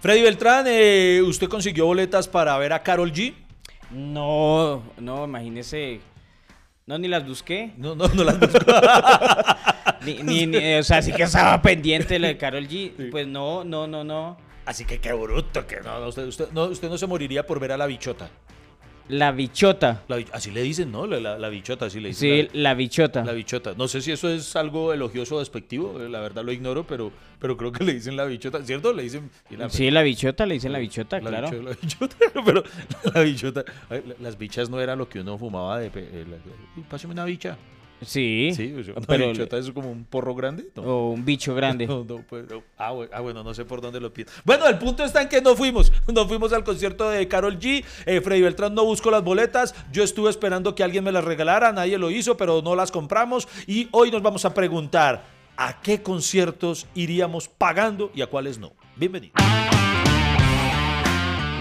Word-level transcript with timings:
Freddy 0.00 0.22
Beltrán, 0.22 0.66
eh, 0.68 1.22
¿usted 1.24 1.48
consiguió 1.48 1.86
boletas 1.86 2.28
para 2.28 2.56
ver 2.58 2.72
a 2.72 2.82
Carol 2.82 3.12
G? 3.12 3.34
No, 3.90 4.82
no, 4.98 5.24
imagínese. 5.24 6.00
No, 6.86 6.98
ni 6.98 7.08
las 7.08 7.26
busqué. 7.26 7.72
No, 7.78 7.94
no, 7.94 8.08
no 8.08 8.24
las 8.24 8.38
buscó. 8.38 8.58
Ni, 10.04 10.22
ni- 10.22 10.46
ni- 10.46 10.74
o 10.74 10.82
sea, 10.82 11.00
sí 11.00 11.12
que 11.12 11.22
estaba 11.22 11.62
pendiente 11.62 12.18
la 12.18 12.28
de 12.28 12.36
Carol 12.36 12.68
G. 12.68 13.10
Pues 13.10 13.26
no, 13.26 13.64
no, 13.64 13.86
no, 13.86 14.04
no. 14.04 14.36
Así 14.66 14.84
que 14.84 14.98
qué 15.00 15.14
bruto 15.14 15.66
que 15.66 15.80
no, 15.80 16.06
usted, 16.08 16.26
usted, 16.26 16.48
no, 16.52 16.64
usted 16.64 16.90
no 16.90 16.98
se 16.98 17.06
moriría 17.06 17.46
por 17.46 17.58
ver 17.58 17.72
a 17.72 17.78
la 17.78 17.86
bichota. 17.86 18.28
La 19.08 19.32
bichota. 19.32 20.02
La 20.08 20.16
así 20.32 20.50
le 20.50 20.62
dicen, 20.62 20.90
¿no? 20.90 21.06
La, 21.06 21.20
la- 21.20 21.38
la 21.38 21.48
bichota, 21.50 21.86
así 21.86 22.00
le 22.00 22.08
dicen. 22.08 22.48
Sí, 22.50 22.58
la- 22.58 22.72
bichota. 22.74 23.22
La 23.24 23.32
bichota. 23.32 23.74
No 23.76 23.86
sé 23.86 24.00
si 24.00 24.12
eso 24.12 24.28
es 24.30 24.56
algo 24.56 24.92
elogioso 24.94 25.36
o 25.36 25.38
despectivo, 25.40 26.00
eh, 26.00 26.08
la 26.08 26.20
verdad 26.20 26.42
lo 26.42 26.52
ignoro, 26.52 26.86
pero, 26.86 27.12
pero 27.38 27.56
creo 27.56 27.70
que 27.70 27.84
le 27.84 27.92
dicen 27.94 28.16
la 28.16 28.24
bichota, 28.24 28.64
¿cierto? 28.64 28.92
Le 28.94 29.02
dicen... 29.02 29.30
Sí, 29.68 29.90
la 29.90 30.02
bichota, 30.02 30.46
le 30.46 30.54
dicen 30.54 30.72
la 30.72 30.78
bichota, 30.78 31.20
la 31.20 31.28
claro. 31.30 31.48
bicho- 31.50 31.62
la 31.62 31.70
bichota, 31.80 32.16
pero 32.46 32.64
la 33.14 33.20
bichota... 33.20 33.64
ay, 33.90 34.02
Las 34.20 34.38
bichas 34.38 34.70
no 34.70 34.80
era 34.80 34.96
lo 34.96 35.08
que 35.08 35.20
uno 35.20 35.36
fumaba 35.36 35.78
de... 35.78 35.90
eh, 35.94 36.24
pásame 36.88 37.12
una 37.12 37.24
bicha. 37.26 37.58
Sí, 38.02 38.50
Sí, 38.54 38.74
o 38.78 38.84
sea, 38.84 38.94
una 38.96 39.06
pero 39.06 39.28
bichota 39.28 39.58
es 39.58 39.70
como 39.70 39.90
un 39.90 40.04
porro 40.04 40.34
grande. 40.34 40.68
No. 40.76 40.82
o 40.82 41.10
un 41.10 41.24
bicho 41.24 41.54
grande. 41.54 41.86
No, 41.94 42.04
no, 42.04 42.24
pues, 42.28 42.48
no. 42.50 42.62
Ah, 42.76 42.90
bueno, 42.92 43.10
ah, 43.14 43.20
bueno, 43.20 43.44
no 43.44 43.54
sé 43.54 43.64
por 43.64 43.80
dónde 43.80 44.00
lo 44.00 44.12
pido. 44.12 44.30
Bueno, 44.44 44.66
el 44.66 44.78
punto 44.78 45.04
está 45.04 45.22
en 45.22 45.28
que 45.28 45.40
no 45.40 45.54
fuimos. 45.54 45.92
No 46.12 46.26
fuimos 46.26 46.52
al 46.52 46.64
concierto 46.64 47.08
de 47.08 47.28
Carol 47.28 47.58
G. 47.58 47.84
Eh, 48.06 48.20
Freddy 48.20 48.42
Beltrán 48.42 48.74
no 48.74 48.84
buscó 48.84 49.10
las 49.10 49.22
boletas. 49.22 49.74
Yo 49.92 50.02
estuve 50.02 50.30
esperando 50.30 50.74
que 50.74 50.82
alguien 50.82 51.04
me 51.04 51.12
las 51.12 51.24
regalara. 51.24 51.72
Nadie 51.72 51.98
lo 51.98 52.10
hizo, 52.10 52.36
pero 52.36 52.62
no 52.62 52.74
las 52.74 52.90
compramos. 52.90 53.48
Y 53.66 53.88
hoy 53.92 54.10
nos 54.10 54.22
vamos 54.22 54.44
a 54.44 54.54
preguntar 54.54 55.24
a 55.56 55.80
qué 55.80 56.02
conciertos 56.02 56.86
iríamos 56.94 57.48
pagando 57.48 58.10
y 58.14 58.22
a 58.22 58.26
cuáles 58.26 58.58
no. 58.58 58.72
Bienvenido. 58.96 59.34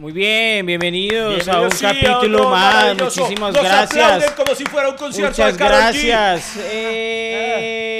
Muy 0.00 0.12
bien, 0.12 0.64
bienvenidos, 0.64 1.46
a 1.46 1.60
un 1.60 1.70
sí, 1.72 1.84
capítulo 1.84 2.48
más. 2.48 2.96
Muchísimas 2.96 3.52
Nos 3.52 3.62
gracias. 3.62 4.30
como 4.30 4.54
si 4.54 4.64
fuera 4.64 4.88
un 4.88 4.96
concierto 4.96 5.32
Muchas 5.32 5.58
de 5.58 5.64
gracias. 5.66 6.56
¡Ey! 6.72 7.90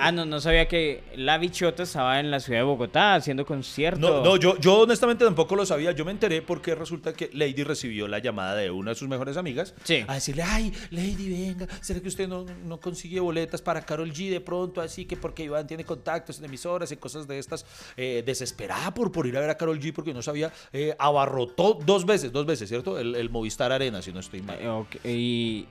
ah, 0.00 0.12
no, 0.12 0.24
no 0.24 0.40
sabía 0.40 0.68
que 0.68 1.02
la 1.16 1.38
bichota 1.38 1.82
estaba 1.82 2.20
en 2.20 2.30
la 2.30 2.38
ciudad 2.38 2.60
de 2.60 2.64
Bogotá 2.64 3.16
haciendo 3.16 3.44
concierto. 3.44 3.98
No, 3.98 4.22
no, 4.22 4.36
yo, 4.36 4.56
yo 4.58 4.78
honestamente 4.78 5.24
tampoco 5.24 5.56
lo 5.56 5.66
sabía. 5.66 5.90
Yo 5.90 6.04
me 6.04 6.12
enteré 6.12 6.40
porque 6.40 6.76
resulta 6.76 7.12
que 7.12 7.30
Lady 7.32 7.64
recibió 7.64 8.06
la 8.06 8.20
llamada 8.20 8.54
de 8.54 8.70
una 8.70 8.92
de 8.92 8.94
sus 8.94 9.08
mejores 9.08 9.36
amigas 9.36 9.74
Sí. 9.82 10.04
a 10.06 10.14
decirle, 10.14 10.44
ay, 10.44 10.72
Lady, 10.90 11.28
venga, 11.30 11.66
¿será 11.80 11.98
que 12.00 12.06
usted 12.06 12.28
no, 12.28 12.46
no 12.64 12.78
consigue 12.78 13.18
boletas 13.18 13.60
para 13.60 13.82
Carol 13.82 14.12
G 14.12 14.30
de 14.30 14.40
pronto? 14.40 14.80
Así 14.80 15.04
que 15.06 15.16
porque 15.16 15.42
Iván 15.42 15.66
tiene 15.66 15.84
contactos 15.84 16.38
en 16.38 16.44
emisoras 16.44 16.92
y 16.92 16.96
cosas 16.96 17.26
de 17.26 17.40
estas. 17.40 17.66
Eh, 17.96 18.22
desesperada 18.24 18.94
por, 18.94 19.10
por 19.10 19.26
ir 19.26 19.36
a 19.36 19.40
ver 19.40 19.50
a 19.50 19.56
Carol 19.56 19.80
G 19.80 19.92
porque 19.92 20.14
no 20.14 20.22
sabía, 20.22 20.52
eh, 20.72 20.91
abarrotó 20.98 21.78
dos 21.84 22.04
veces, 22.06 22.32
dos 22.32 22.46
veces, 22.46 22.68
¿cierto? 22.68 22.98
El, 22.98 23.30
Movistar 23.30 23.72
Arena, 23.72 24.02
si 24.02 24.12
no 24.12 24.20
estoy 24.20 24.42
mal. 24.42 24.58
Y, 25.04 25.66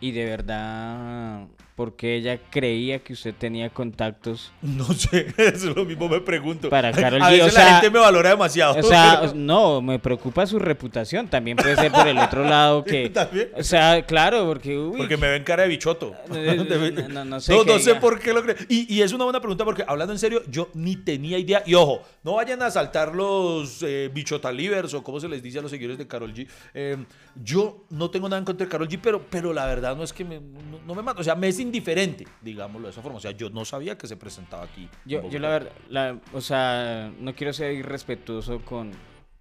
y 0.00 0.10
de 0.12 0.24
verdad, 0.24 1.46
porque 1.76 2.14
ella 2.16 2.38
creía 2.50 3.00
que 3.00 3.14
usted 3.14 3.34
tenía 3.34 3.68
contactos. 3.70 4.52
No 4.62 4.84
sé, 4.92 5.26
eso 5.36 5.70
es 5.70 5.76
lo 5.76 5.84
mismo 5.84 6.08
me 6.08 6.20
pregunto. 6.20 6.68
Para 6.70 6.92
Karol 6.92 7.20
a 7.20 7.28
G, 7.28 7.32
veces 7.32 7.42
o 7.42 7.46
la 7.46 7.50
sea- 7.64 7.72
gente 7.74 7.90
me 7.90 7.98
valora 7.98 8.30
demasiado. 8.30 8.78
O 8.78 8.82
sea, 8.82 9.32
no, 9.34 9.82
me 9.82 9.98
preocupa 9.98 10.46
su 10.46 10.58
reputación. 10.58 11.28
También 11.28 11.56
puede 11.56 11.74
ser 11.76 11.90
por 11.90 12.06
el 12.06 12.16
otro 12.18 12.44
lado 12.48 12.84
que. 12.84 13.10
¿También? 13.10 13.50
O 13.56 13.62
sea, 13.64 14.04
claro, 14.06 14.46
porque. 14.46 14.78
uy, 14.78 14.96
Porque 14.98 15.16
me 15.16 15.28
ven 15.28 15.42
cara 15.42 15.64
de 15.64 15.68
bichoto. 15.68 16.14
No, 16.28 17.08
no, 17.08 17.24
no 17.24 17.40
sé 17.40 17.54
No, 17.64 17.78
sé 17.78 17.94
por 17.96 18.20
qué 18.20 18.32
lo 18.32 18.42
creo. 18.42 18.54
Y, 18.68 18.92
y 18.94 19.02
es 19.02 19.12
una 19.12 19.24
buena 19.24 19.40
pregunta 19.40 19.64
porque 19.64 19.84
hablando 19.86 20.12
en 20.12 20.18
serio, 20.18 20.42
yo 20.48 20.68
ni 20.74 20.96
tenía 20.96 21.38
idea. 21.38 21.62
Y 21.66 21.74
ojo, 21.74 22.02
no 22.22 22.34
vayan 22.34 22.62
a 22.62 22.70
saltar 22.70 23.14
los 23.14 23.82
eh, 23.82 24.10
bichotalivers 24.12 24.94
o 24.94 25.02
como 25.02 25.20
se 25.20 25.28
les 25.28 25.42
dice 25.42 25.58
a 25.58 25.62
los 25.62 25.70
seguidores 25.70 25.98
de 25.98 26.06
Carol 26.06 26.32
G. 26.32 26.46
Eh, 26.74 26.96
yo 27.42 27.84
no 27.90 28.10
tengo 28.10 28.28
nada 28.28 28.38
en 28.38 28.44
contra 28.44 28.64
de 28.66 28.70
Carol 28.70 28.88
G, 28.88 28.98
pero, 29.02 29.22
pero 29.28 29.52
la 29.52 29.66
verdad 29.66 29.96
no 29.96 30.02
es 30.04 30.12
que 30.12 30.24
me, 30.24 30.40
no, 30.86 30.94
me 30.94 31.02
mata. 31.02 31.20
O 31.20 31.24
sea, 31.24 31.34
me 31.34 31.48
es 31.48 31.58
indiferente, 31.64 32.26
digámoslo 32.40 32.86
de 32.88 32.92
esa 32.92 33.02
forma. 33.02 33.18
O 33.18 33.20
sea, 33.20 33.32
yo 33.32 33.50
no 33.50 33.64
sabía 33.64 33.98
que 33.98 34.06
se 34.06 34.16
presentaba 34.16 34.62
aquí. 34.64 34.88
Yo, 35.04 35.28
yo 35.28 35.38
la 35.38 35.48
verdad, 35.48 35.72
la- 35.88 36.18
o 36.32 36.40
sea, 36.40 37.12
no 37.18 37.34
quiero 37.34 37.52
ser 37.52 37.72
irrespetuoso 37.72 38.60
con, 38.64 38.92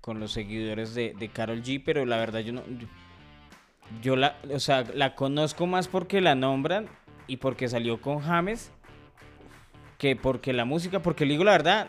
con 0.02 0.20
los 0.20 0.32
seguidores 0.32 0.96
de, 0.96 1.14
de 1.18 1.30
Carol 1.30 1.62
G, 1.62 1.82
pero 1.86 2.06
la 2.06 2.18
verdad 2.18 2.40
yo 2.40 2.54
no... 2.54 2.64
Yo, 2.80 2.88
yo 4.02 4.16
la, 4.16 4.38
o 4.52 4.60
sea, 4.60 4.84
la 4.96 5.14
conozco 5.14 5.68
más 5.68 5.88
porque 5.88 6.20
la 6.22 6.34
nombran 6.36 6.88
y 7.28 7.38
porque 7.38 7.68
salió 7.68 8.02
con 8.02 8.20
James 8.20 8.72
que 9.98 10.16
porque 10.16 10.52
la 10.54 10.66
música, 10.66 11.02
porque 11.02 11.26
le 11.26 11.32
digo 11.34 11.44
la 11.44 11.52
verdad, 11.52 11.88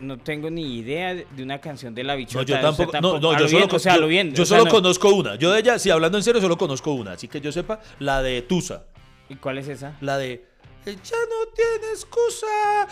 no 0.00 0.18
tengo 0.18 0.50
ni 0.50 0.76
idea 0.78 1.14
de 1.14 1.42
una 1.42 1.60
canción 1.60 1.94
de 1.94 2.04
la 2.04 2.14
bichota. 2.14 2.40
No, 2.40 2.46
yo 2.46 2.54
o 2.54 2.58
sea, 2.74 2.86
tampoco. 2.86 3.00
no, 3.00 3.20
no, 3.20 3.38
yo 3.38 3.44
lo 3.44 3.48
solo, 3.48 3.58
bien, 3.58 3.68
o 3.74 3.78
sea, 3.78 3.96
yo- 3.96 4.06
bien. 4.06 4.34
yo 4.34 4.42
o 4.42 4.46
sea, 4.46 4.58
solo 4.58 4.70
no- 4.70 4.74
conozco 4.76 5.14
una. 5.14 5.34
Yo 5.36 5.52
de 5.52 5.60
ella, 5.60 5.78
si 5.78 5.90
hablando 5.90 6.18
en 6.18 6.24
serio, 6.24 6.40
solo 6.40 6.56
conozco 6.58 6.92
una. 6.92 7.12
Así 7.12 7.28
que 7.28 7.40
yo 7.40 7.50
sepa, 7.52 7.80
la 7.98 8.22
de 8.22 8.42
Tusa. 8.42 8.84
¿Y 9.28 9.36
cuál 9.36 9.58
es 9.58 9.68
esa? 9.68 9.96
La 10.00 10.16
de 10.18 10.44
"Ella 10.86 11.16
no 11.28 11.52
tiene 11.54 11.92
excusa, 11.92 12.46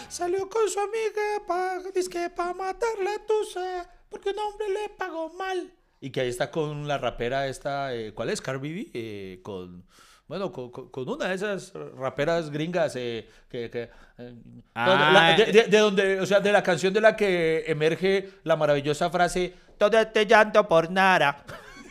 salió 0.08 0.48
con 0.48 0.68
su 0.68 0.78
amiga 0.78 1.46
pa, 1.46 1.78
que 2.10 2.30
para 2.30 2.52
matarla 2.54 3.14
a 3.14 3.26
Tusa, 3.26 3.88
porque 4.10 4.30
un 4.30 4.38
hombre 4.38 4.68
le 4.68 4.88
pagó 4.90 5.32
mal. 5.34 5.72
Y 6.00 6.10
que 6.10 6.20
ahí 6.20 6.28
está 6.28 6.50
con 6.50 6.86
la 6.86 6.98
rapera 6.98 7.46
esta, 7.48 7.94
eh, 7.94 8.12
¿cuál 8.12 8.28
es? 8.30 8.40
Cardi 8.42 8.72
B, 8.74 8.90
eh, 8.92 9.40
con, 9.42 9.86
bueno, 10.28 10.52
con, 10.52 10.70
con- 10.70 10.90
con 10.90 11.08
una 11.08 11.28
de 11.28 11.34
esas 11.36 11.72
raperas 11.96 12.50
gringas 12.50 12.94
eh, 12.96 13.26
que... 13.48 13.70
que, 13.70 13.90
eh, 14.18 14.34
Ah, 14.74 15.10
la- 15.12 15.36
de, 15.44 15.52
de- 15.52 15.64
de 15.68 15.78
donde, 15.78 16.20
o 16.20 16.26
sea, 16.26 16.40
de 16.40 16.52
la 16.52 16.62
canción 16.62 16.92
de 16.92 17.00
la 17.00 17.16
que 17.16 17.64
emerge 17.66 18.28
la 18.44 18.56
maravillosa 18.56 19.08
frase, 19.10 19.54
todo 19.78 19.98
este 19.98 20.26
llanto 20.26 20.68
por 20.68 20.90
nada. 20.90 21.44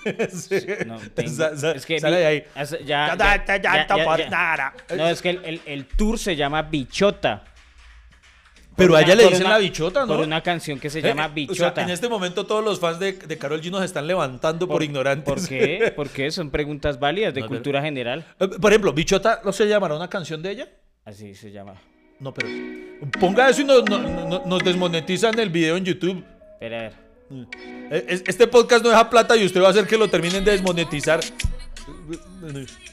Sí. 0.31 0.66
No, 0.85 0.99
tengo- 1.13 1.29
Sa- 1.31 1.57
sa- 1.57 1.71
es 1.71 1.85
que 1.85 1.99
sale 1.99 2.16
vi- 2.17 2.21
de 2.21 2.27
ahí. 2.27 2.43
ya- 2.85 3.16
ya- 3.17 3.45
ya- 3.45 3.88
ya-. 4.17 4.73
No, 4.95 5.07
es 5.09 5.21
que 5.21 5.29
el, 5.31 5.45
el- 5.45 5.61
el 5.66 5.85
tour 5.85 6.19
se 6.19 6.35
llama 6.35 6.61
Bichota. 6.61 7.43
Pero 8.77 8.94
a 8.97 9.01
ella 9.01 9.15
le 9.15 9.23
dicen 9.23 9.45
una- 9.45 9.51
la 9.51 9.57
bichota, 9.59 10.01
¿no? 10.01 10.07
Por 10.07 10.19
una 10.19 10.41
canción 10.41 10.77
que 10.79 10.89
se 10.89 10.99
Eh, 10.99 11.01
llama 11.01 11.23
o 11.23 11.27
sea, 11.27 11.33
Bichota. 11.33 11.81
en 11.81 11.89
este 11.91 12.09
momento 12.09 12.45
todos 12.45 12.61
los 12.63 12.77
fans 12.79 12.99
de, 12.99 13.13
de 13.13 13.38
Carol 13.38 13.61
G 13.61 13.71
nos 13.71 13.83
están 13.85 14.05
levantando 14.05 14.67
por, 14.67 14.83
ignorantes. 14.83 15.23
¿Por 15.33 15.47
qué? 15.47 15.91
¿Por 15.95 16.09
qué? 16.09 16.29
Son 16.29 16.49
preguntas 16.49 16.99
válidas 16.99 17.33
de 17.33 17.39
No, 17.39 17.47
pero- 17.47 17.57
cultura 17.59 17.81
general. 17.81 18.25
Eh, 18.38 18.47
Por 18.49 18.71
ejemplo, 18.73 18.91
¿Bichota 18.91 19.39
no 19.45 19.53
se 19.53 19.65
llamará 19.67 19.95
una 19.95 20.09
canción 20.09 20.41
de 20.41 20.51
ella? 20.51 20.67
Así 21.05 21.35
se 21.35 21.51
llama. 21.51 21.75
No, 22.19 22.33
pero 22.33 22.49
ponga 23.19 23.49
eso 23.49 23.61
y 23.61 23.65
nos, 23.65 23.85
no- 23.89 23.99
no- 23.99 24.44
nos 24.45 24.63
desmonetizan 24.63 25.39
el 25.39 25.49
video 25.49 25.77
en 25.77 25.85
YouTube. 25.85 26.25
Espera, 26.53 26.77
a 26.77 26.81
ver. 26.83 27.04
Eh, 27.31 28.06
es- 28.09 28.24
Este 28.28 28.47
podcast 28.47 28.84
no 28.84 28.90
deja 28.90 29.09
plata 29.09 29.36
y 29.36 29.46
usted 29.46 29.62
va 29.62 29.68
a 29.68 29.72
hacer 29.72 29.88
que 29.88 29.97
lo 29.97 30.09
terminen 30.09 30.44
de 30.46 30.52
desmonetizar. 30.52 31.19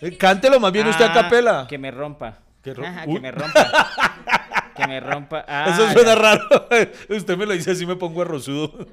Eh, 0.00 0.16
Cántelo 0.16 0.60
más 0.60 0.72
bien 0.72 0.86
usted 0.88 1.04
a 1.04 1.10
Ah, 1.10 1.22
capela. 1.22 1.66
Que 1.68 1.78
me 1.78 1.90
rompa. 1.90 2.38
Que 2.62 2.70
Ajá, 2.70 3.06
me 3.06 3.30
rompa. 3.32 3.90
que 4.76 4.86
me 4.86 5.00
rompa. 5.00 5.44
Ah, 5.48 5.66
Eso 5.74 5.90
suena 5.92 6.14
ya. 6.14 6.14
raro. 6.14 6.44
Usted 7.08 7.36
me 7.36 7.44
lo 7.44 7.52
dice 7.54 7.72
así, 7.72 7.84
me 7.84 7.96
pongo 7.96 8.22
arrozudo. 8.22 8.72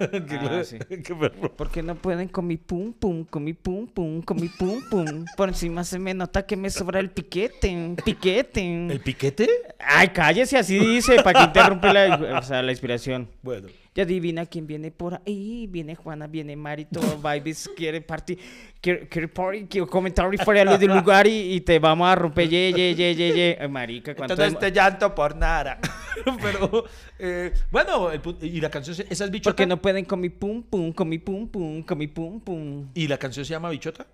Que 0.00 0.34
Ah, 0.40 0.42
lo- 0.50 0.64
sí. 0.64 0.78
que 1.04 1.14
me 1.14 1.28
ro- 1.28 1.52
¿Por 1.56 1.70
qué 1.70 1.82
no 1.82 1.94
pueden 1.94 2.28
con 2.28 2.46
mi 2.46 2.56
pum 2.56 2.92
pum, 2.92 3.24
con 3.24 3.44
mi 3.44 3.52
pum 3.52 3.86
pum, 3.86 4.20
con 4.22 4.36
mi 4.40 4.48
pum 4.48 4.80
pum? 4.90 5.24
Por 5.36 5.48
encima 5.50 5.84
se 5.84 5.98
me 6.00 6.14
nota 6.14 6.44
que 6.44 6.56
me 6.56 6.68
sobra 6.70 6.98
el 7.00 7.10
piquete, 7.10 7.94
piquete. 8.04 8.86
¿El 8.90 9.00
piquete? 9.00 9.48
Ay, 9.78 10.08
cállese, 10.08 10.58
así 10.58 10.78
dice, 10.78 11.22
para 11.22 11.38
que 11.40 11.44
interrumpe 11.46 11.92
la, 11.92 12.38
o 12.38 12.42
sea, 12.42 12.60
la 12.62 12.72
inspiración. 12.72 13.28
Bueno. 13.42 13.68
Ya 13.96 14.02
adivina 14.02 14.44
quién 14.44 14.66
viene 14.66 14.90
por 14.90 15.14
ahí. 15.26 15.66
Viene 15.68 15.94
Juana, 15.94 16.26
viene 16.26 16.54
Mari, 16.54 16.84
todo 16.84 17.16
vibes, 17.22 17.70
quiere 17.74 18.02
party, 18.02 18.36
quiere, 18.78 19.08
quiere 19.08 19.26
party, 19.26 19.64
quiere 19.64 19.86
comentario 19.86 20.38
fuera 20.44 20.76
del 20.76 20.92
lugar 20.92 21.26
y, 21.26 21.54
y 21.54 21.60
te 21.62 21.78
vamos 21.78 22.06
a 22.06 22.14
romper, 22.14 22.46
ye, 22.46 22.74
ye, 22.74 22.94
ye, 22.94 23.14
ye, 23.14 23.32
ye. 23.32 23.58
Ay, 23.58 23.68
marica, 23.68 24.14
¿cuánto 24.14 24.34
Entonces 24.34 24.52
dem- 24.52 24.62
este 24.66 24.72
llanto 24.78 25.14
por 25.14 25.34
nada. 25.34 25.80
Pero, 26.42 26.84
eh, 27.18 27.52
bueno, 27.70 28.10
el 28.12 28.20
y 28.42 28.60
la 28.60 28.68
canción, 28.70 28.96
¿esa 29.08 29.24
es 29.24 29.30
Bichota? 29.30 29.52
Porque 29.52 29.66
no 29.66 29.80
pueden 29.80 30.04
con 30.04 30.20
mi 30.20 30.28
pum 30.28 30.62
pum, 30.62 30.92
con 30.92 31.08
mi 31.08 31.18
pum 31.18 31.48
pum, 31.48 31.82
con 31.82 31.96
mi 31.98 32.06
pum 32.06 32.38
pum. 32.40 32.88
¿Y 32.94 33.08
la 33.08 33.16
canción 33.16 33.46
se 33.46 33.52
llama 33.52 33.70
Bichota? 33.70 34.06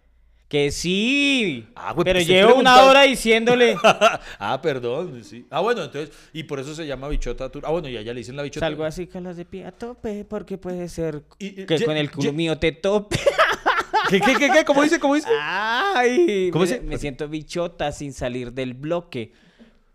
Que 0.53 0.71
sí. 0.71 1.65
Ah, 1.75 1.95
güey, 1.95 2.05
pero 2.05 2.19
pues 2.19 2.27
llevo 2.27 2.57
una 2.57 2.83
hora 2.83 3.05
diciéndole. 3.05 3.75
ah, 4.39 4.61
perdón, 4.61 5.25
sí. 5.25 5.47
Ah, 5.49 5.61
bueno, 5.61 5.83
entonces, 5.85 6.15
y 6.35 6.43
por 6.43 6.61
eso 6.61 6.75
se 6.75 6.87
llama 6.87 7.09
Bichota. 7.09 7.51
Ah, 7.63 7.71
bueno, 7.71 7.89
y 7.89 7.97
a 7.97 8.01
ella 8.01 8.13
le 8.13 8.19
dicen 8.21 8.37
la 8.37 8.43
Bichota. 8.43 8.67
Salgo 8.67 8.85
así 8.85 9.07
con 9.07 9.25
las 9.25 9.39
de 9.39 9.47
pie 9.47 9.65
a 9.65 9.73
tope, 9.73 10.27
porque 10.27 10.59
puede 10.59 10.91
ser 10.91 11.23
Y- 11.39 11.63
y- 11.63 11.65
que 11.65 11.79
ye- 11.79 11.87
con 11.87 11.97
el 11.97 12.11
culo 12.11 12.25
ye- 12.25 12.33
mío 12.37 12.59
te 12.59 12.73
tope. 12.73 13.17
¿Qué, 14.11 14.21
qué, 14.21 14.35
qué, 14.39 14.51
qué? 14.51 14.65
¿Cómo 14.67 14.83
dice? 14.83 15.01
¿Cómo 15.01 15.15
dice? 15.15 15.29
Ay, 15.41 16.51
¿Cómo 16.53 16.65
me, 16.65 16.69
se- 16.69 16.81
me 16.83 16.99
siento 16.99 17.27
bichota 17.29 17.91
sin 17.91 18.13
salir 18.13 18.53
del 18.53 18.75
bloque. 18.75 19.33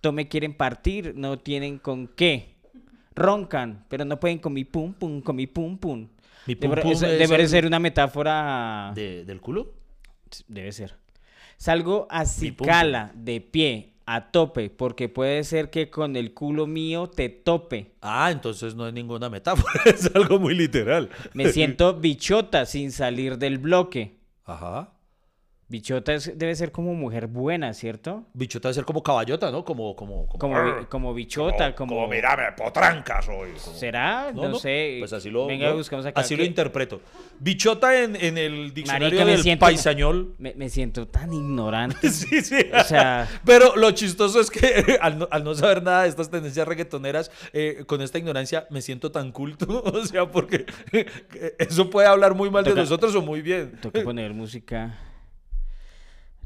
todo 0.02 0.12
me 0.12 0.28
quieren 0.28 0.56
partir, 0.56 1.14
no 1.16 1.38
tienen 1.38 1.78
con 1.78 2.08
qué. 2.08 2.56
Roncan, 3.14 3.86
pero 3.90 4.06
no 4.06 4.20
pueden 4.20 4.40
con 4.40 4.54
mi 4.54 4.66
pum 4.66 4.92
pum, 4.94 5.22
con 5.22 5.36
mi 5.36 5.46
pum 5.46 5.78
pum. 5.78 6.08
Mi 6.48 6.56
pum 6.56 6.72
Debe- 6.72 6.82
pum 6.82 6.92
es- 6.94 7.04
es 7.04 7.20
debe 7.30 7.44
el- 7.44 7.48
ser 7.48 7.68
una 7.68 7.78
metáfora. 7.78 8.92
¿De- 8.96 9.24
¿Del 9.24 9.40
culo? 9.40 9.77
Debe 10.48 10.72
ser. 10.72 10.96
Salgo 11.58 12.08
a 12.10 12.26
cicala, 12.26 13.12
de 13.16 13.42
pie, 13.42 13.94
a 14.06 14.32
tope, 14.32 14.70
porque 14.70 15.10
puede 15.10 15.44
ser 15.44 15.70
que 15.70 15.90
con 15.90 16.16
el 16.16 16.34
culo 16.34 16.68
mío 16.68 17.08
te 17.08 17.30
tope. 17.30 17.92
Ah, 18.02 18.30
entonces 18.32 18.76
no 18.76 18.88
es 18.88 18.94
ninguna 18.94 19.30
metáfora, 19.30 19.74
es 19.86 20.10
algo 20.16 20.40
muy 20.40 20.56
literal. 20.56 21.10
Me 21.34 21.52
siento 21.52 21.94
bichota 22.00 22.66
sin 22.66 22.92
salir 22.92 23.38
del 23.38 23.58
bloque. 23.58 24.18
Ajá. 24.46 24.94
Bichota 25.70 26.14
es- 26.14 26.32
debe 26.38 26.56
ser 26.56 26.72
como 26.72 26.94
mujer 26.94 27.28
buena, 27.28 27.74
¿cierto? 27.74 28.24
Bichota 28.34 28.70
debe 28.70 28.76
ser 28.76 28.86
como 28.86 29.04
caballota, 29.04 29.52
¿no? 29.52 29.66
Como, 29.66 29.98
como, 29.98 30.26
como. 30.28 30.40
Como, 30.40 30.64
bi- 30.64 30.86
como 30.86 31.14
bichota, 31.14 31.76
como... 31.76 31.94
Como, 31.96 32.08
mírame, 32.08 32.54
potranca 32.56 33.22
soy. 33.22 33.50
¿Será? 33.58 34.32
No, 34.34 34.56
sé. 34.56 34.96
Pues 35.00 35.12
así 35.12 35.30
lo, 35.30 35.46
Venga, 35.46 35.68
¿no? 35.72 35.76
buscamos 35.76 36.06
acá. 36.06 36.22
así 36.22 36.38
lo 36.38 36.46
interpreto. 36.46 37.02
Bichota 37.40 38.02
en, 38.02 38.16
en 38.16 38.38
el 38.38 38.74
diccionario 38.74 39.08
Marica, 39.20 39.26
del 39.26 39.42
siento- 39.44 39.66
paisañol. 39.66 40.36
Me, 40.38 40.54
me 40.56 40.70
siento 40.70 41.06
tan 41.10 41.34
ignorante. 41.34 42.10
Sí, 42.12 42.42
sí. 42.42 42.66
O 42.74 42.84
sea- 42.86 43.28
Pero 43.44 43.76
lo 43.76 43.92
chistoso 43.92 44.40
es 44.40 44.50
que 44.50 44.98
al 45.02 45.20
no, 45.20 45.28
al 45.32 45.44
no 45.44 45.54
saber 45.54 45.84
nada 45.84 46.04
de 46.04 46.10
estas 46.10 46.30
tendencias 46.30 46.66
reggaetoneras, 46.66 47.30
eh, 47.52 47.84
con 47.88 48.02
esta 48.02 48.18
ignorancia 48.18 48.68
me 48.70 48.82
siento 48.82 49.12
tan 49.12 49.32
culto. 49.34 49.84
O 49.98 50.06
sea, 50.06 50.32
porque 50.32 50.66
eso 51.60 51.90
puede 51.90 52.08
hablar 52.08 52.36
muy 52.36 52.50
mal 52.50 52.64
de 52.64 52.74
nosotros 52.74 53.14
o 53.16 53.22
muy 53.22 53.42
bien. 53.42 53.78
Toca 53.82 54.02
poner 54.04 54.34
música. 54.34 54.98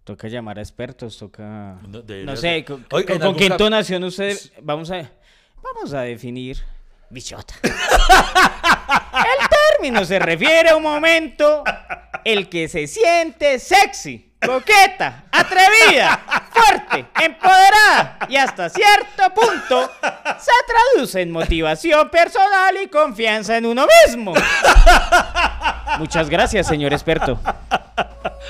Toca 0.03 0.27
llamar 0.27 0.57
a 0.57 0.61
expertos, 0.61 1.17
toca... 1.17 1.79
No, 1.87 2.35
sé, 2.35 2.65
¿con, 2.65 2.85
qué 3.35 3.45
entonación 3.45 4.03
usted... 4.03 4.37
Vamos 4.61 4.89
a... 4.91 5.11
Vamos 5.61 5.93
a 5.93 6.01
definir... 6.01 6.57
Bichota. 7.09 7.53
El 7.63 9.49
término 9.49 10.05
se 10.05 10.17
refiere 10.17 10.69
a 10.69 10.75
un 10.77 10.83
momento 10.83 11.63
el 12.23 12.49
que 12.49 12.67
se 12.67 12.87
siente 12.87 13.59
sexy, 13.59 14.33
coqueta, 14.43 15.25
atrevida, 15.31 16.19
fuerte, 16.51 17.05
empoderada 17.21 18.19
y 18.29 18.37
hasta 18.37 18.69
cierto 18.69 19.33
punto 19.33 19.91
se 20.39 20.51
traduce 20.67 21.21
en 21.21 21.31
motivación 21.31 22.09
personal 22.09 22.77
y 22.81 22.87
confianza 22.87 23.57
en 23.57 23.65
uno 23.65 23.85
mismo. 24.05 24.33
Muchas 25.99 26.29
gracias, 26.29 26.67
señor 26.67 26.93
experto. 26.93 27.39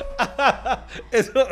Eso, 1.12 1.48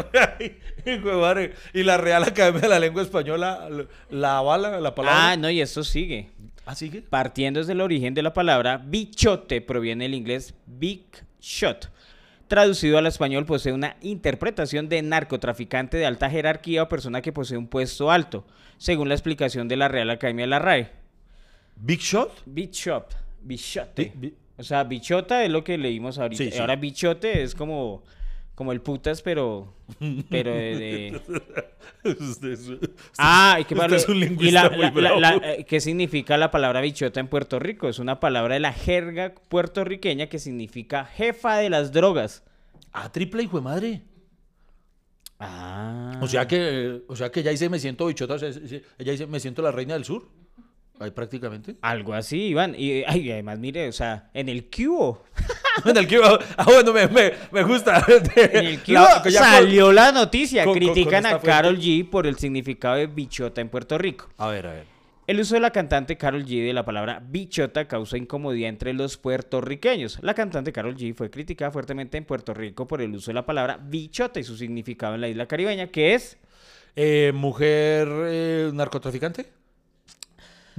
y 1.73 1.83
la 1.83 1.97
Real 1.97 2.23
Academia 2.23 2.61
de 2.61 2.67
la 2.69 2.79
Lengua 2.79 3.01
Española 3.03 3.67
la 4.09 4.37
avala 4.37 4.79
la 4.79 4.95
palabra. 4.95 5.31
Ah, 5.31 5.37
no, 5.37 5.49
y 5.49 5.61
esto 5.61 5.83
sigue. 5.83 6.29
¿Ah, 6.65 6.75
sigue? 6.75 7.01
Partiendo 7.01 7.59
desde 7.59 7.73
el 7.73 7.81
origen 7.81 8.13
de 8.13 8.21
la 8.21 8.33
palabra, 8.33 8.77
bichote 8.77 9.61
proviene 9.61 10.05
del 10.05 10.13
inglés 10.13 10.53
big 10.65 11.03
shot. 11.41 11.89
Traducido 12.47 12.97
al 12.97 13.05
español, 13.05 13.45
posee 13.45 13.73
una 13.73 13.95
interpretación 14.01 14.89
de 14.89 15.01
narcotraficante 15.01 15.97
de 15.97 16.05
alta 16.05 16.29
jerarquía 16.29 16.83
o 16.83 16.89
persona 16.89 17.21
que 17.21 17.31
posee 17.31 17.57
un 17.57 17.67
puesto 17.67 18.09
alto, 18.11 18.45
según 18.77 19.07
la 19.07 19.15
explicación 19.15 19.67
de 19.67 19.77
la 19.77 19.87
Real 19.87 20.09
Academia 20.09 20.43
de 20.45 20.49
la 20.49 20.59
RAE. 20.59 20.89
¿Big 21.75 21.99
Shot? 21.99 22.41
Bichot, 22.45 23.15
bichote. 23.41 24.11
Bi- 24.15 24.27
bi- 24.29 24.35
O 24.57 24.63
sea, 24.63 24.83
bichota 24.83 25.43
es 25.45 25.49
lo 25.49 25.63
que 25.63 25.77
leímos 25.77 26.17
ahorita. 26.19 26.43
Sí, 26.43 26.51
sí. 26.51 26.57
Ahora 26.59 26.75
bichote 26.75 27.43
es 27.43 27.55
como, 27.55 28.03
como 28.59 28.73
el 28.73 28.81
putas, 28.81 29.21
pero, 29.21 29.73
pero 30.29 30.51
de- 30.53 31.21
de, 32.03 32.11
Usted 32.11 32.49
es- 32.49 32.69
Ah, 33.17 33.57
y, 33.61 33.63
qué 33.63 33.73
Usted 33.73 33.93
es 33.93 34.09
un 34.09 34.17
y 34.17 34.19
lingüista 34.19 34.69
la- 34.69 34.91
muy 34.91 35.01
la- 35.01 35.63
¿qué 35.65 35.79
significa 35.79 36.35
la 36.37 36.51
palabra 36.51 36.81
bichota 36.81 37.21
en 37.21 37.29
Puerto 37.29 37.57
Rico? 37.57 37.87
Es 37.87 37.99
una 37.99 38.19
palabra 38.19 38.55
de 38.55 38.59
la 38.59 38.73
jerga 38.73 39.33
puertorriqueña 39.47 40.27
que 40.27 40.39
significa 40.39 41.05
jefa 41.05 41.55
de 41.55 41.69
las 41.69 41.93
drogas. 41.93 42.43
Ah, 42.91 43.09
triple 43.13 43.43
hijo 43.43 43.55
de 43.59 43.63
madre. 43.63 44.01
Ah. 45.39 46.19
O 46.21 46.27
sea 46.27 46.45
que, 46.45 47.03
o 47.07 47.15
sea 47.15 47.31
que 47.31 47.39
ella 47.39 47.51
dice 47.51 47.69
me 47.69 47.79
siento 47.79 48.07
bichota, 48.07 48.33
o 48.33 48.39
sea, 48.39 48.49
ella 48.49 49.11
dice 49.13 49.25
me 49.25 49.39
siento 49.39 49.61
la 49.61 49.71
reina 49.71 49.93
del 49.93 50.03
sur. 50.03 50.27
Ahí 50.99 51.11
prácticamente. 51.11 51.77
Algo 51.81 52.13
así, 52.13 52.47
Iván. 52.47 52.75
Y 52.77 53.03
ay, 53.07 53.31
además, 53.31 53.57
mire, 53.57 53.87
o 53.87 53.93
sea, 53.93 54.29
en 54.33 54.49
el 54.49 54.69
cubo. 54.69 55.23
En 55.85 55.97
el 55.97 56.07
que- 56.07 56.21
ah, 56.57 56.63
bueno, 56.65 56.93
me, 56.93 57.07
me, 57.07 57.33
me 57.51 57.63
gusta. 57.63 58.05
En 58.35 58.65
el 58.65 58.79
La- 58.87 59.21
con- 59.23 59.31
salió 59.31 59.91
la 59.91 60.11
noticia. 60.11 60.63
con- 60.63 60.73
con- 60.73 60.83
con 60.83 60.93
Critican 60.93 61.25
a 61.25 61.39
Carol. 61.39 61.77
G 61.79 62.09
por 62.09 62.27
el 62.27 62.37
significado 62.37 62.95
de 62.95 63.07
bichota 63.07 63.61
en 63.61 63.69
Puerto 63.69 63.97
Rico. 63.97 64.29
A 64.37 64.47
ver, 64.49 64.67
a 64.67 64.71
ver. 64.73 64.99
El 65.27 65.39
uso 65.39 65.53
de 65.53 65.59
la 65.61 65.69
cantante 65.69 66.17
Carol 66.17 66.43
G 66.43 66.65
de 66.65 66.73
la 66.73 66.83
palabra 66.83 67.21
bichota 67.23 67.87
causa 67.87 68.17
incomodidad 68.17 68.67
entre 68.69 68.93
los 68.93 69.17
puertorriqueños. 69.17 70.17
La 70.23 70.33
cantante 70.33 70.71
Carol 70.73 70.95
G 70.95 71.13
fue 71.13 71.29
criticada 71.29 71.69
fuertemente 71.69 72.17
en 72.17 72.25
Puerto 72.25 72.53
Rico 72.55 72.87
por 72.87 72.99
el 73.01 73.13
uso 73.15 73.29
de 73.29 73.35
la 73.35 73.45
palabra 73.45 73.77
bichota 73.79 74.39
y 74.39 74.43
su 74.43 74.57
significado 74.57 75.13
en 75.15 75.21
la 75.21 75.27
isla 75.27 75.45
caribeña, 75.45 75.87
que 75.87 76.15
es 76.15 76.37
Eh, 76.95 77.31
mujer 77.35 78.07
eh, 78.25 78.71
narcotraficante. 78.73 79.45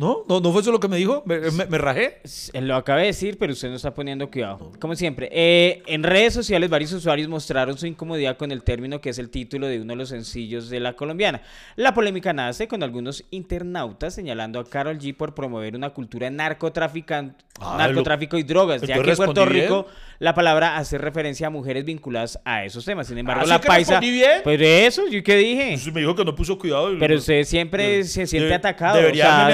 ¿No? 0.01 0.25
¿No? 0.27 0.41
¿No 0.41 0.51
fue 0.51 0.63
eso 0.63 0.73
lo 0.73 0.81
que 0.81 0.89
me 0.89 0.97
dijo? 0.97 1.23
¿Me, 1.27 1.39
me- 1.51 1.67
me 1.67 1.77
rajé? 1.77 2.23
Lo 2.55 2.75
acabé 2.77 3.03
de 3.03 3.07
decir, 3.09 3.37
pero 3.39 3.53
usted 3.53 3.69
no 3.69 3.77
está 3.77 3.93
poniendo 3.93 4.31
cuidado. 4.31 4.73
Como 4.81 4.97
siempre, 4.97 5.29
eh, 5.31 5.83
en 5.87 6.03
redes 6.03 6.33
sociales 6.33 6.71
varios 6.71 6.91
usuarios 6.95 7.29
mostraron 7.29 7.77
su 7.77 7.87
incomodidad 7.87 8.39
con 8.39 8.51
el 8.51 8.63
término 8.63 9.03
que 9.03 9.11
es 9.11 9.19
el 9.19 9.29
título 9.29 9.67
de 9.67 9.79
uno 9.79 9.93
de 9.93 9.97
los 9.99 10.09
sencillos 10.09 10.71
de 10.71 10.81
la 10.81 10.95
colombiana. 10.95 11.43
La 11.77 11.93
polémica 11.93 12.33
nace 12.33 12.67
con 12.67 12.83
algunos 12.83 13.25
internautas 13.31 14.15
señalando 14.15 14.59
a 14.59 14.65
Carol 14.65 14.99
G 14.99 15.15
por 15.15 15.35
promover 15.35 15.77
una 15.77 15.91
cultura 15.91 16.31
de 16.31 16.35
narcotrafican- 16.37 17.35
Ah, 17.63 17.75
narcotráfico 17.77 18.39
y 18.39 18.43
drogas, 18.43 18.81
ya 18.81 18.95
que 19.03 19.11
en 19.11 19.17
Puerto 19.17 19.45
Rico 19.45 19.87
la 20.19 20.35
palabra 20.35 20.79
hace 20.79 20.97
referencia 20.97 21.49
a 21.49 21.51
mujeres 21.51 21.85
vinculadas 21.85 22.41
a 22.43 22.65
esos 22.65 22.87
temas. 22.87 23.07
Sin 23.07 23.19
embargo, 23.19 23.43
Ah, 23.43 23.45
¿sí 23.45 23.51
la 23.51 23.61
paisa... 23.61 24.01
bien? 24.01 24.41
Pues 24.43 24.59
eso, 24.63 25.07
¿yo 25.09 25.23
qué 25.23 25.37
dije? 25.37 25.71
Pues 25.73 25.93
me 25.93 26.01
dijo 26.01 26.15
que 26.15 26.25
no 26.25 26.35
puso 26.35 26.59
cuidado. 26.59 26.89
Pero 26.99 27.17
usted 27.17 27.45
siempre 27.45 28.03
se 28.05 28.27
siente 28.27 28.49
de- 28.49 28.55
atacado. 28.55 28.97
debería 28.97 29.25
o 29.25 29.29
sea, 29.29 29.47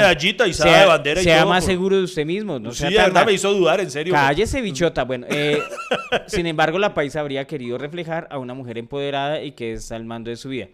medallita 0.44 0.46
y 0.48 0.52
sea, 0.70 0.80
de 0.80 0.86
bandera 0.86 1.20
y 1.20 1.24
sea 1.24 1.40
todo 1.40 1.48
más 1.50 1.64
por- 1.64 1.72
seguro 1.72 1.96
de 1.96 2.02
usted 2.04 2.26
mismo. 2.26 2.58
No 2.58 2.72
sí, 2.72 2.78
sea 2.78 2.90
verdad 2.90 3.12
mal. 3.14 3.26
me 3.26 3.32
hizo 3.32 3.52
dudar, 3.52 3.80
en 3.80 3.90
serio. 3.90 4.12
Cállese, 4.12 4.60
bichota. 4.60 5.04
Bueno, 5.04 5.26
eh, 5.30 5.60
sin 6.26 6.46
embargo, 6.46 6.78
la 6.78 6.94
paisa 6.94 7.20
habría 7.20 7.46
querido 7.46 7.78
reflejar 7.78 8.28
a 8.30 8.38
una 8.38 8.54
mujer 8.54 8.78
empoderada 8.78 9.42
y 9.42 9.52
que 9.52 9.72
está 9.74 9.96
al 9.96 10.04
mando 10.04 10.30
de 10.30 10.36
su 10.36 10.48
vida. 10.48 10.68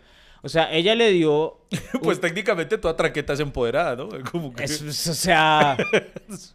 O 0.44 0.48
sea, 0.48 0.72
ella 0.72 0.94
le 0.94 1.10
dio. 1.12 1.58
Pues 2.02 2.20
técnicamente 2.20 2.76
toda 2.78 2.96
traqueta 2.96 3.32
es 3.32 3.40
empoderada, 3.40 3.94
¿no? 3.96 4.08
Como 4.32 4.52
que- 4.52 4.64
es- 4.64 4.82
o 5.08 5.14
sea. 5.14 5.76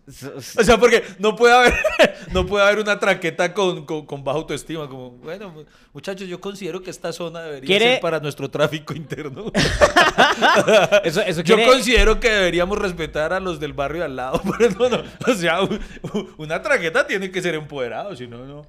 O 0.07 0.63
sea, 0.63 0.77
porque 0.77 1.03
no 1.19 1.35
puede 1.35 1.53
haber, 1.53 1.73
no 2.33 2.45
puede 2.45 2.65
haber 2.65 2.79
una 2.79 2.99
traqueta 2.99 3.53
con, 3.53 3.85
con, 3.85 4.05
con 4.05 4.23
baja 4.23 4.39
autoestima. 4.39 4.87
Como, 4.89 5.11
bueno, 5.11 5.53
muchachos, 5.93 6.27
yo 6.27 6.39
considero 6.41 6.81
que 6.81 6.89
esta 6.89 7.13
zona 7.13 7.41
debería 7.41 7.67
¿Quiere- 7.67 7.91
ser 7.93 7.99
para 8.01 8.19
nuestro 8.19 8.49
tráfico 8.49 8.93
interno. 8.93 9.51
Eso, 11.03 11.21
eso 11.21 11.41
Yo 11.41 11.55
considero 11.65 12.19
que 12.19 12.29
deberíamos 12.29 12.77
respetar 12.77 13.33
a 13.33 13.39
los 13.39 13.59
del 13.59 13.73
barrio 13.73 14.03
al 14.03 14.15
lado. 14.15 14.41
Pero 14.57 14.71
no, 14.77 14.89
no. 14.89 15.03
O 15.27 15.33
sea, 15.35 15.59
una 16.37 16.61
traqueta 16.61 17.05
tiene 17.07 17.31
que 17.31 17.41
ser 17.41 17.55
empoderado, 17.55 18.15
si 18.15 18.27
no, 18.27 18.45
no. 18.45 18.65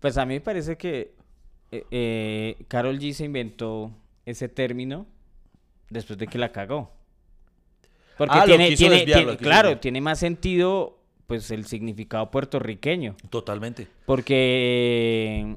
Pues 0.00 0.16
a 0.16 0.24
mí 0.26 0.34
me 0.34 0.40
parece 0.40 0.76
que 0.76 1.14
eh, 1.72 1.84
eh, 1.90 2.56
Carol 2.68 2.98
G 2.98 3.12
se 3.12 3.24
inventó 3.24 3.90
ese 4.30 4.48
término 4.48 5.06
después 5.88 6.18
de 6.18 6.26
que 6.26 6.38
la 6.38 6.52
cagó. 6.52 6.90
Porque 8.16 8.36
Ah, 8.38 8.44
tiene, 8.44 8.74
claro, 8.76 9.68
desviar. 9.68 9.80
tiene 9.80 10.00
más 10.00 10.18
sentido 10.18 10.98
pues 11.26 11.50
el 11.52 11.64
significado 11.66 12.30
puertorriqueño. 12.30 13.14
Totalmente. 13.30 13.86
Porque, 14.04 15.56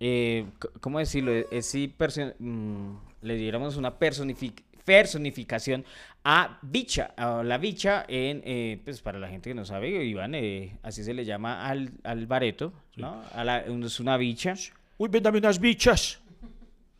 eh, 0.00 0.46
¿cómo 0.80 0.98
decirlo? 1.00 1.32
Es 1.50 1.66
si 1.66 1.92
mm, 2.38 2.92
le 3.22 3.34
diéramos 3.36 3.76
una 3.76 3.98
personific- 3.98 4.62
personificación 4.84 5.84
a 6.24 6.58
bicha, 6.62 7.12
a 7.16 7.42
la 7.42 7.58
bicha 7.58 8.04
en, 8.08 8.40
eh, 8.44 8.80
pues 8.84 9.02
para 9.02 9.18
la 9.18 9.28
gente 9.28 9.50
que 9.50 9.54
no 9.54 9.64
sabe, 9.64 10.04
Iván, 10.04 10.34
eh, 10.34 10.76
así 10.82 11.02
se 11.04 11.12
le 11.12 11.24
llama 11.24 11.66
al, 11.66 11.90
al 12.04 12.26
bareto, 12.26 12.72
¿no? 12.96 13.22
A 13.34 13.44
la- 13.44 13.60
es 13.60 14.00
una 14.00 14.16
bicha. 14.16 14.54
Uy, 14.96 15.08
ven, 15.08 15.22
dame 15.22 15.38
unas 15.38 15.58
bichas. 15.58 16.20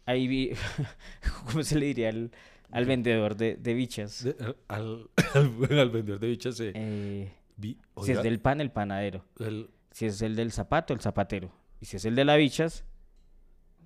Ahí 0.09 0.27
vi, 0.27 0.53
¿cómo 1.47 1.63
se 1.63 1.79
le 1.79 1.85
diría 1.87 2.09
al, 2.09 2.31
al 2.71 2.87
vendedor 2.87 3.37
de, 3.37 3.57
de 3.57 3.75
bichas? 3.75 4.25
De- 4.25 4.37
al, 4.69 5.11
al, 5.35 5.79
al 5.79 5.91
vendedor 5.91 6.19
de 6.19 6.29
bichas. 6.29 6.59
eh, 6.61 6.73
Eh, 6.75 7.33
vi- 7.57 7.77
si 8.03 8.13
es 8.13 8.23
del 8.23 8.41
pan, 8.41 8.63
el 8.63 8.71
panadero. 8.71 9.23
el, 9.39 9.69
Si 9.91 10.07
es 10.07 10.23
el 10.23 10.35
del 10.35 10.51
zapato, 10.51 10.95
el 10.95 11.01
zapatero. 11.01 11.53
Y 11.81 11.85
si 11.85 11.97
es 11.99 12.07
el 12.07 12.15
de 12.15 12.25
las 12.25 12.39
bichas, 12.39 12.85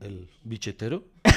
el 0.00 0.28
bichetero. 0.44 1.04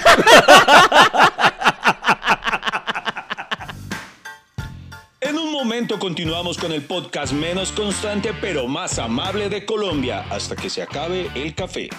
En 5.21 5.37
un 5.37 5.51
momento 5.51 5.97
continuamos 5.97 6.57
con 6.57 6.71
el 6.71 6.83
podcast 6.83 7.33
menos 7.33 7.71
constante 7.71 8.31
pero 8.39 8.67
más 8.67 8.99
amable 8.99 9.49
de 9.49 9.65
Colombia 9.65 10.25
hasta 10.29 10.55
que 10.55 10.69
se 10.69 10.83
acabe 10.83 11.29
el 11.33 11.55
café. 11.55 11.89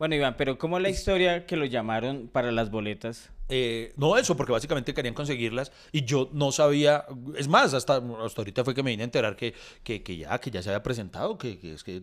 Bueno, 0.00 0.14
Iván, 0.14 0.34
pero 0.38 0.56
¿cómo 0.56 0.78
es 0.78 0.82
la 0.82 0.88
historia 0.88 1.44
que 1.44 1.56
lo 1.58 1.66
llamaron 1.66 2.30
para 2.32 2.50
las 2.50 2.70
boletas? 2.70 3.28
Eh, 3.50 3.92
no 3.98 4.16
eso, 4.16 4.34
porque 4.34 4.50
básicamente 4.50 4.94
querían 4.94 5.12
conseguirlas 5.12 5.72
y 5.92 6.06
yo 6.06 6.30
no 6.32 6.52
sabía, 6.52 7.04
es 7.36 7.48
más, 7.48 7.74
hasta, 7.74 7.96
hasta 8.24 8.40
ahorita 8.40 8.64
fue 8.64 8.74
que 8.74 8.82
me 8.82 8.92
vine 8.92 9.02
a 9.02 9.04
enterar 9.04 9.36
que, 9.36 9.52
que, 9.84 10.02
que 10.02 10.16
ya, 10.16 10.38
que 10.38 10.50
ya 10.50 10.62
se 10.62 10.70
había 10.70 10.82
presentado, 10.82 11.36
que, 11.36 11.58
que 11.58 11.74
es 11.74 11.84
que... 11.84 12.00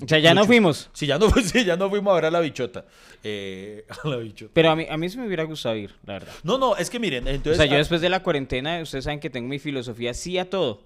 O 0.00 0.06
sea, 0.06 0.20
ya 0.20 0.34
no 0.34 0.44
fuimos. 0.44 0.88
Sí, 0.92 1.08
ya 1.08 1.18
no, 1.18 1.28
sí, 1.44 1.64
ya 1.64 1.76
no 1.76 1.90
fuimos 1.90 2.12
a 2.12 2.14
ver 2.14 2.26
a 2.26 2.30
la 2.30 2.38
bichota. 2.38 2.84
Eh, 3.24 3.84
a 4.04 4.06
la 4.06 4.18
bichota. 4.18 4.52
Pero 4.54 4.70
a 4.70 4.76
mí, 4.76 4.86
a 4.88 4.96
mí 4.96 5.08
sí 5.08 5.18
me 5.18 5.26
hubiera 5.26 5.42
gustado 5.42 5.74
ir, 5.74 5.92
la 6.06 6.12
verdad. 6.12 6.32
No, 6.44 6.58
no, 6.58 6.76
es 6.76 6.90
que 6.90 7.00
miren, 7.00 7.26
O 7.26 7.30
entonces... 7.30 7.56
sea, 7.56 7.66
yo 7.66 7.76
después 7.76 8.00
de 8.00 8.08
la 8.08 8.22
cuarentena, 8.22 8.80
ustedes 8.80 9.02
saben 9.02 9.18
que 9.18 9.30
tengo 9.30 9.48
mi 9.48 9.58
filosofía 9.58 10.14
sí 10.14 10.38
a 10.38 10.48
todo. 10.48 10.84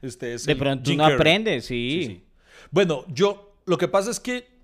usted 0.00 0.28
es 0.34 0.46
De 0.46 0.54
pronto 0.54 0.92
uno 0.92 1.06
aprende, 1.06 1.60
Sí, 1.60 2.02
sí. 2.02 2.06
sí. 2.06 2.22
Bueno, 2.70 3.04
yo, 3.08 3.56
lo 3.66 3.76
que 3.76 3.88
pasa 3.88 4.12
es 4.12 4.20
que 4.20 4.59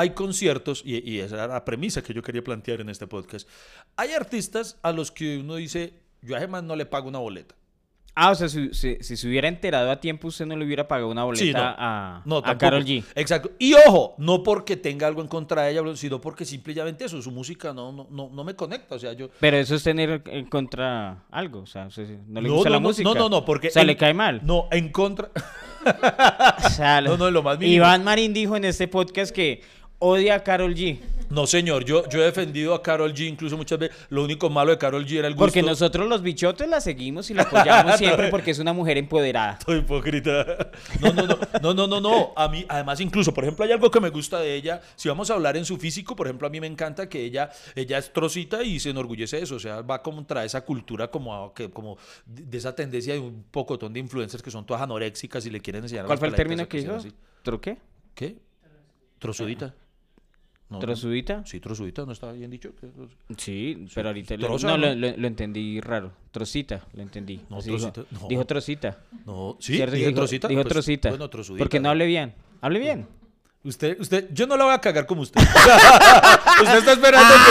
hay 0.00 0.10
conciertos, 0.10 0.82
y, 0.84 1.08
y 1.10 1.20
esa 1.20 1.36
era 1.36 1.46
la 1.46 1.64
premisa 1.64 2.02
que 2.02 2.12
yo 2.14 2.22
quería 2.22 2.42
plantear 2.42 2.80
en 2.80 2.88
este 2.88 3.06
podcast. 3.06 3.48
Hay 3.96 4.12
artistas 4.12 4.78
a 4.82 4.92
los 4.92 5.10
que 5.10 5.38
uno 5.38 5.56
dice, 5.56 5.94
yo 6.22 6.36
además 6.36 6.62
no 6.64 6.74
le 6.76 6.86
pago 6.86 7.08
una 7.08 7.18
boleta. 7.18 7.54
Ah, 8.16 8.32
o 8.32 8.34
sea, 8.34 8.48
si, 8.48 8.74
si- 8.74 8.98
si 9.00 9.16
se 9.16 9.28
hubiera 9.28 9.46
enterado 9.46 9.88
a 9.90 10.00
tiempo, 10.00 10.28
usted 10.28 10.44
no 10.44 10.56
le 10.56 10.64
hubiera 10.66 10.86
pagado 10.88 11.08
una 11.08 11.22
boleta 11.24 11.44
Sí, 11.44 11.52
no. 11.52 11.60
a, 11.62 12.22
No, 12.26 12.38
a. 12.44 12.58
Karol 12.58 12.84
G. 12.84 13.04
Exacto. 13.14 13.52
Y 13.58 13.72
ojo, 13.74 14.16
no 14.18 14.42
porque 14.42 14.76
tenga 14.76 15.06
algo 15.06 15.22
en 15.22 15.28
contra 15.28 15.62
de 15.62 15.70
ella, 15.70 15.82
sino 15.96 16.20
porque 16.20 16.44
simplemente 16.44 17.04
eso, 17.04 17.22
su 17.22 17.30
música 17.30 17.72
no, 17.72 17.92
no, 17.92 18.08
no, 18.10 18.28
no 18.30 18.44
me 18.44 18.54
conecta. 18.56 18.96
O 18.96 18.98
sea, 18.98 19.12
yo. 19.12 19.30
Pero 19.38 19.56
eso 19.58 19.76
es 19.76 19.84
tener 19.84 20.22
en 20.26 20.46
contra 20.46 21.22
algo, 21.30 21.60
o 21.60 21.66
sea, 21.66 21.88
no 22.26 22.40
le 22.40 22.48
gusta 22.50 22.68
no, 22.68 22.74
la 22.74 22.80
música. 22.80 23.08
No, 23.08 23.14
no, 23.14 23.28
no, 23.28 23.44
porque. 23.44 23.68
O 23.68 23.70
sea, 23.70 23.82
en- 23.82 23.86
le 23.88 23.96
cae 23.96 24.12
mal. 24.12 24.40
No, 24.44 24.66
en 24.72 24.90
contra. 24.90 25.30
O 26.64 26.68
sea, 26.68 27.00
No, 27.00 27.16
no, 27.16 27.30
lo 27.30 27.42
más 27.42 27.58
mínimo. 27.58 27.76
Iván 27.76 28.04
Marín 28.04 28.34
dijo 28.34 28.54
en 28.56 28.64
este 28.66 28.86
podcast 28.88 29.34
que 29.34 29.62
odia 30.00 30.34
a 30.34 30.42
Karol 30.42 30.74
G. 30.74 30.98
No, 31.30 31.46
señor, 31.46 31.84
yo, 31.84 32.08
yo 32.08 32.20
he 32.20 32.24
defendido 32.24 32.74
a 32.74 32.82
Carol 32.82 33.14
G 33.14 33.28
incluso 33.28 33.56
muchas 33.56 33.78
veces. 33.78 33.96
Lo 34.08 34.24
único 34.24 34.50
malo 34.50 34.72
de 34.72 34.78
Carol 34.78 35.06
G 35.06 35.18
era 35.18 35.28
el 35.28 35.34
gusto. 35.34 35.44
Porque 35.44 35.62
nosotros 35.62 36.08
los 36.08 36.22
bichotes 36.22 36.68
la 36.68 36.80
seguimos 36.80 37.30
y 37.30 37.34
la 37.34 37.42
apoyamos 37.42 37.96
siempre 37.98 38.30
porque 38.30 38.50
es 38.50 38.58
una 38.58 38.72
mujer 38.72 38.98
empoderada. 38.98 39.56
Todo 39.64 39.76
hipócrita. 39.76 40.70
No, 41.00 41.12
no, 41.12 41.26
no, 41.28 41.38
no, 41.62 41.72
no, 41.74 41.86
no, 41.86 42.00
no. 42.00 42.32
A 42.34 42.48
mí, 42.48 42.66
además, 42.68 42.98
incluso, 43.00 43.32
por 43.32 43.44
ejemplo, 43.44 43.64
hay 43.64 43.70
algo 43.70 43.88
que 43.92 44.00
me 44.00 44.08
gusta 44.10 44.40
de 44.40 44.56
ella. 44.56 44.80
Si 44.96 45.08
vamos 45.08 45.30
a 45.30 45.34
hablar 45.34 45.56
en 45.56 45.64
su 45.64 45.76
físico, 45.76 46.16
por 46.16 46.26
ejemplo, 46.26 46.48
a 46.48 46.50
mí 46.50 46.60
me 46.60 46.66
encanta 46.66 47.08
que 47.08 47.22
ella, 47.22 47.48
ella 47.76 47.98
es 47.98 48.12
trocita 48.12 48.64
y 48.64 48.80
se 48.80 48.90
enorgullece 48.90 49.36
de 49.36 49.42
eso. 49.44 49.54
O 49.54 49.60
sea, 49.60 49.82
va 49.82 50.02
contra 50.02 50.44
esa 50.44 50.62
cultura 50.62 51.12
como, 51.12 51.32
a- 51.44 51.54
que, 51.54 51.70
como 51.70 51.96
de 52.26 52.58
esa 52.58 52.74
tendencia 52.74 53.14
de 53.14 53.20
un 53.20 53.44
pocotón 53.52 53.92
de 53.92 54.00
influencers 54.00 54.42
que 54.42 54.50
son 54.50 54.66
todas 54.66 54.82
anoréxicas 54.82 55.46
y 55.46 55.50
le 55.50 55.60
quieren 55.60 55.84
enseñar 55.84 56.06
¿Cuál 56.06 56.18
fue 56.18 56.26
el 56.26 56.34
término 56.34 56.68
que 56.68 56.78
así. 56.88 57.12
¿Tro 57.44 57.60
qué? 57.60 57.78
¿Qué? 58.16 58.36
¿Trozudita? 59.20 59.74
No, 60.70 60.76
no. 60.76 60.78
¿Trozudita? 60.78 61.42
Sí, 61.44 61.58
trozudita, 61.58 62.06
¿no 62.06 62.12
estaba 62.12 62.32
bien 62.32 62.48
dicho? 62.48 62.70
Sí, 63.36 63.86
pero 63.92 64.10
ahorita 64.10 64.36
lo- 64.36 64.56
no, 64.56 64.78
¿no? 64.78 64.94
Lo, 64.94 65.26
entendí 65.26 65.80
raro. 65.80 66.12
Trocita, 66.30 66.80
lo 66.94 67.02
entendí. 67.02 67.40
No, 67.50 67.58
Así 67.58 67.70
dijo. 67.72 67.90
trocita, 67.90 68.16
no. 68.20 68.28
Dijo 68.28 68.44
trocita. 68.46 68.98
No, 69.26 69.56
sí, 69.58 69.74
¿Cierto 69.74 69.96
dije 69.96 70.06
dijo, 70.06 70.20
trocita. 70.20 70.46
Dijo 70.48 70.62
Pues, 70.62 70.72
trocita. 70.72 71.08
Bueno, 71.08 71.28
trozudita. 71.28 71.64
Porque 71.64 71.80
no 71.80 71.90
hable 71.90 72.06
bien. 72.06 72.34
Hable 72.60 72.78
bien. 72.78 73.08
Usted, 73.62 74.00
usted, 74.00 74.28
yo 74.32 74.46
no 74.46 74.56
la 74.56 74.64
voy 74.64 74.72
a 74.72 74.80
cagar 74.80 75.04
como 75.06 75.20
usted. 75.22 75.38
usted 76.62 76.78
está 76.78 76.92
esperando 76.92 77.34
que, 77.34 77.50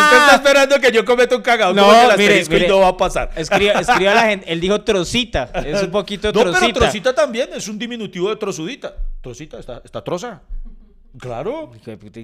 usted 0.00 0.16
está 0.18 0.34
esperando 0.36 0.80
que 0.80 0.92
yo 0.92 1.04
cometa 1.04 1.36
un 1.36 1.42
cagado. 1.42 1.74
No, 1.74 1.88
que 2.10 2.16
mire, 2.18 2.42
y 2.42 2.48
mire. 2.48 2.68
no 2.68 2.78
va 2.80 2.88
a 2.88 2.96
pasar. 2.96 3.32
Escriba, 3.34 3.72
escriba 3.80 4.12
a 4.12 4.14
la 4.14 4.22
gente. 4.26 4.52
Él 4.52 4.60
dijo 4.60 4.80
trocita. 4.82 5.50
Es 5.64 5.82
un 5.82 5.90
poquito 5.90 6.28
No, 6.32 6.40
trocita. 6.42 6.66
pero 6.66 6.80
trocita 6.80 7.14
también 7.14 7.48
es 7.54 7.66
un 7.66 7.76
diminutivo 7.78 8.28
de 8.28 8.36
trozudita. 8.36 8.94
Trocita, 9.20 9.58
está, 9.58 9.80
está 9.84 10.04
troza. 10.04 10.42
Claro. 11.18 11.70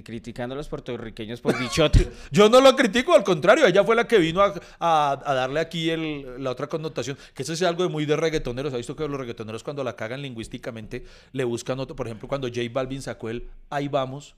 Criticando 0.03 0.53
a 0.53 0.57
los 0.57 0.67
puertorriqueños 0.67 1.41
por 1.41 1.57
bichote. 1.57 2.11
Yo 2.31 2.47
no 2.49 2.61
lo 2.61 2.75
critico, 2.75 3.13
al 3.15 3.23
contrario, 3.23 3.65
ella 3.65 3.83
fue 3.83 3.95
la 3.95 4.07
que 4.07 4.17
vino 4.19 4.41
a, 4.41 4.53
a- 4.79 5.21
a 5.25 5.33
darle 5.33 5.59
aquí 5.59 5.89
el- 5.89 6.43
la 6.43 6.51
otra 6.51 6.67
connotación, 6.67 7.17
que 7.33 7.43
eso 7.43 7.53
es 7.53 7.61
algo 7.63 7.83
de 7.83 7.89
muy 7.89 8.05
de 8.05 8.15
reggaetoneros. 8.15 8.73
¿Ha 8.73 8.77
visto 8.77 8.95
que 8.95 9.07
los 9.07 9.19
reggaetoneros 9.19 9.63
cuando 9.63 9.83
la 9.83 9.95
cagan 9.95 10.21
lingüísticamente 10.21 11.05
le 11.31 11.43
buscan 11.43 11.79
otro? 11.79 11.95
Por 11.95 12.07
ejemplo, 12.07 12.27
cuando 12.27 12.47
J 12.47 12.61
Balvin 12.71 13.01
sacó 13.01 13.29
el 13.29 13.47
Ahí 13.69 13.87
vamos, 13.87 14.35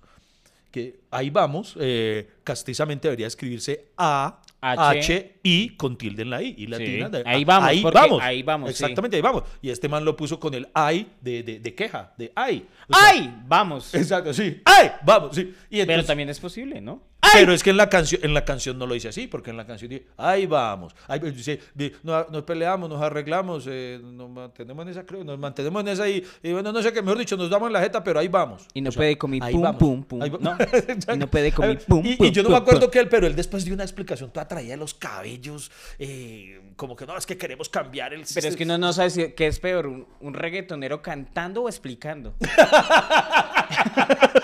que 0.72 1.00
Ahí 1.12 1.30
vamos, 1.30 1.76
eh, 1.80 2.30
castizamente 2.44 3.08
debería 3.08 3.28
escribirse 3.28 3.88
A, 3.98 4.42
H. 4.72 5.36
I 5.44 5.70
con 5.78 5.98
tilde 5.98 6.24
en 6.24 6.30
la 6.30 6.42
I, 6.42 6.56
y 6.58 6.68
latina. 6.68 7.10
de- 7.10 7.24
ahí 7.26 7.46
vamos, 7.46 7.70
Ahí 7.70 7.84
vamos. 7.84 8.22
ahí 8.24 8.44
vamos, 8.44 8.70
sí. 8.70 8.84
Exactamente, 8.84 9.16
ahí 9.18 9.22
vamos. 9.22 9.44
Y 9.62 9.70
este 9.70 9.88
man 9.90 10.04
lo 10.06 10.16
puso 10.16 10.40
con 10.40 10.54
el 10.54 10.68
ay 10.74 11.08
de, 11.22 11.44
de, 11.44 11.60
de 11.60 11.76
queja, 11.76 12.14
de 12.18 12.32
ay. 12.36 12.66
O 12.90 12.94
sea, 12.98 13.10
¡Ay! 13.10 13.36
Vamos. 13.48 13.94
Exacto, 13.94 14.34
sí. 14.34 14.62
¡Ay! 14.66 14.92
Vamos, 15.04 15.36
sí. 15.36 15.54
Y 15.70 15.86
Pero 15.86 16.04
también 16.04 16.30
es 16.30 16.40
posible, 16.40 16.82
¿no? 16.82 17.02
Pero 17.34 17.54
es 17.54 17.64
que 17.64 17.70
en 17.72 17.78
la 17.78 17.90
canción 17.90 18.22
en 18.24 18.34
la 18.34 18.46
canción 18.46 18.78
no 18.78 18.86
lo 18.88 18.94
dice 18.94 19.10
así, 19.10 19.28
porque 19.28 19.50
en 19.52 19.58
la 19.58 19.66
canción 19.66 19.90
dice, 19.90 20.06
ahí 20.18 20.46
vamos, 20.46 20.96
ahí 21.08 21.20
dice, 21.20 21.60
di- 21.74 21.92
no- 22.04 22.26
nos 22.32 22.44
peleamos, 22.44 22.90
nos 22.90 23.02
arreglamos, 23.02 23.66
eh, 23.68 24.00
nos 24.04 24.30
mantenemos 24.30 24.84
en 24.86 24.90
esa, 24.92 25.06
creo, 25.06 25.24
nos 25.24 25.38
mantenemos 25.40 25.82
en 25.82 25.88
esa 25.90 26.08
y, 26.10 26.24
y 26.44 26.52
bueno, 26.54 26.72
no 26.72 26.82
sé 26.82 26.92
qué, 26.94 27.02
mejor 27.02 27.18
dicho, 27.20 27.36
nos 27.38 27.50
damos 27.50 27.68
en 27.68 27.74
la 27.74 27.82
jeta, 27.82 28.04
pero 28.04 28.20
ahí 28.20 28.28
vamos. 28.28 28.66
Y 28.74 28.82
no 28.82 28.90
O 28.90 28.92
sea, 28.92 29.00
puede 29.00 29.18
comer 29.18 29.42
pum, 29.52 29.62
vamos, 29.62 29.80
pum, 29.80 30.04
pum. 30.04 30.22
ahí 30.22 30.30
va- 30.30 30.40
No. 30.42 30.58
Y 31.14 31.18
no 31.18 31.28
puede 31.28 31.52
comer 31.52 31.80
pum, 31.86 32.06
y, 32.06 32.12
y 32.12 32.16
pum, 32.16 32.28
yo 32.32 32.44
no 32.44 32.50
me 32.50 32.56
pum, 32.56 32.62
acuerdo 32.64 32.82
pum. 32.82 32.90
que 32.92 33.00
él, 33.00 33.10
pero 33.10 33.28
él 33.28 33.36
después 33.36 33.64
dio 33.66 33.74
una 33.74 33.84
explicación 33.84 34.32
toda 34.32 34.48
traída 34.48 34.72
de 34.72 34.78
los 34.78 34.94
cabellos, 34.94 35.72
eh, 36.00 36.62
como 36.76 36.96
que 36.96 37.06
no, 37.06 37.18
es 37.18 37.26
que 37.26 37.38
queremos 37.38 37.70
cambiar 37.70 38.14
el 38.14 38.24
Pero 38.34 38.48
es 38.48 38.56
que 38.56 38.64
uno 38.64 38.78
no 38.78 38.92
sabe 38.94 39.10
si, 39.10 39.32
qué 39.34 39.48
es 39.48 39.60
peor, 39.60 39.88
un, 39.88 40.06
un 40.20 40.34
reggaetonero 40.34 41.02
cantando 41.02 41.64
o 41.64 41.70
explicando. 41.70 42.34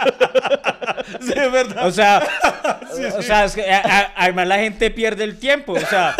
Sí, 1.21 1.33
es 1.35 1.51
verdad. 1.51 1.87
O 1.87 1.91
sea, 1.91 2.21
o 3.17 3.21
sea, 3.21 3.45
es 3.45 3.53
que, 3.55 3.69
a- 3.69 3.79
a- 3.81 4.13
además 4.15 4.47
la 4.47 4.57
gente 4.59 4.89
pierde 4.91 5.23
el 5.23 5.37
tiempo. 5.37 5.73
O 5.73 5.79
sea, 5.79 6.15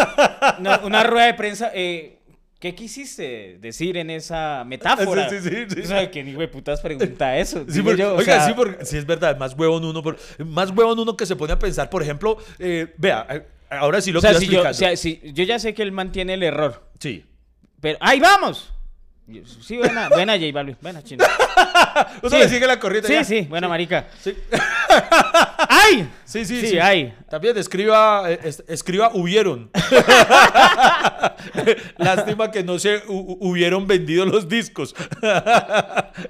una 0.84 1.04
rueda 1.04 1.28
de 1.28 1.34
prensa. 1.34 1.72
eh, 1.74 2.18
¿Qué 2.60 2.76
quisiste 2.76 3.58
decir 3.60 3.98
en 3.98 4.12
esa 4.12 4.64
metáfora? 4.66 5.28
Sí, 5.30 5.40
sí, 5.42 5.50
sí, 5.50 5.66
sí. 5.76 5.82
O 5.82 5.86
sea, 5.86 6.12
¿quién 6.12 6.28
hijo 6.28 6.42
de 6.42 6.48
putas 6.48 6.80
pregunta 6.80 7.36
eso? 7.38 7.66
Sí, 7.68 7.72
Digo 7.74 7.86
porque- 7.86 8.02
yo, 8.02 8.14
o 8.14 8.18
oiga, 8.18 8.38
sea, 8.38 8.46
sí, 8.48 8.54
porque, 8.56 8.86
sí, 8.86 8.98
es 8.98 9.06
verdad, 9.06 9.36
más 9.38 9.56
huevón 9.58 9.84
uno, 9.84 10.04
por- 10.04 10.18
más 10.46 10.70
huevón 10.70 11.00
uno 11.00 11.18
que 11.18 11.26
se 11.26 11.36
pone 11.36 11.54
a 11.54 11.58
pensar, 11.60 11.90
por 11.90 12.04
ejemplo, 12.04 12.38
eh, 12.60 12.94
vea, 12.98 13.26
eh, 13.32 13.48
ahora 13.72 14.00
sí 14.00 14.12
lo 14.12 14.20
o 14.20 14.22
sea, 14.22 14.34
que 14.34 14.40
si 14.40 14.48
yo, 14.48 14.62
o 14.62 14.74
sea, 14.74 14.96
si- 14.96 15.22
yo 15.34 15.44
ya 15.44 15.58
sé 15.58 15.74
que 15.74 15.82
él 15.82 15.92
mantiene 15.92 16.36
el 16.36 16.44
error. 16.44 16.84
Sí. 17.00 17.26
Pero, 17.80 17.98
¡ahí 18.00 18.20
vamos! 18.20 18.72
Sí, 19.66 19.78
buena, 19.78 20.10
buena 20.10 20.34
J 20.34 20.48
Balvin, 20.54 20.78
buena 20.82 21.02
chino. 21.04 21.24
Uno 22.22 22.30
Sí. 22.30 22.38
le 22.38 22.50
sigue 22.50 22.68
la 22.68 22.80
corriente. 22.80 23.08
Sí, 23.08 23.14
ya. 23.14 23.24
sí, 23.24 23.42
buena 23.42 23.68
marica. 23.68 24.08
Sí. 24.22 24.36
¡Ay! 25.70 26.10
Sí, 26.26 26.46
sí, 26.46 26.62
Sí, 26.66 26.80
hay. 26.80 27.14
También 27.30 27.58
escriba, 27.58 28.30
eh, 28.32 28.40
es- 28.44 28.64
escriba 28.68 29.12
hubieron. 29.14 29.70
Lástima 31.98 32.52
que 32.52 32.64
no 32.64 32.80
se 32.80 33.04
hu- 33.08 33.38
hubieron 33.40 33.88
vendido 33.88 34.26
los 34.26 34.48
discos. 34.48 34.96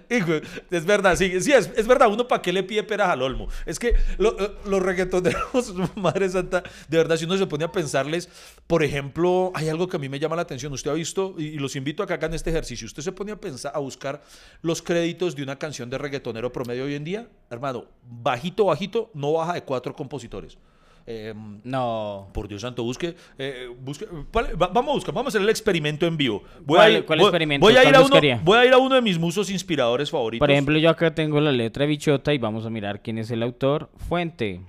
Hijo, 0.09 0.33
es 0.69 0.85
verdad, 0.85 1.15
sí, 1.15 1.41
sí, 1.41 1.51
es, 1.53 1.69
es 1.75 1.87
verdad. 1.87 2.09
Uno 2.09 2.27
para 2.27 2.41
qué 2.41 2.53
le 2.53 2.63
pide 2.63 2.83
peras 2.83 3.09
al 3.09 3.21
olmo. 3.21 3.47
Es 3.65 3.79
que 3.79 3.95
lo- 4.17 4.35
los 4.65 4.81
reggaetoneros, 4.81 5.73
madre 5.95 6.29
santa, 6.29 6.63
de 6.87 6.97
verdad, 6.97 7.17
si 7.17 7.25
uno 7.25 7.37
se 7.37 7.47
pone 7.47 7.65
a 7.65 7.71
pensarles, 7.71 8.29
por 8.67 8.83
ejemplo, 8.83 9.51
hay 9.55 9.69
algo 9.69 9.87
que 9.87 9.97
a 9.97 9.99
mí 9.99 10.09
me 10.09 10.19
llama 10.19 10.35
la 10.35 10.41
atención. 10.43 10.71
Usted 10.73 10.91
ha 10.91 10.95
visto, 10.95 11.35
y, 11.37 11.45
y 11.47 11.57
los 11.59 11.75
invito 11.75 12.03
a 12.03 12.07
que 12.07 12.13
hagan 12.13 12.33
este 12.33 12.49
ejercicio. 12.49 12.85
Usted 12.85 13.03
se 13.03 13.11
pone 13.11 13.31
a 13.31 13.35
pensar, 13.39 13.71
a 13.75 13.79
buscar 13.79 14.21
los 14.61 14.81
créditos 14.81 15.10
de 15.17 15.43
una 15.43 15.57
canción 15.57 15.89
de 15.89 15.97
reggaetonero 15.97 16.51
promedio 16.51 16.85
hoy 16.85 16.95
en 16.95 17.03
día, 17.03 17.27
hermano, 17.49 17.85
bajito, 18.09 18.65
bajito, 18.65 19.11
no 19.13 19.33
baja 19.33 19.53
de 19.53 19.63
cuatro 19.63 19.93
compositores. 19.95 20.57
Em, 21.05 21.59
No. 21.63 22.29
por 22.31 22.47
Dios 22.47 22.61
santo, 22.61 22.83
busque, 22.83 23.15
eh, 23.37 23.67
busque 23.79 24.07
vale, 24.31 24.53
va- 24.53 24.67
vamos 24.67 24.91
a 24.91 24.95
buscar, 24.95 25.13
vamos 25.15 25.27
a 25.27 25.37
hacer 25.37 25.41
el 25.41 25.49
experimento 25.49 26.05
en 26.05 26.15
vivo. 26.15 26.43
¿Cuál- 26.65 27.03
cuál 27.05 27.21
experimento? 27.21 27.65
Voy 27.65 27.73
a, 27.75 27.79
ir 27.79 27.83
¿Cuál 27.85 27.95
a 27.95 27.99
uno, 27.99 28.07
buscaría? 28.09 28.39
voy 28.43 28.57
a 28.59 28.65
ir 28.65 28.73
a 28.73 28.77
uno 28.77 28.95
de 28.95 29.01
mis 29.01 29.17
musos 29.17 29.49
inspiradores 29.49 30.11
favoritos. 30.11 30.39
Por 30.39 30.51
ejemplo, 30.51 30.77
yo 30.77 30.89
acá 30.91 31.13
tengo 31.13 31.41
la 31.41 31.51
letra 31.51 31.85
bichota 31.87 32.33
y 32.33 32.37
vamos 32.37 32.65
a 32.65 32.69
mirar 32.69 33.01
quién 33.01 33.17
es 33.17 33.31
el 33.31 33.41
autor. 33.43 33.89
Fuente. 34.07 34.61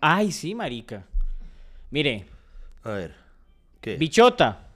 Ay, 0.00 0.30
sí, 0.32 0.54
marica. 0.54 1.04
Mire, 1.90 2.24
a 2.84 2.90
ver, 2.92 3.14
¿qué? 3.80 3.96
bichota. 3.96 4.68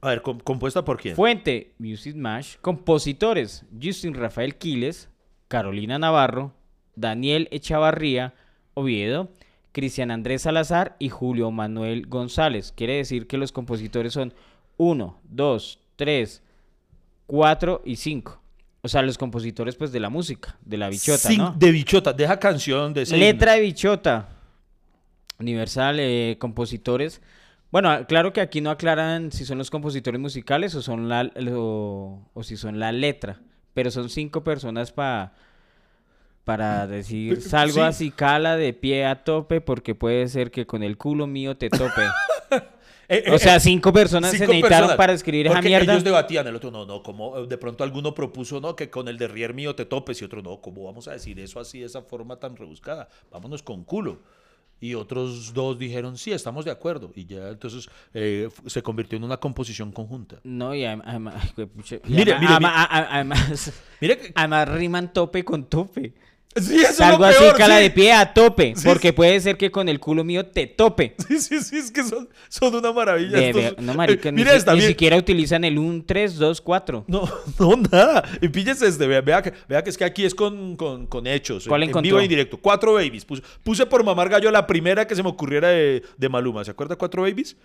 A 0.00 0.08
ver, 0.08 0.22
com- 0.22 0.38
¿compuesta 0.40 0.84
por 0.84 0.98
quién? 1.00 1.16
Fuente, 1.16 1.72
Music 1.78 2.14
Mash. 2.16 2.56
Compositores, 2.60 3.64
Justin 3.82 4.14
Rafael 4.14 4.56
Quiles, 4.56 5.08
Carolina 5.48 5.98
Navarro, 5.98 6.52
Daniel 6.94 7.48
Echavarría, 7.50 8.34
Oviedo, 8.74 9.28
Cristian 9.72 10.10
Andrés 10.10 10.42
Salazar 10.42 10.96
y 10.98 11.08
Julio 11.08 11.50
Manuel 11.50 12.06
González. 12.06 12.72
Quiere 12.76 12.94
decir 12.96 13.26
que 13.26 13.36
los 13.38 13.52
compositores 13.52 14.12
son 14.12 14.32
1, 14.76 15.20
2, 15.30 15.78
3, 15.96 16.42
4 17.26 17.82
y 17.84 17.96
5. 17.96 18.40
O 18.82 18.88
sea, 18.88 19.02
los 19.02 19.18
compositores 19.18 19.74
pues 19.76 19.90
de 19.92 20.00
la 20.00 20.08
música, 20.08 20.56
de 20.64 20.76
la 20.76 20.88
bichota, 20.88 21.28
¿no? 21.30 21.52
De 21.58 21.72
bichota, 21.72 22.12
deja 22.12 22.38
canción 22.38 22.94
de 22.94 23.02
ese 23.02 23.16
Letra 23.16 23.54
de 23.54 23.60
bichota. 23.60 24.28
Universal, 25.40 25.98
eh, 26.00 26.36
compositores. 26.38 27.20
Bueno, 27.70 27.90
a- 27.90 28.06
claro 28.06 28.32
que 28.32 28.40
aquí 28.40 28.60
no 28.60 28.70
aclaran 28.70 29.30
si 29.32 29.44
son 29.44 29.58
los 29.58 29.70
compositores 29.70 30.20
musicales 30.20 30.74
o 30.74 30.82
son 30.82 31.08
la 31.08 31.30
o, 31.54 32.26
o 32.32 32.42
si 32.42 32.56
son 32.56 32.78
la 32.78 32.92
letra, 32.92 33.40
pero 33.74 33.90
son 33.90 34.08
cinco 34.08 34.42
personas 34.42 34.92
para 34.92 35.32
para 36.44 36.86
decir 36.86 37.42
salgo 37.42 37.74
Sí. 37.74 37.80
así 37.80 38.10
cala 38.10 38.56
de 38.56 38.72
pie 38.72 39.04
a 39.04 39.22
tope 39.22 39.60
porque 39.60 39.94
puede 39.94 40.28
ser 40.28 40.50
que 40.50 40.66
con 40.66 40.82
el 40.82 40.96
culo 40.96 41.26
mío 41.26 41.56
te 41.56 41.68
tope. 41.68 42.02
Eh, 43.10 43.22
eh, 43.24 43.32
O 43.32 43.38
sea, 43.38 43.56
eh, 43.56 43.60
cinco 43.60 43.90
personas 43.90 44.30
se 44.32 44.36
cinco 44.36 44.52
necesitaron 44.52 44.80
personas. 44.88 44.96
para 44.98 45.12
escribir 45.14 45.46
esa 45.46 45.62
mierda. 45.62 45.92
Ellos 45.94 46.04
debatían, 46.04 46.46
el 46.46 46.54
otro 46.56 46.70
no, 46.70 46.84
no, 46.84 47.02
como 47.02 47.46
de 47.46 47.56
pronto 47.56 47.82
alguno 47.82 48.12
propuso, 48.14 48.60
no, 48.60 48.76
que 48.76 48.90
con 48.90 49.08
el 49.08 49.16
derrier 49.16 49.54
mío 49.54 49.74
te 49.74 49.86
topes 49.86 50.20
y 50.20 50.26
otro 50.26 50.42
no, 50.42 50.60
¿cómo 50.60 50.84
vamos 50.84 51.08
a 51.08 51.12
decir 51.12 51.40
eso 51.40 51.58
así, 51.58 51.80
de 51.80 51.86
esa 51.86 52.02
forma 52.02 52.36
tan 52.38 52.54
rebuscada? 52.54 53.08
Vámonos 53.32 53.62
con 53.62 53.82
culo. 53.84 54.20
Y 54.80 54.94
otros 54.94 55.52
dos 55.54 55.78
dijeron, 55.78 56.16
sí, 56.16 56.30
estamos 56.32 56.64
de 56.64 56.70
acuerdo. 56.70 57.10
Y 57.14 57.24
ya 57.26 57.48
entonces 57.48 57.88
eh, 58.14 58.48
se 58.66 58.82
convirtió 58.82 59.16
en 59.18 59.24
una 59.24 59.36
composición 59.38 59.90
conjunta. 59.92 60.38
No, 60.44 60.74
y 60.74 60.82
adem- 60.82 61.02
además, 61.04 61.50
además- 62.90 63.72
además 64.34 64.68
riman 64.68 65.12
tope 65.12 65.44
con 65.44 65.64
tope. 65.68 66.14
Sí, 66.56 66.76
eso 66.80 66.88
es 66.90 66.96
Salgo 66.96 67.24
así 67.24 67.44
cala 67.56 67.76
sí. 67.76 67.82
de 67.84 67.90
pie 67.90 68.12
a 68.12 68.32
tope, 68.34 68.72
Sí, 68.74 68.82
porque 68.84 69.12
puede 69.12 69.38
ser 69.40 69.56
que 69.56 69.70
con 69.70 69.88
el 69.88 70.00
culo 70.00 70.24
mío 70.24 70.44
te 70.46 70.66
tope. 70.66 71.14
Sí, 71.28 71.38
sí, 71.38 71.60
sí, 71.60 71.76
es 71.76 71.90
que 71.92 72.02
son, 72.02 72.28
son 72.48 72.74
una 72.74 72.90
maravilla. 72.90 73.36
De 73.38 73.48
estos- 73.50 73.62
ver- 73.62 73.80
no, 73.82 73.94
marica, 73.94 74.30
Eh, 74.30 74.32
ni, 74.32 74.42
esta, 74.42 74.74
ni 74.74 74.80
siquiera 74.80 75.16
utilizan 75.16 75.62
el 75.64 75.78
1, 75.78 76.02
3, 76.06 76.36
2, 76.36 76.60
4. 76.60 77.04
No, 77.06 77.28
no, 77.60 77.76
nada. 77.92 78.24
Y 78.40 78.48
píllese 78.48 78.88
este, 78.88 79.06
vea, 79.06 79.20
vea 79.20 79.40
que, 79.42 79.52
vea 79.68 79.84
que 79.84 79.90
es 79.90 79.96
que 79.98 80.04
aquí 80.04 80.24
es 80.24 80.34
con, 80.34 80.74
con, 80.76 81.06
con 81.06 81.26
hechos. 81.28 81.66
¿Cuál 81.68 81.84
en, 81.84 81.94
en 81.96 82.02
vivo 82.02 82.18
e 82.18 82.24
indirecto. 82.24 82.56
Cuatro 82.56 82.94
babies. 82.94 83.24
Puse, 83.24 83.42
puse 83.62 83.86
por 83.86 84.02
mamar 84.02 84.28
gallo 84.28 84.50
la 84.50 84.66
primera 84.66 85.06
que 85.06 85.14
se 85.14 85.22
me 85.22 85.28
ocurriera 85.28 85.68
de, 85.68 86.02
de 86.16 86.28
Maluma. 86.28 86.64
¿Se 86.64 86.72
acuerda 86.72 86.96
Cuatro 86.96 87.22
babies? 87.22 87.56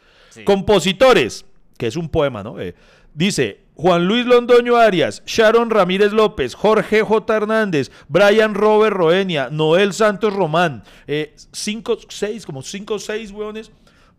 Compositores, 0.45 1.45
que 1.77 1.87
es 1.87 1.95
un 1.95 2.09
poema, 2.09 2.43
¿no? 2.43 2.59
Eh, 2.59 2.75
dice 3.13 3.59
Juan 3.75 4.07
Luis 4.07 4.25
Londoño 4.25 4.75
Arias, 4.75 5.23
Sharon 5.25 5.69
Ramírez 5.69 6.13
López, 6.13 6.53
Jorge 6.53 7.01
J. 7.01 7.35
Hernández, 7.35 7.91
Brian 8.07 8.53
Robert 8.53 8.95
Roenia, 8.95 9.49
Noel 9.49 9.93
Santos 9.93 10.33
Román. 10.33 10.83
eh, 11.07 11.35
cinco, 11.51 11.97
seis, 12.09 12.45
como 12.45 12.61
cinco 12.61 12.95
o 12.95 12.99
seis 12.99 13.31
hueones. 13.31 13.71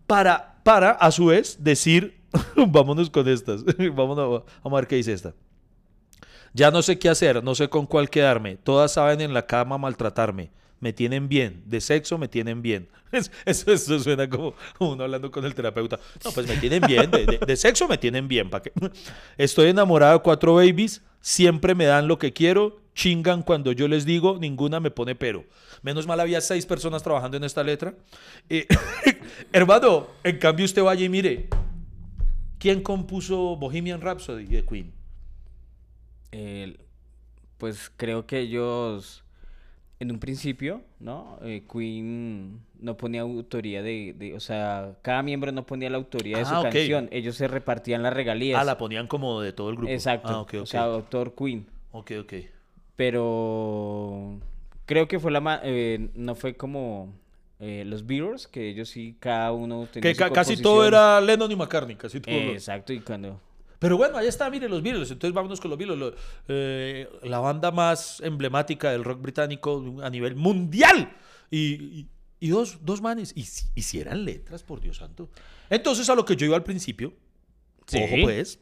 Para, 0.06 0.56
para, 0.64 0.90
a 0.90 1.10
su 1.10 1.26
vez, 1.26 1.58
decir, 1.60 2.20
vámonos 2.56 3.10
con 3.10 3.28
estas. 3.28 3.64
Vámonos, 3.94 4.42
vamos 4.62 4.76
a 4.76 4.80
ver 4.80 4.86
qué 4.86 4.96
dice 4.96 5.12
esta. 5.12 5.34
Ya 6.52 6.70
no 6.70 6.82
sé 6.82 6.98
qué 6.98 7.08
hacer, 7.08 7.42
no 7.42 7.54
sé 7.54 7.68
con 7.68 7.86
cuál 7.86 8.10
quedarme. 8.10 8.56
Todas 8.56 8.92
saben 8.92 9.20
en 9.20 9.34
la 9.34 9.46
cama 9.46 9.78
maltratarme. 9.78 10.50
Me 10.80 10.92
tienen 10.92 11.28
bien, 11.28 11.62
de 11.66 11.80
sexo 11.80 12.18
me 12.18 12.28
tienen 12.28 12.60
bien. 12.62 12.88
Es- 13.12 13.30
Eso, 13.66 13.98
suena 14.00 14.28
como 14.28 14.54
uno 14.80 15.04
hablando 15.04 15.30
con 15.30 15.44
el 15.44 15.54
terapeuta. 15.54 15.98
No, 16.24 16.32
pues 16.32 16.46
me 16.48 16.56
tienen 16.56 16.82
bien, 16.86 17.10
de, 17.10 17.56
sexo 17.56 17.88
me 17.88 17.96
tienen 17.98 18.28
bien. 18.28 18.50
Estoy 19.38 19.68
enamorado 19.70 20.14
de 20.18 20.22
cuatro 20.22 20.54
babies, 20.54 21.02
siempre 21.20 21.74
me 21.74 21.84
dan 21.86 22.08
lo 22.08 22.18
que 22.18 22.32
quiero, 22.32 22.80
chingan 22.94 23.42
cuando 23.42 23.72
yo 23.72 23.88
les 23.88 24.04
digo, 24.04 24.38
ninguna 24.40 24.80
me 24.80 24.90
pone 24.90 25.14
pero. 25.14 25.44
Menos 25.82 26.06
mal 26.06 26.20
había 26.20 26.40
seis 26.40 26.66
personas 26.66 27.02
trabajando 27.02 27.36
en 27.36 27.44
esta 27.44 27.62
letra. 27.62 27.94
Eh, 28.48 28.66
hermano, 29.52 30.08
en 30.22 30.38
cambio 30.38 30.64
usted 30.64 30.82
vaya 30.82 31.04
y 31.04 31.08
mire, 31.08 31.48
¿quién 32.58 32.82
compuso 32.82 33.56
Bohemian 33.56 34.00
Rhapsody 34.00 34.44
de 34.46 34.64
Queen? 34.64 34.92
Pues 37.58 37.90
creo 37.96 38.26
que 38.26 38.40
ellos, 38.40 39.23
en 40.04 40.12
un 40.12 40.18
principio, 40.20 40.82
¿no? 41.00 41.38
Eh, 41.42 41.64
Queen 41.70 42.60
no 42.80 42.96
ponía 42.96 43.22
autoría 43.22 43.82
de, 43.82 44.14
de- 44.16 44.34
o 44.34 44.40
sea, 44.40 44.94
cada 45.02 45.22
miembro 45.22 45.50
no 45.52 45.66
ponía 45.66 45.90
la 45.90 45.96
autoría 45.96 46.38
de 46.38 46.44
su 46.44 46.54
Ah, 46.54 46.60
ok. 46.60 46.64
canción, 46.64 47.08
ellos 47.10 47.34
se 47.36 47.48
repartían 47.48 48.02
las 48.02 48.12
regalías. 48.14 48.60
Ah, 48.60 48.64
la 48.64 48.78
ponían 48.78 49.06
como 49.06 49.40
de 49.40 49.52
todo 49.52 49.70
el 49.70 49.76
grupo. 49.76 49.92
Exacto, 49.92 50.46
Ah, 50.52 50.56
o 50.62 50.66
sea, 50.66 50.84
autor 50.84 51.34
Queen. 51.34 51.66
ok, 51.92 52.12
ok. 52.20 52.32
Pero 52.96 54.38
creo 54.86 55.08
que 55.08 55.18
fue 55.18 55.30
la 55.30 55.40
ma- 55.40 55.60
eh, 55.62 56.08
no 56.14 56.34
fue 56.34 56.54
como 56.54 57.12
eh, 57.60 57.84
los 57.86 58.06
Beatles, 58.06 58.46
que 58.46 58.68
ellos 58.68 58.88
sí, 58.88 59.16
cada 59.20 59.52
uno 59.52 59.86
tenía 59.90 60.10
Que 60.10 60.14
su 60.14 60.18
ca- 60.18 60.30
casi 60.30 60.56
todo 60.60 60.86
era 60.86 61.20
Lennon 61.20 61.50
y 61.50 61.56
McCartney, 61.56 61.96
casi 61.96 62.20
todo. 62.20 62.34
Eh, 62.34 62.46
lo- 62.46 62.52
exacto, 62.52 62.92
y 62.92 63.00
cuando... 63.00 63.40
Pero 63.84 63.96
bueno, 63.98 64.16
ahí 64.16 64.26
está, 64.26 64.48
mire, 64.48 64.66
los 64.68 64.82
Beatles. 64.82 65.10
Entonces 65.10 65.34
vámonos 65.34 65.60
con 65.60 65.68
los 65.70 65.78
Beatles. 65.78 65.98
lo- 65.98 66.14
eh, 66.48 67.06
la 67.22 67.38
banda 67.38 67.70
más 67.70 68.20
emblemática 68.20 68.90
del 68.90 69.04
rock 69.04 69.20
británico 69.20 69.96
a 70.02 70.08
nivel 70.08 70.34
mundial. 70.36 71.12
Y, 71.50 71.74
y- 72.00 72.08
y 72.40 72.48
dos, 72.48 72.78
dos 72.82 73.02
manes. 73.02 73.32
Y 73.36 73.42
si- 73.44 73.68
hicieran 73.74 74.24
letras, 74.24 74.62
por 74.62 74.80
Dios 74.80 74.96
santo. 74.96 75.28
Entonces, 75.68 76.08
a 76.08 76.14
lo 76.14 76.24
que 76.24 76.34
yo 76.36 76.46
iba 76.46 76.56
al 76.56 76.64
principio, 76.64 77.12
Sí. 77.86 77.98
ojo 78.02 78.14
pues, 78.22 78.58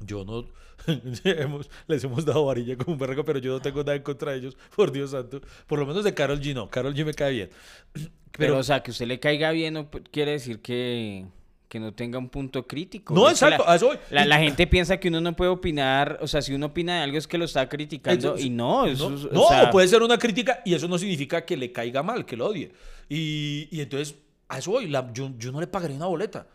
yo 0.00 0.24
no... 0.24 0.44
les 1.86 2.02
hemos 2.04 2.24
dado 2.24 2.44
varilla 2.46 2.76
como 2.76 2.94
un 2.94 2.98
berraco, 2.98 3.24
pero 3.24 3.38
yo 3.38 3.52
no 3.52 3.60
tengo 3.60 3.80
nada 3.84 3.94
en 3.94 4.02
contra 4.02 4.32
de 4.32 4.38
ellos, 4.38 4.56
por 4.74 4.90
Dios 4.90 5.12
santo. 5.12 5.40
Por 5.68 5.78
lo 5.78 5.86
menos 5.86 6.02
de 6.02 6.12
Carol 6.12 6.40
G 6.40 6.52
no. 6.54 6.68
Carol 6.68 6.92
G 6.94 7.04
me 7.04 7.14
cae 7.14 7.32
bien. 7.32 7.50
Pero, 8.32 8.58
o 8.58 8.62
sea, 8.62 8.82
que 8.82 8.90
usted 8.90 9.06
le 9.06 9.20
caiga 9.20 9.50
bien 9.52 9.74
no 9.74 9.90
quiere 10.10 10.32
decir 10.32 10.60
que, 10.62 11.26
que 11.72 11.80
no 11.80 11.94
tenga 11.94 12.18
un 12.18 12.28
punto 12.28 12.66
crítico. 12.66 13.14
No, 13.14 13.30
exacto, 13.30 13.64
La, 13.66 13.76
eso 13.76 13.92
la- 14.10 14.26
la 14.26 14.38
gente 14.38 14.66
piensa 14.66 14.98
que 14.98 15.08
uno 15.08 15.22
no 15.22 15.34
puede 15.34 15.50
opinar, 15.50 16.18
o 16.20 16.26
sea, 16.26 16.42
si 16.42 16.52
uno 16.52 16.66
opina 16.66 16.96
de 16.96 17.00
algo 17.04 17.16
es 17.16 17.26
que 17.26 17.38
lo 17.38 17.46
está 17.46 17.66
criticando 17.66 18.34
Eso- 18.34 18.44
y 18.46 18.50
no, 18.50 18.84
eso, 18.84 19.08
No, 19.08 19.16
es- 19.16 19.24
o 19.24 19.30
no, 19.32 19.48
sea, 19.48 19.70
puede 19.70 19.88
ser 19.88 20.02
una 20.02 20.18
crítica 20.18 20.60
y 20.66 20.74
eso 20.74 20.86
no 20.86 20.98
significa 20.98 21.46
que 21.46 21.56
le 21.56 21.72
caiga 21.72 22.02
mal, 22.02 22.26
que 22.26 22.36
lo 22.36 22.48
odie. 22.48 22.72
Y, 23.08 23.68
y 23.70 23.80
entonces, 23.80 24.16
a 24.48 24.58
eso 24.58 24.72
voy, 24.72 24.86
la- 24.88 25.10
yo, 25.14 25.30
yo 25.38 25.50
no 25.50 25.60
le 25.60 25.66
pagaría 25.66 25.96
una 25.96 26.08
boleta. 26.08 26.46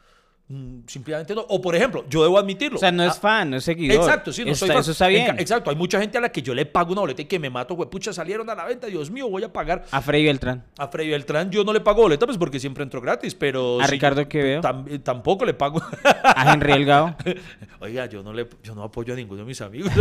Mm, 0.50 0.84
Simplemente 0.88 1.36
no. 1.36 1.42
O 1.50 1.60
por 1.62 1.76
ejemplo, 1.76 2.06
yo 2.10 2.24
debo 2.24 2.40
admitirlo. 2.40 2.78
o 2.78 2.80
sea, 2.80 2.90
no 2.90 3.04
es 3.04 3.18
Ah, 3.18 3.20
fan, 3.20 3.50
no 3.50 3.58
es 3.58 3.66
seguidor. 3.66 3.98
Exacto, 3.98 4.32
sí, 4.32 4.46
no 4.46 4.52
está, 4.52 4.60
soy 4.66 4.70
fan. 4.70 4.78
Eso 4.80 4.92
está 4.92 5.08
En 5.10 5.14
bien. 5.14 5.40
Exacto, 5.40 5.70
hay 5.70 5.76
mucha 5.76 6.00
gente 6.00 6.18
a 6.18 6.22
la 6.22 6.30
que 6.30 6.42
yo 6.42 6.54
le 6.56 6.66
pago 6.66 6.94
una 6.94 7.02
boleta 7.02 7.22
y 7.22 7.26
que 7.26 7.38
me 7.38 7.50
mato, 7.50 7.74
güey, 7.76 7.90
pucha, 7.90 8.14
salieron 8.14 8.50
a 8.50 8.56
la 8.56 8.64
venta, 8.64 8.88
Dios 8.88 9.12
mío, 9.12 9.30
voy 9.30 9.44
a 9.44 9.52
pagar. 9.52 9.84
A 9.92 10.02
Freddy 10.02 10.24
Beltrán. 10.24 10.64
A 10.78 10.88
Freddy 10.88 11.10
Beltrán 11.10 11.52
yo 11.52 11.66
no 11.66 11.74
le 11.74 11.82
pago 11.82 12.04
boleta, 12.04 12.26
pues 12.26 12.38
porque 12.38 12.62
siempre 12.62 12.84
entro 12.84 13.02
gratis, 13.02 13.36
pero... 13.36 13.82
A 13.82 13.86
sí, 13.88 13.92
Ricardo 13.92 14.26
Quevedo. 14.30 14.62
tam- 14.62 15.04
tampoco 15.04 15.44
le 15.44 15.54
pago. 15.54 15.82
A 16.24 16.54
Henry 16.54 16.72
Delgado. 16.72 17.18
Oiga, 17.82 18.06
yo 18.06 18.24
no 18.24 18.32
le, 18.32 18.48
yo 18.64 18.74
no 18.74 18.84
apoyo 18.84 19.12
a 19.14 19.18
ninguno 19.18 19.42
de 19.42 19.48
mis 19.48 19.60
amigos. 19.60 19.92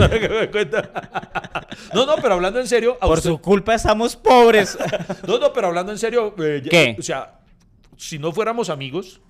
no, 1.93 2.07
no, 2.07 2.15
pero 2.23 2.35
hablando 2.35 2.61
en 2.61 2.69
serio, 2.69 2.97
Por 3.01 3.19
usted- 3.19 3.31
su 3.31 3.39
culpa 3.39 3.75
estamos 3.75 4.17
pobres. 4.17 4.79
No, 5.27 5.39
no, 5.39 5.53
pero 5.53 5.69
hablando 5.69 5.93
en 5.93 5.99
serio, 5.99 6.35
eh, 6.39 6.63
¿Qué? 6.71 6.97
O 6.99 7.03
sea, 7.03 7.41
si 7.97 8.19
no 8.19 8.33
fuéramos 8.33 8.71
amigos, 8.71 9.21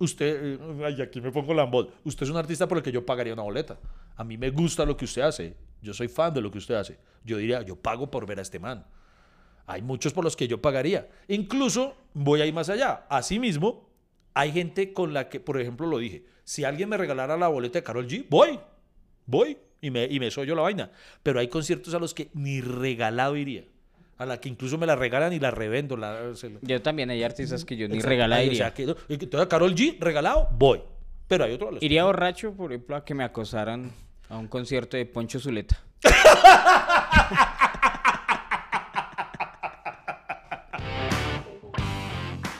usted, 0.00 0.54
eh, 0.54 0.84
ay, 0.84 1.00
aquí 1.00 1.20
me 1.20 1.30
pongo 1.30 1.54
lambol. 1.54 1.92
Usted 2.04 2.24
es 2.24 2.30
un 2.30 2.36
artista 2.36 2.66
por 2.66 2.78
el 2.78 2.82
que 2.82 2.90
yo 2.90 3.06
pagaría 3.06 3.32
una 3.32 3.42
boleta. 3.42 3.78
A 4.16 4.24
mí 4.24 4.36
me 4.36 4.50
gusta 4.50 4.84
lo 4.84 4.96
que 4.96 5.04
usted 5.04 5.22
hace. 5.22 5.54
Yo 5.80 5.94
soy 5.94 6.08
fan 6.08 6.34
de 6.34 6.40
lo 6.40 6.50
que 6.50 6.58
usted 6.58 6.74
hace. 6.74 6.98
Yo 7.24 7.36
diría, 7.36 7.62
yo 7.62 7.76
pago 7.76 8.10
por 8.10 8.26
ver 8.26 8.38
a 8.38 8.42
este 8.42 8.58
man. 8.58 8.84
Hay 9.66 9.82
muchos 9.82 10.12
por 10.12 10.24
los 10.24 10.36
que 10.36 10.48
yo 10.48 10.60
pagaría. 10.60 11.08
Incluso 11.28 11.94
voy 12.12 12.40
a 12.40 12.46
ir 12.46 12.52
más 12.52 12.68
allá. 12.68 13.06
Asimismo, 13.08 13.88
hay 14.34 14.52
gente 14.52 14.92
con 14.92 15.14
la 15.14 15.28
que, 15.28 15.38
por 15.38 15.60
ejemplo, 15.60 15.86
lo 15.86 15.98
dije. 15.98 16.24
Si 16.44 16.64
alguien 16.64 16.88
me 16.88 16.96
regalara 16.96 17.36
la 17.36 17.48
boleta 17.48 17.78
de 17.78 17.84
Carol 17.84 18.08
G, 18.08 18.26
voy. 18.28 18.58
Voy. 19.26 19.56
Y 19.80 19.90
me, 19.90 20.06
y 20.06 20.18
me 20.18 20.30
soy 20.30 20.46
yo 20.46 20.54
la 20.54 20.62
vaina. 20.62 20.90
Pero 21.22 21.40
hay 21.40 21.48
conciertos 21.48 21.94
a 21.94 21.98
los 21.98 22.14
que 22.14 22.30
ni 22.34 22.60
regalado 22.60 23.36
iría. 23.36 23.64
A 24.20 24.26
la 24.26 24.38
que 24.38 24.50
incluso 24.50 24.76
me 24.76 24.84
la 24.86 24.96
regalan 24.96 25.32
y 25.32 25.38
la 25.40 25.50
revendo. 25.50 25.96
La, 25.96 26.34
se 26.34 26.50
la- 26.50 26.58
Yo 26.60 26.82
también 26.82 27.08
hay 27.08 27.22
artistas 27.22 27.64
que 27.64 27.74
yo 27.74 27.88
ni 27.88 27.94
Exacto. 27.94 28.08
regala 28.10 28.36
Ay, 28.36 28.50
o 28.50 28.54
sea, 28.54 28.74
que, 28.74 28.84
no, 28.84 28.94
y 29.08 29.16
que 29.16 29.24
entonces 29.24 29.48
Carol 29.48 29.74
G, 29.74 29.96
regalado, 29.98 30.46
voy. 30.52 30.82
Pero 31.26 31.44
hay 31.44 31.54
otro 31.54 31.70
Iría 31.80 32.04
borracho, 32.04 32.52
por 32.52 32.70
ejemplo, 32.70 32.96
a 32.96 33.04
que 33.04 33.14
me 33.14 33.24
acosaran 33.24 33.90
a 34.28 34.36
un 34.36 34.46
concierto 34.46 34.98
de 34.98 35.06
Poncho 35.06 35.40
Zuleta. 35.40 35.80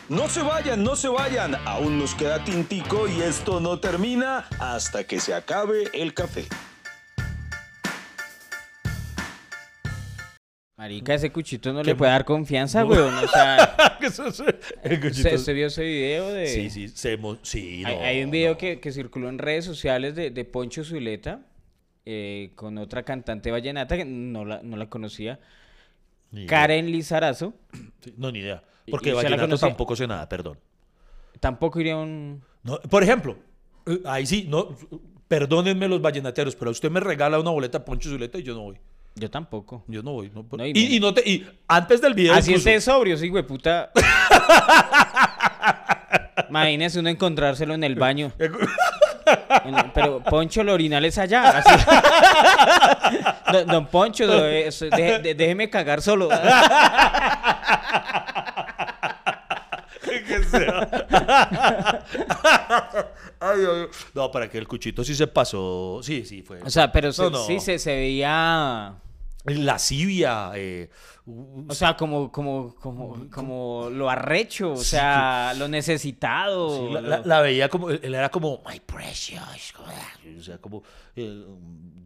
No 0.09 0.29
se 0.29 0.43
vayan, 0.43 0.83
no 0.83 0.97
se 0.97 1.09
vayan. 1.09 1.55
Aún 1.67 1.99
nos 1.99 2.15
queda 2.15 2.43
tintico 2.45 3.07
y 3.09 3.21
esto 3.23 3.61
no 3.61 3.79
termina 3.79 4.47
hasta 4.59 5.05
que 5.05 5.21
se 5.21 5.35
acabe 5.35 5.89
el 5.95 6.15
café. 6.15 6.47
Marica, 10.81 11.13
ese 11.13 11.31
cuchito 11.31 11.75
no 11.75 11.83
¿Qué 11.83 11.91
le 11.91 11.95
puede 11.95 12.11
dar 12.11 12.25
confianza, 12.25 12.87
weón. 12.87 13.13
O 13.13 13.29
sea, 13.29 13.77
el 14.01 14.07
¿usted, 14.09 15.01
cochito- 15.03 15.35
usted 15.35 15.55
vio 15.55 15.67
ese 15.67 15.83
video 15.85 16.31
de... 16.33 16.47
Sí, 16.47 16.71
sí, 16.71 16.89
se 16.89 17.19
emo- 17.19 17.39
sí, 17.43 17.83
no, 17.83 18.01
hay 18.01 18.25
un 18.25 18.31
video 18.31 18.53
no. 18.53 18.57
que, 18.57 18.81
que 18.81 18.91
circuló 18.91 19.29
en 19.29 19.37
redes 19.39 19.67
sociales 19.67 20.15
de, 20.15 20.31
de 20.31 20.45
Poncho 20.47 20.83
Zuleta 20.83 21.43
eh, 22.07 22.53
con 22.55 22.79
otra 22.79 23.03
cantante 23.03 23.51
vallenata 23.51 23.95
que 23.95 24.07
no 24.07 24.47
la, 24.47 24.63
no 24.63 24.79
la 24.79 24.89
conocía. 24.89 25.39
Karen 26.47 26.91
Lizarazo. 26.91 27.53
Sí, 28.03 28.15
No, 28.17 28.33
ni 28.33 28.39
idea. 28.39 28.65
¿Y- 28.87 28.91
Porque 28.91 29.13
vallenato 29.13 29.59
tampoco 29.59 29.95
sé 29.95 30.07
nada, 30.07 30.27
perdón. 30.31 30.57
Tampoco 31.41 31.79
iría 31.79 31.99
un... 31.99 32.41
No, 32.63 32.81
por 32.81 33.03
ejemplo, 33.03 33.37
eh, 33.85 34.01
ahí 34.07 34.25
sí, 34.25 34.47
no, 34.49 34.75
perdónenme 35.29 35.89
los 35.89 36.01
vallenateros, 36.01 36.57
pero 36.57 36.71
usted 36.71 36.91
me 36.91 37.01
regala 37.01 37.39
una 37.39 37.51
boleta 37.51 37.77
a 37.79 37.85
Poncho 37.85 38.09
Zuleta 38.09 38.39
y 38.39 38.45
yo 38.45 38.55
no 38.55 38.61
voy. 38.63 38.79
Yo 39.17 39.31
tampoco. 39.31 39.85
Yo 39.89 40.03
no 40.03 40.13
voy. 40.13 40.31
No, 40.35 40.47
No, 40.57 40.65
y 40.67 40.71
y, 40.71 40.75
menos. 40.75 40.91
y 40.91 41.01
no 41.01 41.13
te, 41.15 41.29
y 41.29 41.47
antes 41.69 42.01
del 42.01 42.15
video. 42.15 42.33
Así 42.35 42.51
incluso- 42.53 42.69
esté 42.71 42.81
sobrio, 42.81 43.17
sí, 43.17 43.29
güey, 43.29 43.43
puta. 43.47 43.91
Imagínese 46.49 46.99
uno 46.99 47.09
encontrárselo 47.11 47.75
en 47.75 47.85
el 47.85 47.95
baño. 47.97 48.33
Pero 49.95 50.21
Poncho, 50.25 50.65
lo 50.65 50.73
orinal 50.75 51.05
es 51.05 51.19
allá. 51.19 51.59
así. 51.59 51.85
Don, 53.53 53.67
don 53.67 53.87
Poncho, 53.87 54.27
déjeme 54.27 55.69
cagar 55.71 56.01
solo. 56.03 56.29
Que 60.51 60.59
sea. 60.59 62.05
Ay, 63.41 63.59
ay, 63.61 63.67
ay. 63.83 63.87
No, 64.15 64.31
para 64.31 64.49
que 64.51 64.59
el 64.59 64.69
cuchito 64.69 65.03
sí 65.05 65.15
se 65.15 65.27
pasó. 65.27 66.01
Sí, 66.03 66.25
sí, 66.25 66.43
fue. 66.43 66.61
O 66.63 66.71
sea, 66.71 66.91
pero 66.93 67.13
se- 67.13 67.23
No, 67.23 67.31
no. 67.31 67.45
sí 67.47 67.61
se, 67.61 67.79
se 67.79 67.95
veía... 67.95 68.95
Lascivia. 69.47 70.51
Eh, 70.55 70.91
O 71.27 71.73
sea, 71.75 71.97
como, 71.97 72.31
como, 72.31 72.75
como, 72.75 73.27
como 73.31 73.89
lo 73.91 74.11
arrecho, 74.11 74.73
o 74.73 74.77
sea, 74.77 75.55
lo 75.57 75.67
necesitado. 75.69 76.77
Sí, 76.89 76.93
la, 76.93 77.01
lo- 77.01 77.09
la- 77.09 77.23
la 77.25 77.41
veía 77.41 77.69
como, 77.71 77.89
él 77.91 78.15
era 78.15 78.29
como, 78.29 78.63
my 78.69 78.79
precious, 78.81 79.41
o 80.39 80.43
sea, 80.43 80.59
como, 80.59 80.83
eh, 81.17 81.45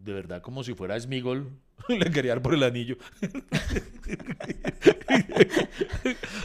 de 0.05 0.13
verdad, 0.13 0.41
como 0.43 0.63
si 0.63 0.75
fuera 0.75 0.99
Smigol, 1.01 1.51
le 1.89 2.11
quería 2.11 2.33
dar 2.33 2.43
por 2.43 2.55
el 2.55 2.63
anillo. 2.63 2.97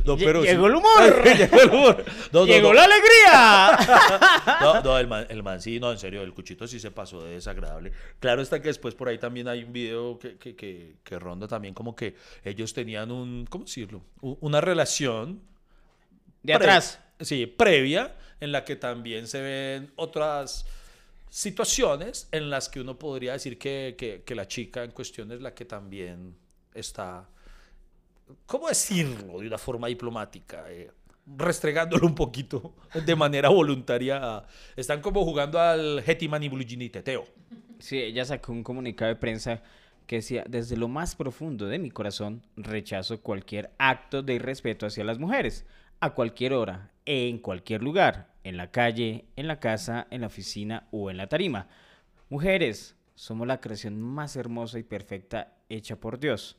no, 0.06 0.18
sí. 0.18 0.26
llegó 0.44 0.68
el 0.68 0.76
humor. 0.76 1.24
llegó 1.24 1.62
el 1.62 1.70
humor. 1.70 2.06
No, 2.32 2.46
¡Llegó 2.46 2.70
no. 2.70 2.74
la 2.74 2.84
alegría! 2.84 3.78
No, 4.62 4.82
no, 4.82 4.98
el 4.98 5.08
man, 5.08 5.26
el 5.30 5.44
man 5.44 5.62
sí, 5.62 5.80
no, 5.80 5.92
en 5.92 6.00
serio, 6.00 6.22
el 6.22 6.34
cuchito 6.34 6.68
sí 6.68 6.80
se 6.80 6.92
pasó 6.92 7.24
de 7.24 7.36
desagradable. 7.36 7.92
Claro 8.20 8.42
está 8.42 8.62
que 8.62 8.68
después 8.70 8.96
por 8.96 9.08
ahí 9.08 9.18
también 9.18 9.48
hay 9.48 9.64
un 9.64 9.74
video 9.74 10.20
que, 10.20 10.38
que, 10.38 10.56
que, 10.56 10.96
que 11.04 11.20
ronda 11.20 11.48
también 11.48 11.74
como 11.74 11.96
que 11.96 12.16
ellos 12.44 12.74
tenían 12.74 13.12
un, 13.12 13.46
¿cómo 13.50 13.66
decirlo? 13.66 14.04
Una 14.22 14.62
relación 14.62 15.42
De 16.44 16.54
atrás. 16.54 17.00
Sí, 17.20 17.46
previa, 17.48 18.16
en 18.40 18.52
la 18.52 18.64
que 18.64 18.76
también 18.76 19.28
se 19.28 19.42
ven 19.42 19.92
otras 19.96 20.66
situaciones 21.30 22.28
en 22.32 22.50
las 22.50 22.70
que 22.70 22.82
uno 22.82 22.98
podría 22.98 23.34
decir 23.34 23.58
que, 23.58 23.96
que- 23.98 24.36
la 24.36 24.48
chica 24.48 24.84
en 24.84 24.92
cuestión 24.92 25.32
es 25.32 25.42
la 25.42 25.54
que 25.54 25.66
también 25.66 26.36
está, 26.74 27.28
¿cómo 28.46 28.68
decirlo? 28.68 29.40
De 29.40 29.48
una 29.48 29.58
forma 29.58 29.88
diplomática, 29.88 30.66
eh, 30.72 30.92
restregándolo 31.38 32.08
un 32.08 32.16
poquito 32.16 32.74
de 33.06 33.16
manera 33.16 33.50
voluntaria. 33.50 34.44
Están 34.76 35.02
como 35.02 35.24
jugando 35.24 35.60
al 35.60 36.04
Hetman 36.06 36.44
y 36.44 36.90
Teteo. 36.90 37.26
Sí, 37.80 37.98
ella 37.98 38.26
sacó 38.26 38.52
un 38.52 38.64
comunicado 38.64 39.10
de 39.10 39.16
prensa 39.16 39.62
que 40.06 40.18
decía, 40.18 40.44
desde 40.50 40.76
lo 40.76 40.88
más 40.88 41.16
profundo 41.16 41.68
de 41.68 41.78
mi 41.78 41.92
corazón, 41.92 42.42
rechazo 42.58 43.22
cualquier 43.22 43.72
acto 43.78 44.24
de 44.24 44.34
irrespeto 44.34 44.88
hacia 44.88 45.04
las 45.04 45.20
mujeres, 45.20 45.66
a 46.00 46.16
cualquier 46.16 46.54
hora, 46.54 46.92
en 47.06 47.38
cualquier 47.38 47.84
lugar, 47.84 48.34
en 48.50 48.58
la 48.58 48.72
calle, 48.72 49.26
en 49.36 49.48
la 49.48 49.60
casa, 49.60 50.08
en 50.10 50.22
la 50.22 50.28
oficina 50.28 50.88
o 50.92 51.10
en 51.10 51.18
la 51.18 51.28
tarima. 51.28 51.68
Mujeres, 52.30 52.96
somos 53.14 53.48
la 53.48 53.62
creación 53.62 54.02
más 54.02 54.36
hermosa 54.36 54.80
y 54.80 54.84
perfecta 54.84 55.54
hecha 55.70 55.96
por 55.96 56.20
Dios. 56.20 56.58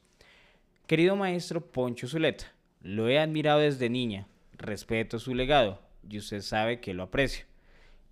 Querido 0.86 1.16
maestro 1.16 1.60
Poncho 1.60 2.06
Zuleta, 2.06 2.46
lo 2.80 3.08
he 3.08 3.18
admirado 3.18 3.60
desde 3.60 3.90
niña, 3.90 4.26
respeto 4.52 5.18
su 5.18 5.34
legado 5.34 5.82
y 6.08 6.18
usted 6.18 6.42
sabe 6.42 6.80
que 6.80 6.94
lo 6.94 7.02
aprecio. 7.02 7.44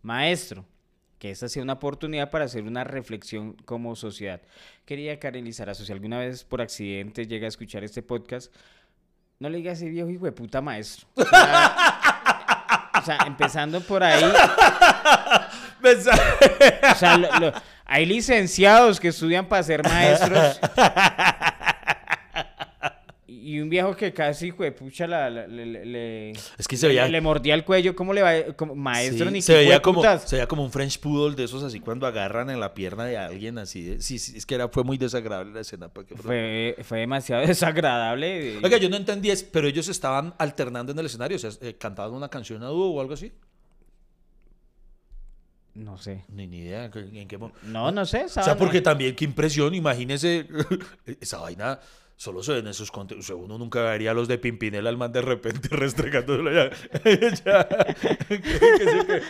Maestro, 0.02 0.64
que 1.18 1.30
esta 1.30 1.48
sea 1.48 1.62
una 1.62 1.74
oportunidad 1.74 2.30
para 2.30 2.46
hacer 2.46 2.64
una 2.64 2.84
reflexión 2.84 3.54
como 3.64 3.94
sociedad. 3.96 4.42
Quería 4.84 5.18
Karen 5.20 5.44
Lizarazo, 5.44 5.84
si 5.84 5.92
alguna 5.92 6.18
vez 6.18 6.44
por 6.44 6.60
accidente 6.60 7.26
llega 7.26 7.46
a 7.46 7.48
escuchar 7.48 7.84
este 7.84 8.02
podcast, 8.02 8.52
no 9.38 9.48
le 9.48 9.58
diga 9.58 9.70
a 9.70 9.74
ese 9.74 9.88
viejo 9.88 10.10
hijo 10.10 10.24
de 10.24 10.32
puta 10.32 10.60
maestro. 10.60 11.06
Sea, 13.08 13.26
empezando 13.26 13.80
por 13.80 14.02
ahí, 14.04 14.22
o 15.82 16.94
sea, 16.94 17.16
lo- 17.16 17.38
lo- 17.40 17.52
hay 17.86 18.04
licenciados 18.04 19.00
que 19.00 19.08
estudian 19.08 19.46
para 19.46 19.62
ser 19.62 19.82
maestros. 19.82 20.60
Y 23.50 23.60
un 23.60 23.70
viejo 23.70 23.96
que 23.96 24.12
casi, 24.12 24.50
de 24.50 24.72
pucha, 24.72 25.06
la- 25.06 25.30
la- 25.30 25.46
le, 25.46 26.32
Es 26.32 26.68
que 26.68 26.76
se 26.76 26.86
veía... 26.86 27.06
le- 27.06 27.12
le 27.12 27.20
mordía 27.22 27.54
el 27.54 27.64
cuello. 27.64 27.96
¿Cómo 27.96 28.12
le 28.12 28.20
va? 28.20 28.52
Como, 28.54 28.74
maestro, 28.74 29.24
Sí, 29.26 29.32
ni 29.32 29.40
se 29.40 29.54
veía 29.54 29.80
como 29.80 30.02
se 30.02 30.36
veía 30.36 30.46
como 30.46 30.62
un 30.62 30.70
French 30.70 31.00
poodle 31.00 31.34
de 31.34 31.44
esos 31.44 31.62
así 31.62 31.80
cuando 31.80 32.06
agarran 32.06 32.50
en 32.50 32.60
la 32.60 32.74
pierna 32.74 33.06
de 33.06 33.16
alguien 33.16 33.56
así 33.56 33.82
de- 33.82 34.02
sí, 34.02 34.18
sí, 34.18 34.36
es 34.36 34.44
que 34.44 34.54
era 34.54 34.68
fue 34.68 34.84
muy 34.84 34.98
desagradable 34.98 35.54
la 35.54 35.60
escena. 35.60 35.90
Fue, 36.16 36.76
fue 36.82 36.98
demasiado 36.98 37.40
desagradable. 37.46 38.58
Oiga, 38.62 38.76
yo 38.76 38.90
no 38.90 38.96
entendí, 38.96 39.30
es- 39.30 39.44
pero 39.44 39.66
ellos 39.66 39.88
estaban 39.88 40.34
alternando 40.36 40.92
en 40.92 40.98
el 40.98 41.06
escenario, 41.06 41.36
o 41.36 41.40
sea, 41.40 41.50
eh, 41.62 41.74
cantaban 41.78 42.12
una 42.12 42.28
canción 42.28 42.62
a 42.62 42.66
dúo 42.66 42.90
o 42.90 43.00
algo 43.00 43.14
así. 43.14 43.32
No 45.74 45.96
sé. 45.96 46.24
Ni, 46.28 46.46
ni 46.48 46.58
idea 46.58 46.90
en 46.92 47.28
qué 47.28 47.38
mo- 47.38 47.52
No, 47.62 47.90
no 47.92 48.04
sé. 48.04 48.24
O 48.24 48.28
sea, 48.28 48.56
porque 48.58 48.80
también, 48.80 49.14
qué 49.14 49.24
impresión, 49.24 49.74
imagínese, 49.74 50.46
esa 51.20 51.38
vaina 51.38 51.78
solo 52.18 52.42
se 52.42 52.52
ve 52.52 52.58
en. 52.58 52.66
O 52.66 53.22
sea, 53.22 53.36
uno 53.36 53.56
nunca 53.58 53.82
vería 53.84 54.10
a 54.10 54.14
los 54.14 54.26
de 54.28 54.36
Pimpinela 54.38 54.90
al 54.90 54.96
man 54.98 55.12
de 55.12 55.22
repente 55.22 55.68
restregándolo 55.70 56.52
ya. 56.52 56.70
ya. 57.44 57.68
Que- 58.28 58.42
que 58.42 58.48
se- 58.48 59.22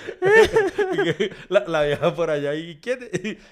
que- 1.04 1.14
que 1.18 1.34
la, 1.50 1.60
la 1.68 1.82
vieja 1.84 2.14
por 2.14 2.30
allá, 2.30 2.54
¿y 2.54 2.76
quién, 2.80 2.98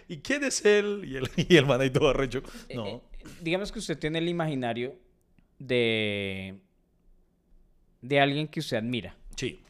¿y 0.09 0.17
quién 0.19 0.43
es 0.43 0.65
él? 0.65 1.03
Y 1.07 1.17
el, 1.17 1.31
y 1.37 1.57
el 1.57 1.67
man 1.67 1.81
ahí 1.81 1.91
todo 1.91 2.09
arrecho. 2.09 2.43
Eh, 2.69 2.75
No. 2.75 2.87
eh, 2.87 3.01
digamos 3.43 3.71
que 3.71 3.79
usted 3.79 3.99
tiene 3.99 4.19
el 4.19 4.29
imaginario 4.29 4.97
de. 5.59 6.59
de 8.03 8.21
alguien 8.21 8.49
que 8.49 8.61
usted 8.61 8.79
admira. 8.79 9.15
Sí. 9.37 9.61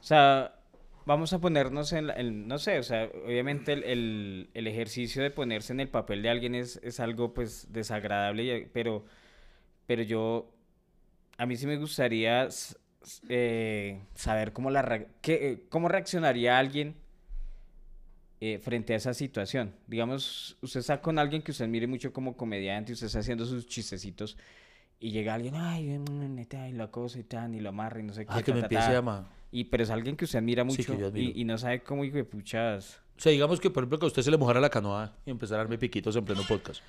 O 0.00 0.02
sea, 0.04 0.55
vamos 1.06 1.32
a 1.32 1.38
ponernos 1.40 1.92
en, 1.94 2.10
en- 2.10 2.48
no 2.48 2.58
sé, 2.58 2.78
o 2.78 2.82
sea, 2.82 3.08
obviamente 3.26 3.72
el, 3.72 3.84
el- 3.84 4.50
el 4.54 4.66
ejercicio 4.66 5.22
de 5.22 5.30
ponerse 5.30 5.72
en 5.72 5.80
el 5.80 5.88
papel 5.88 6.22
de 6.22 6.30
alguien 6.30 6.54
es, 6.54 6.78
es 6.82 7.00
algo 7.00 7.32
pues 7.34 7.72
desagradable, 7.72 8.68
pero, 8.72 9.04
pero 9.86 10.02
yo, 10.02 10.52
a 11.38 11.46
mí 11.46 11.56
sí 11.56 11.66
me 11.66 11.76
gustaría 11.78 12.48
eh, 13.28 14.00
saber 14.14 14.52
cómo, 14.52 14.70
la, 14.70 15.06
qué, 15.22 15.52
eh, 15.52 15.64
cómo 15.70 15.88
reaccionaría 15.88 16.58
alguien 16.58 16.96
eh, 18.40 18.58
frente 18.58 18.92
a 18.92 18.96
esa 18.96 19.14
situación. 19.14 19.74
Digamos, 19.86 20.56
usted 20.60 20.80
está 20.80 21.00
con 21.00 21.18
alguien 21.18 21.42
que 21.42 21.52
usted 21.52 21.68
mire 21.68 21.86
mucho 21.86 22.12
como 22.12 22.36
comediante, 22.36 22.92
usted 22.92 23.06
está 23.06 23.20
haciendo 23.20 23.46
sus 23.46 23.66
chistecitos. 23.66 24.36
Y 24.98 25.10
llega 25.10 25.34
alguien, 25.34 25.54
ay, 25.56 25.98
neta, 25.98 26.68
y 26.68 26.72
la 26.72 26.90
cosa 26.90 27.18
y 27.18 27.24
tan, 27.24 27.54
y 27.54 27.60
lo 27.60 27.68
amarra 27.70 28.00
y 28.00 28.02
no 28.02 28.14
sé 28.14 28.24
qué. 28.26 28.32
Ah, 28.32 28.42
que 28.42 28.50
ta, 28.50 28.54
me 28.54 28.60
ta, 28.60 28.66
empiece 28.66 28.84
ta". 28.84 28.90
a 28.90 28.94
llamar. 28.94 29.24
Y, 29.56 29.64
pero 29.64 29.84
es 29.84 29.88
alguien 29.88 30.18
que 30.18 30.26
usted 30.26 30.38
admira 30.40 30.64
mucho 30.64 30.94
y, 31.14 31.40
y 31.40 31.44
no 31.44 31.56
sabe 31.56 31.82
cómo 31.82 32.04
hijo 32.04 32.18
de 32.18 32.24
puchas. 32.24 33.00
O 33.16 33.20
sea, 33.20 33.32
digamos 33.32 33.58
que, 33.58 33.70
por 33.70 33.84
ejemplo, 33.84 33.98
que 33.98 34.04
a 34.04 34.08
usted 34.08 34.20
se 34.20 34.30
le 34.30 34.36
mojara 34.36 34.60
la 34.60 34.68
canoa 34.68 35.14
y 35.24 35.30
empezar 35.30 35.54
a 35.54 35.62
darme 35.62 35.78
piquitos 35.78 36.14
en 36.14 36.26
pleno 36.26 36.42
podcast. 36.46 36.82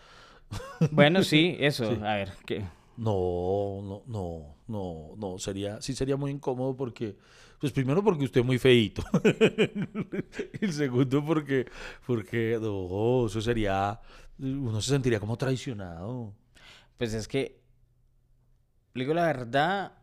Bueno, 0.92 1.24
sí, 1.24 1.56
eso. 1.62 1.90
Sí. 1.90 2.02
A 2.04 2.16
ver, 2.16 2.34
¿qué? 2.46 2.66
No, 2.98 3.82
no, 3.82 4.04
no, 4.08 4.56
no, 4.68 5.16
no, 5.18 5.40
sería, 5.40 5.82
sí 5.82 5.96
sería 5.96 6.18
muy 6.18 6.30
incómodo 6.32 6.76
porque, 6.76 7.16
pues 7.58 7.72
primero 7.72 8.04
porque 8.04 8.26
usted 8.26 8.42
es 8.42 8.46
muy 8.46 8.58
feíto. 8.58 9.02
y 10.60 10.66
el 10.66 10.74
segundo 10.74 11.24
porque, 11.24 11.68
porque, 12.06 12.58
no, 12.62 13.28
eso 13.28 13.40
sería, 13.40 13.98
uno 14.40 14.82
se 14.82 14.90
sentiría 14.92 15.22
como 15.22 15.38
traicionado. 15.38 16.34
Pues 16.98 17.14
es 17.14 17.30
que, 17.30 17.62
le 18.94 19.04
digo 19.06 19.14
la 19.14 19.26
verdad, 19.26 19.94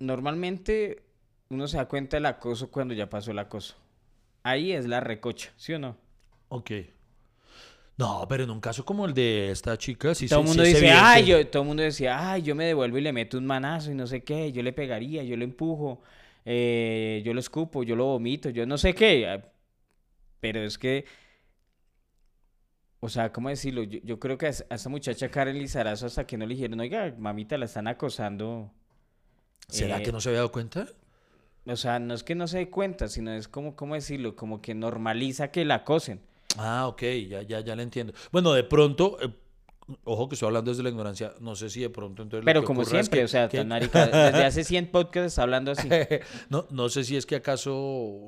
normalmente 0.00 1.03
uno 1.54 1.66
se 1.68 1.76
da 1.78 1.86
cuenta 1.88 2.16
del 2.16 2.26
acoso 2.26 2.70
cuando 2.70 2.94
ya 2.94 3.08
pasó 3.10 3.30
el 3.30 3.38
acoso. 3.38 3.76
Ahí 4.44 4.72
es 4.72 4.86
la 4.86 5.00
recocha, 5.00 5.52
¿sí 5.56 5.74
o 5.74 5.78
no? 5.78 5.96
Ok. 6.48 6.70
No, 7.96 8.26
pero 8.28 8.42
en 8.44 8.50
un 8.50 8.60
caso 8.60 8.84
como 8.84 9.06
el 9.06 9.14
de 9.14 9.50
esta 9.52 9.78
chica, 9.78 10.14
sí 10.16 10.28
todo 10.28 10.40
el 10.40 10.46
mundo 10.46 10.64
sí 10.64 10.70
es 10.70 10.80
dice, 10.80 10.90
ay, 10.90 11.26
yo, 11.26 11.46
todo 11.46 11.62
el 11.62 11.68
mundo 11.68 11.82
decía, 11.82 12.30
ay, 12.32 12.42
yo 12.42 12.54
me 12.56 12.64
devuelvo 12.66 12.98
y 12.98 13.02
le 13.02 13.12
meto 13.12 13.38
un 13.38 13.46
manazo 13.46 13.92
y 13.92 13.94
no 13.94 14.06
sé 14.06 14.24
qué, 14.24 14.50
yo 14.52 14.62
le 14.62 14.72
pegaría, 14.72 15.22
yo 15.22 15.36
lo 15.36 15.44
empujo, 15.44 16.02
eh, 16.44 17.22
yo 17.24 17.32
lo 17.34 17.40
escupo, 17.40 17.84
yo 17.84 17.94
lo 17.94 18.06
vomito, 18.06 18.50
yo 18.50 18.66
no 18.66 18.76
sé 18.78 18.94
qué. 18.94 19.42
Pero 20.40 20.60
es 20.62 20.78
que, 20.78 21.04
o 23.00 23.08
sea, 23.08 23.32
¿cómo 23.32 23.48
decirlo? 23.50 23.82
Yo, 23.82 24.00
yo 24.02 24.18
creo 24.18 24.38
que 24.38 24.46
a, 24.46 24.48
esa- 24.50 24.66
a 24.70 24.74
esa 24.76 24.88
muchacha 24.88 25.30
Karen 25.30 25.58
Lizarazo 25.58 26.06
hasta 26.06 26.26
que 26.26 26.36
no 26.38 26.46
le 26.46 26.54
dijeron, 26.54 26.80
oiga, 26.80 27.14
mamita, 27.18 27.58
la 27.58 27.66
están 27.66 27.86
acosando. 27.86 28.72
¿Será 29.68 30.00
eh, 30.00 30.02
que 30.02 30.12
no 30.12 30.20
se 30.20 30.28
había 30.30 30.38
dado 30.40 30.52
cuenta? 30.52 30.86
O 31.66 31.76
sea, 31.76 31.98
no 31.98 32.12
es 32.14 32.22
que 32.22 32.34
no 32.34 32.46
se 32.46 32.58
dé 32.58 32.68
cuenta, 32.70 33.08
sino 33.08 33.32
es 33.32 33.48
como, 33.48 33.74
¿cómo 33.74 33.94
decirlo? 33.94 34.36
Como 34.36 34.60
que 34.60 34.74
normaliza 34.74 35.50
que 35.50 35.64
la 35.64 35.76
acosen. 35.76 36.20
Ah, 36.58 36.86
ok, 36.86 37.02
ya, 37.28 37.42
ya, 37.42 37.60
ya 37.60 37.74
le 37.74 37.82
entiendo. 37.82 38.12
Bueno, 38.30 38.52
de 38.52 38.64
pronto, 38.64 39.16
eh, 39.22 39.30
ojo 40.04 40.28
que 40.28 40.34
estoy 40.34 40.46
hablando 40.48 40.70
desde 40.70 40.82
la 40.82 40.90
ignorancia, 40.90 41.32
no 41.40 41.56
sé 41.56 41.70
si 41.70 41.80
de 41.80 41.90
pronto 41.90 42.22
entonces 42.22 42.44
lo 42.44 42.46
Pero 42.46 42.60
que 42.60 42.66
como 42.66 42.82
es 42.82 42.88
siempre, 42.88 43.20
que- 43.20 43.24
o 43.24 43.28
sea, 43.28 43.48
que- 43.48 43.64
desde 43.64 44.44
hace 44.44 44.62
100 44.62 44.90
podcasts 44.90 45.32
está 45.32 45.42
hablando 45.42 45.70
así. 45.72 45.88
no, 46.50 46.66
no 46.70 46.88
sé 46.90 47.02
si 47.02 47.16
es 47.16 47.24
que 47.26 47.36
acaso 47.36 47.70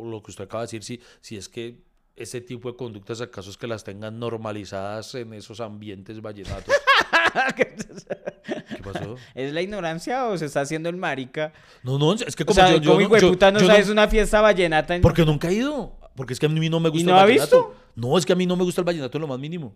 lo 0.03 0.23
que 0.23 0.31
usted 0.31 0.45
acaba 0.45 0.63
de 0.63 0.79
decir, 0.79 0.83
si, 0.83 1.01
si 1.21 1.37
es 1.37 1.49
que 1.49 1.85
ese 2.17 2.41
tipo 2.41 2.71
de 2.71 2.77
conductas 2.79 3.21
acaso 3.21 3.51
es 3.51 3.59
que 3.59 3.67
las 3.67 3.85
tengan 3.85 4.19
normalizadas 4.19 5.15
en 5.15 5.35
esos 5.35 5.61
ambientes 5.61 6.21
vallenatos. 6.23 6.75
¿Qué 7.57 8.83
pasó? 8.83 9.17
¿Es 9.35 9.53
la 9.53 9.63
ignorancia 9.63 10.27
o 10.27 10.37
se 10.39 10.47
está 10.47 10.61
haciendo 10.63 10.89
el 10.89 10.97
marica? 10.97 11.53
No, 11.83 11.99
no, 11.99 12.13
es 12.15 12.35
que 12.37 12.43
O 12.43 12.47
como 12.47 12.55
sea, 12.55 12.71
yo, 12.71 12.81
yo 12.81 12.93
¿cómo 12.95 13.09
no- 13.17 13.29
puta 13.31 13.51
no 13.51 13.61
yo 13.61 13.67
sabes 13.67 13.89
una 13.89 14.09
fiesta 14.09 14.41
vallenata? 14.41 14.95
en- 14.97 15.03
Porque 15.03 15.25
nunca 15.25 15.49
he 15.49 15.55
ido. 15.55 15.97
Porque 16.15 16.33
es 16.33 16.41
que 16.41 16.47
a 16.47 16.49
mí 16.49 16.69
no 16.69 16.81
me 16.81 16.89
gusta 16.89 17.05
no 17.11 17.13
el 17.17 17.19
ha 17.19 17.25
vallenato. 17.25 17.69
visto? 17.69 17.75
No, 17.95 18.17
es 18.19 18.25
que 18.27 18.33
a 18.33 18.37
mí 18.37 18.47
no 18.47 18.57
me 18.57 18.65
gusta 18.65 18.81
el 18.81 18.85
vallenato 18.87 19.19
en 19.19 19.23
lo 19.23 19.29
más 19.29 19.39
mínimo. 19.39 19.75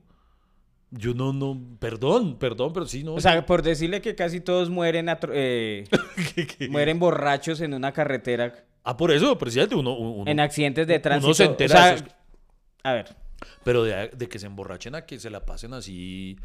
Yo 0.92 1.14
no, 1.14 1.32
no, 1.32 1.56
perdón, 1.78 2.36
perdón, 2.38 2.72
pero 2.72 2.84
sí, 2.86 3.04
no. 3.04 3.14
O 3.14 3.20
sea, 3.20 3.46
por 3.46 3.62
decirle 3.62 4.00
que 4.00 4.14
casi 4.16 4.40
todos 4.40 4.70
mueren, 4.70 5.06
eh, 5.32 5.84
¿Qué- 6.34 6.46
qué? 6.46 6.68
mueren 6.68 6.98
borrachos 6.98 7.60
en 7.60 7.74
una 7.74 7.92
carretera, 7.92 8.64
Ah, 8.82 8.96
por 8.96 9.12
eso, 9.12 9.36
presidente, 9.38 9.74
uno, 9.74 9.92
uno- 9.96 10.28
en 10.30 10.40
accidentes 10.40 10.86
de 10.86 10.94
uno 10.94 11.02
tránsito. 11.02 11.34
se 11.34 11.44
O 11.44 11.50
entera 11.50 11.76
sea, 11.76 11.86
de 11.90 11.94
eso. 11.96 12.04
a 12.82 12.92
ver, 12.94 13.14
Pero 13.62 13.84
de, 13.84 14.08
de 14.08 14.28
que 14.28 14.38
se 14.38 14.46
emborrachen 14.46 14.94
a 14.94 15.04
que 15.06 15.20
se 15.20 15.28
la 15.30 15.44
pasen 15.44 15.74
así, 15.74 16.36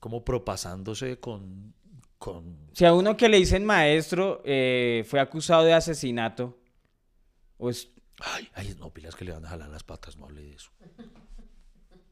como 0.00 0.24
propasándose 0.24 1.18
con, 1.20 1.72
con... 2.18 2.56
si 2.72 2.84
a 2.84 2.92
uno 2.94 3.16
que 3.16 3.28
le 3.28 3.36
dicen 3.36 3.64
maestro 3.64 4.42
eh, 4.44 5.04
fue 5.08 5.20
acusado 5.20 5.64
de 5.64 5.74
asesinato, 5.74 6.58
o 7.58 7.70
es- 7.70 7.88
Ay, 8.22 8.48
ay, 8.54 8.76
no, 8.78 8.90
pilas 8.90 9.14
que 9.14 9.24
le 9.24 9.32
van 9.32 9.44
a 9.46 9.48
jalar 9.48 9.68
las 9.70 9.82
patas, 9.84 10.16
no 10.16 10.26
hable 10.26 10.42
de 10.42 10.52
eso. 10.54 10.70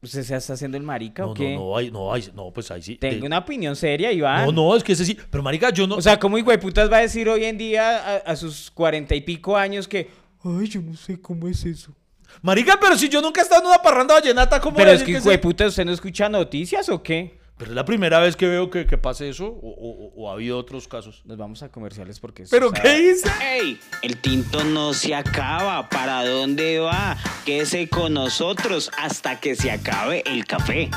¿usted 0.01 0.23
se 0.23 0.35
está 0.35 0.53
haciendo 0.53 0.77
el 0.77 0.83
marica 0.83 1.23
No, 1.23 1.31
o 1.31 1.33
qué? 1.33 1.53
no, 1.55 1.59
no, 1.71 1.77
ay, 1.77 1.91
no, 1.91 2.13
ay, 2.13 2.29
no, 2.33 2.51
pues 2.51 2.71
ahí 2.71 2.81
sí. 2.81 2.95
Tengo 2.95 3.21
de- 3.21 3.27
una 3.27 3.39
opinión 3.39 3.75
seria, 3.75 4.11
Iván. 4.11 4.45
No, 4.45 4.51
no, 4.51 4.75
es 4.75 4.83
que 4.83 4.93
ese 4.93 5.03
sí. 5.05 5.17
Pero, 5.29 5.43
marica, 5.43 5.71
yo 5.71 5.85
no... 5.87 5.95
O 5.95 6.01
sea, 6.01 6.17
¿cómo 6.19 6.37
hijo 6.37 6.51
de 6.51 6.57
putas 6.57 6.89
va 6.91 6.97
a 6.97 7.01
decir 7.01 7.27
hoy 7.27 7.43
en 7.45 7.57
día 7.57 7.97
a, 7.99 8.15
a 8.17 8.35
sus 8.35 8.71
cuarenta 8.71 9.13
y 9.13 9.21
pico 9.21 9.57
años 9.57 9.87
que, 9.87 10.09
ay, 10.43 10.67
yo 10.67 10.81
no 10.81 10.95
sé 10.95 11.19
cómo 11.19 11.47
es 11.47 11.65
eso? 11.65 11.93
Marica, 12.41 12.77
pero 12.79 12.97
si 12.97 13.09
yo 13.09 13.21
nunca 13.21 13.41
he 13.41 13.43
estado 13.43 13.61
en 13.61 13.67
una 13.67 13.81
parranda 13.81 14.13
vallenata, 14.13 14.61
¿cómo 14.61 14.77
Pero 14.77 14.91
es 14.91 15.03
que 15.03 15.11
hijo 15.11 15.29
de 15.29 15.37
puta, 15.39 15.65
¿usted 15.67 15.83
no 15.83 15.91
escucha 15.91 16.29
noticias 16.29 16.87
o 16.89 17.03
qué? 17.03 17.37
Pero 17.59 17.71
es 17.71 17.75
la 17.75 17.83
primera 17.83 18.19
vez 18.19 18.37
que 18.37 18.47
veo 18.47 18.69
que, 18.69 18.85
que 18.87 18.97
pase 18.97 19.27
eso, 19.27 19.47
o, 19.47 19.51
o- 19.51 20.13
o 20.15 20.29
ha 20.29 20.33
habido 20.33 20.57
otros 20.57 20.87
casos. 20.87 21.21
Nos 21.25 21.37
vamos 21.37 21.61
a 21.61 21.67
comerciales 21.69 22.17
porque... 22.17 22.45
¿Pero 22.49 22.69
o 22.69 22.71
sea, 22.71 22.81
qué 22.81 23.11
hice? 23.11 23.29
¡Ey! 23.43 23.77
El 24.01 24.15
tinto 24.15 24.63
no 24.63 24.93
se 24.93 25.13
acaba. 25.13 25.89
¿Para 25.89 26.25
dónde 26.25 26.79
va? 26.79 27.17
Quédese 27.45 27.89
con 27.89 28.13
nosotros 28.13 28.89
hasta 28.97 29.41
que 29.41 29.57
se 29.57 29.71
acabe 29.71 30.23
el 30.25 30.45
café. 30.45 30.89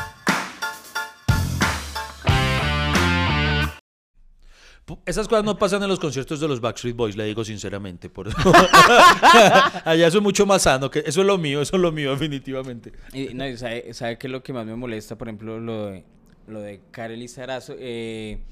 Esas 5.05 5.27
cosas 5.27 5.45
no 5.45 5.59
pasan 5.59 5.83
en 5.83 5.89
los 5.89 5.99
conciertos 5.99 6.39
de 6.39 6.47
los 6.47 6.61
Backstreet 6.61 6.95
Boys, 6.95 7.17
le 7.17 7.25
digo 7.25 7.45
sinceramente. 7.45 8.09
Por 8.09 8.29
eso. 8.29 8.37
Allá 9.85 10.07
eso 10.07 10.19
es 10.19 10.23
mucho 10.23 10.47
más 10.47 10.63
sano. 10.63 10.91
Que 10.93 11.01
eso 11.01 11.23
es 11.23 11.27
lo 11.27 11.39
mío, 11.39 11.61
eso 11.61 11.75
es 11.75 11.83
lo 11.83 11.91
mío, 11.91 12.13
definitivamente. 12.13 12.93
Y, 13.13 13.35
no, 13.35 13.45
sabe 13.57 14.17
qué 14.19 14.27
es 14.27 14.31
lo 14.31 14.45
que 14.45 14.53
más 14.53 14.65
me 14.65 14.77
molesta? 14.77 15.17
Por 15.19 15.27
ejemplo, 15.29 15.59
lo 15.59 15.87
de, 15.87 16.05
lo 16.47 16.61
de 16.61 16.81
Karel 16.91 17.21
Lizarazo. 17.21 17.75
eh, 17.79 18.43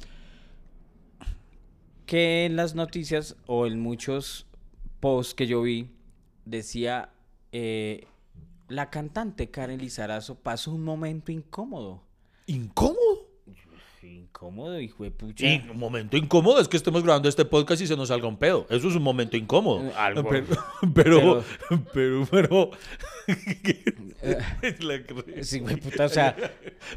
que 2.06 2.44
en 2.44 2.56
las 2.56 2.74
noticias 2.74 3.36
o 3.46 3.66
en 3.66 3.78
muchos 3.78 4.46
posts 4.98 5.32
que 5.32 5.46
yo 5.46 5.62
vi 5.62 5.90
decía 6.44 7.10
eh, 7.52 8.06
la 8.68 8.90
cantante 8.90 9.50
Karen 9.50 9.78
Lizarazo 9.78 10.34
pasó 10.34 10.72
un 10.72 10.82
momento 10.82 11.30
incómodo. 11.30 12.02
¿Incómodo? 12.46 13.29
Incómodo, 14.02 14.80
hijo 14.80 15.04
de 15.04 15.10
pucha. 15.10 15.46
Y 15.46 15.62
un 15.70 15.78
momento 15.78 16.16
incómodo 16.16 16.58
es 16.60 16.68
que 16.68 16.76
estemos 16.78 17.02
grabando 17.02 17.28
este 17.28 17.44
podcast 17.44 17.82
y 17.82 17.86
se 17.86 17.96
nos 17.96 18.08
salga 18.08 18.26
un 18.28 18.38
pedo. 18.38 18.66
Eso 18.70 18.88
es 18.88 18.94
un 18.96 19.02
momento 19.02 19.36
incómodo. 19.36 19.86
Eh, 19.86 19.92
algo. 19.96 20.26
Pero, 20.28 20.46
pero, 20.94 21.44
pero, 21.92 22.26
pero. 22.30 22.70
Cre- 23.26 23.94
Sí, 25.44 25.60
güey, 25.60 25.76
puta, 25.76 26.06
o 26.06 26.08
sea, 26.08 26.34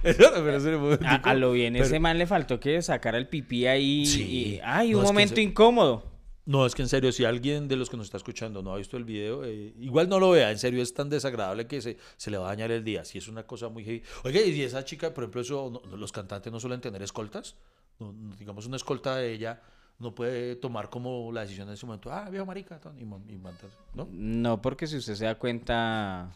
pero 0.02 0.98
a, 1.24 1.34
lo 1.34 1.52
bien, 1.52 1.74
Pero- 1.74 1.86
ese 1.86 2.00
man 2.00 2.18
le 2.18 2.26
faltó 2.26 2.60
que 2.60 2.82
sacara 2.82 3.18
el 3.18 3.28
pipí 3.28 3.68
ahí. 3.68 4.06
Sí. 4.06 4.24
y- 4.24 4.60
ay, 4.64 4.92
No, 4.92 5.00
un 5.00 5.04
es 5.04 5.10
que 5.10 5.14
momento 5.14 5.42
incómodo. 5.42 6.13
No, 6.46 6.66
es 6.66 6.76
que 6.76 6.82
en 6.82 6.90
serio, 6.90 7.12
si 7.14 7.24
alguien 7.24 7.68
de 7.70 7.78
los 7.78 7.90
que 7.90 7.96
nos 7.96 8.08
está 8.08 8.18
escuchando 8.18 8.62
no 8.62 8.74
ha 8.74 8.78
visto 8.78 8.98
el 8.98 9.06
video, 9.06 9.46
eh, 9.46 9.74
igual 9.80 10.10
no 10.10 10.20
lo 10.20 10.32
vea, 10.32 10.52
en 10.52 10.60
serio 10.60 10.84
es 10.84 10.94
tan 10.94 11.10
desagradable 11.10 11.68
que 11.68 11.82
se, 11.82 11.98
se 12.18 12.30
le 12.32 12.38
va 12.38 12.48
a 12.48 12.50
dañar 12.50 12.70
el 12.72 12.84
día. 12.84 13.06
Si 13.06 13.18
es 13.18 13.30
una 13.30 13.44
cosa 13.44 13.70
muy 13.70 13.86
heavy. 13.86 14.04
Oye, 14.26 14.46
y 14.48 14.62
esa 14.62 14.84
chica, 14.84 15.14
por 15.14 15.24
ejemplo, 15.24 15.40
eso, 15.42 15.70
no- 15.90 15.96
los 15.98 16.12
cantantes 16.12 16.52
no 16.52 16.60
suelen 16.60 16.82
tener 16.82 17.02
escoltas. 17.02 17.56
No- 18.00 18.12
no, 18.12 18.36
digamos, 18.36 18.66
una 18.66 18.76
escolta 18.76 19.16
de 19.16 19.32
ella 19.32 19.62
no 20.00 20.14
puede 20.14 20.58
tomar 20.58 20.90
como 20.90 21.32
la 21.32 21.42
decisión 21.42 21.68
en 21.70 21.76
ese 21.76 21.86
momento, 21.86 22.12
ah, 22.12 22.28
veo 22.30 22.46
marica, 22.46 22.82
y, 22.98 23.04
y 23.04 23.06
mandarse", 23.38 23.78
¿no? 23.94 24.10
No, 24.12 24.62
porque 24.62 24.86
si 24.88 24.98
usted 24.98 25.16
se 25.16 25.24
da 25.26 25.36
cuenta, 25.36 26.36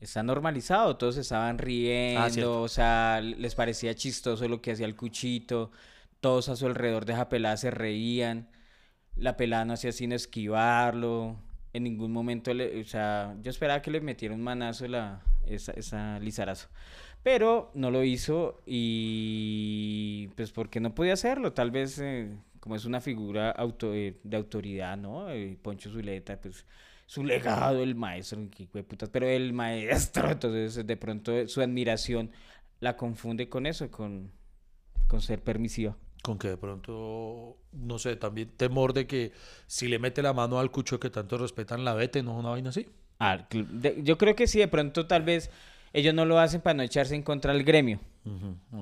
está 0.00 0.22
normalizado, 0.22 0.96
todos 0.96 1.16
estaban 1.16 1.56
riendo, 1.56 2.28
cierto. 2.30 2.62
o 2.62 2.68
sea, 2.68 3.20
les 3.22 3.54
parecía 3.54 3.94
chistoso 3.94 4.46
lo 4.48 4.60
que 4.60 4.72
hacía 4.72 4.84
el 4.86 4.96
cuchito, 4.96 5.70
todos 6.20 6.48
a 6.50 6.56
su 6.56 6.66
alrededor 6.66 7.06
de 7.06 7.14
esa 7.14 7.28
pelada 7.30 7.56
se 7.56 7.70
reían, 7.70 8.50
la 9.20 9.36
pelada 9.36 9.64
no 9.64 9.74
hacía 9.74 9.92
sino 9.92 10.14
esquivarlo, 10.14 11.36
en 11.72 11.84
ningún 11.84 12.12
momento, 12.12 12.52
le, 12.52 12.80
o 12.80 12.84
sea, 12.84 13.36
yo 13.42 13.50
esperaba 13.50 13.82
que 13.82 13.90
le 13.90 14.00
metiera 14.00 14.34
un 14.34 14.42
manazo 14.42 14.88
la, 14.88 15.22
esa, 15.46 15.72
esa 15.72 16.18
Lizarazo. 16.18 16.68
Pero 17.22 17.70
no 17.74 17.90
lo 17.90 18.02
hizo 18.02 18.62
y 18.66 20.28
pues 20.36 20.52
porque 20.52 20.80
no 20.80 20.94
podía 20.94 21.12
hacerlo, 21.12 21.52
tal 21.52 21.70
vez 21.70 21.98
eh, 21.98 22.30
como 22.60 22.76
es 22.76 22.86
una 22.86 23.00
figura 23.00 23.50
auto, 23.50 23.94
eh, 23.94 24.18
de 24.24 24.36
autoridad, 24.36 24.96
¿no? 24.96 25.30
Eh, 25.30 25.58
Poncho 25.60 25.90
Zuleta, 25.90 26.40
pues 26.40 26.64
su 27.06 27.22
legado, 27.24 27.82
el 27.82 27.94
maestro, 27.94 28.40
putas, 28.88 29.10
pero 29.10 29.26
el 29.28 29.52
maestro, 29.52 30.30
entonces 30.30 30.86
de 30.86 30.96
pronto 30.96 31.46
su 31.46 31.60
admiración 31.60 32.30
la 32.80 32.96
confunde 32.96 33.48
con 33.48 33.66
eso, 33.66 33.90
con, 33.90 34.32
con 35.06 35.20
ser 35.20 35.42
permisiva. 35.42 35.96
Con 36.22 36.38
que 36.38 36.48
de 36.48 36.56
pronto, 36.56 37.58
no 37.72 37.98
sé, 37.98 38.16
también 38.16 38.50
temor 38.56 38.92
de 38.92 39.06
que 39.06 39.32
si 39.66 39.88
le 39.88 39.98
mete 39.98 40.22
la 40.22 40.32
mano 40.32 40.58
al 40.58 40.70
cucho 40.70 40.98
que 41.00 41.10
tanto 41.10 41.38
respetan 41.38 41.84
la 41.84 41.94
vete, 41.94 42.22
no 42.22 42.32
es 42.32 42.38
una 42.38 42.50
vaina 42.50 42.70
así. 42.70 42.86
Ah, 43.18 43.46
yo 44.02 44.18
creo 44.18 44.34
que 44.34 44.46
sí, 44.46 44.58
de 44.58 44.68
pronto 44.68 45.06
tal 45.06 45.22
vez 45.22 45.50
ellos 45.92 46.14
no 46.14 46.24
lo 46.24 46.38
hacen 46.38 46.60
para 46.60 46.74
no 46.74 46.82
echarse 46.82 47.14
en 47.14 47.22
contra 47.22 47.52
del 47.52 47.64
gremio, 47.64 48.00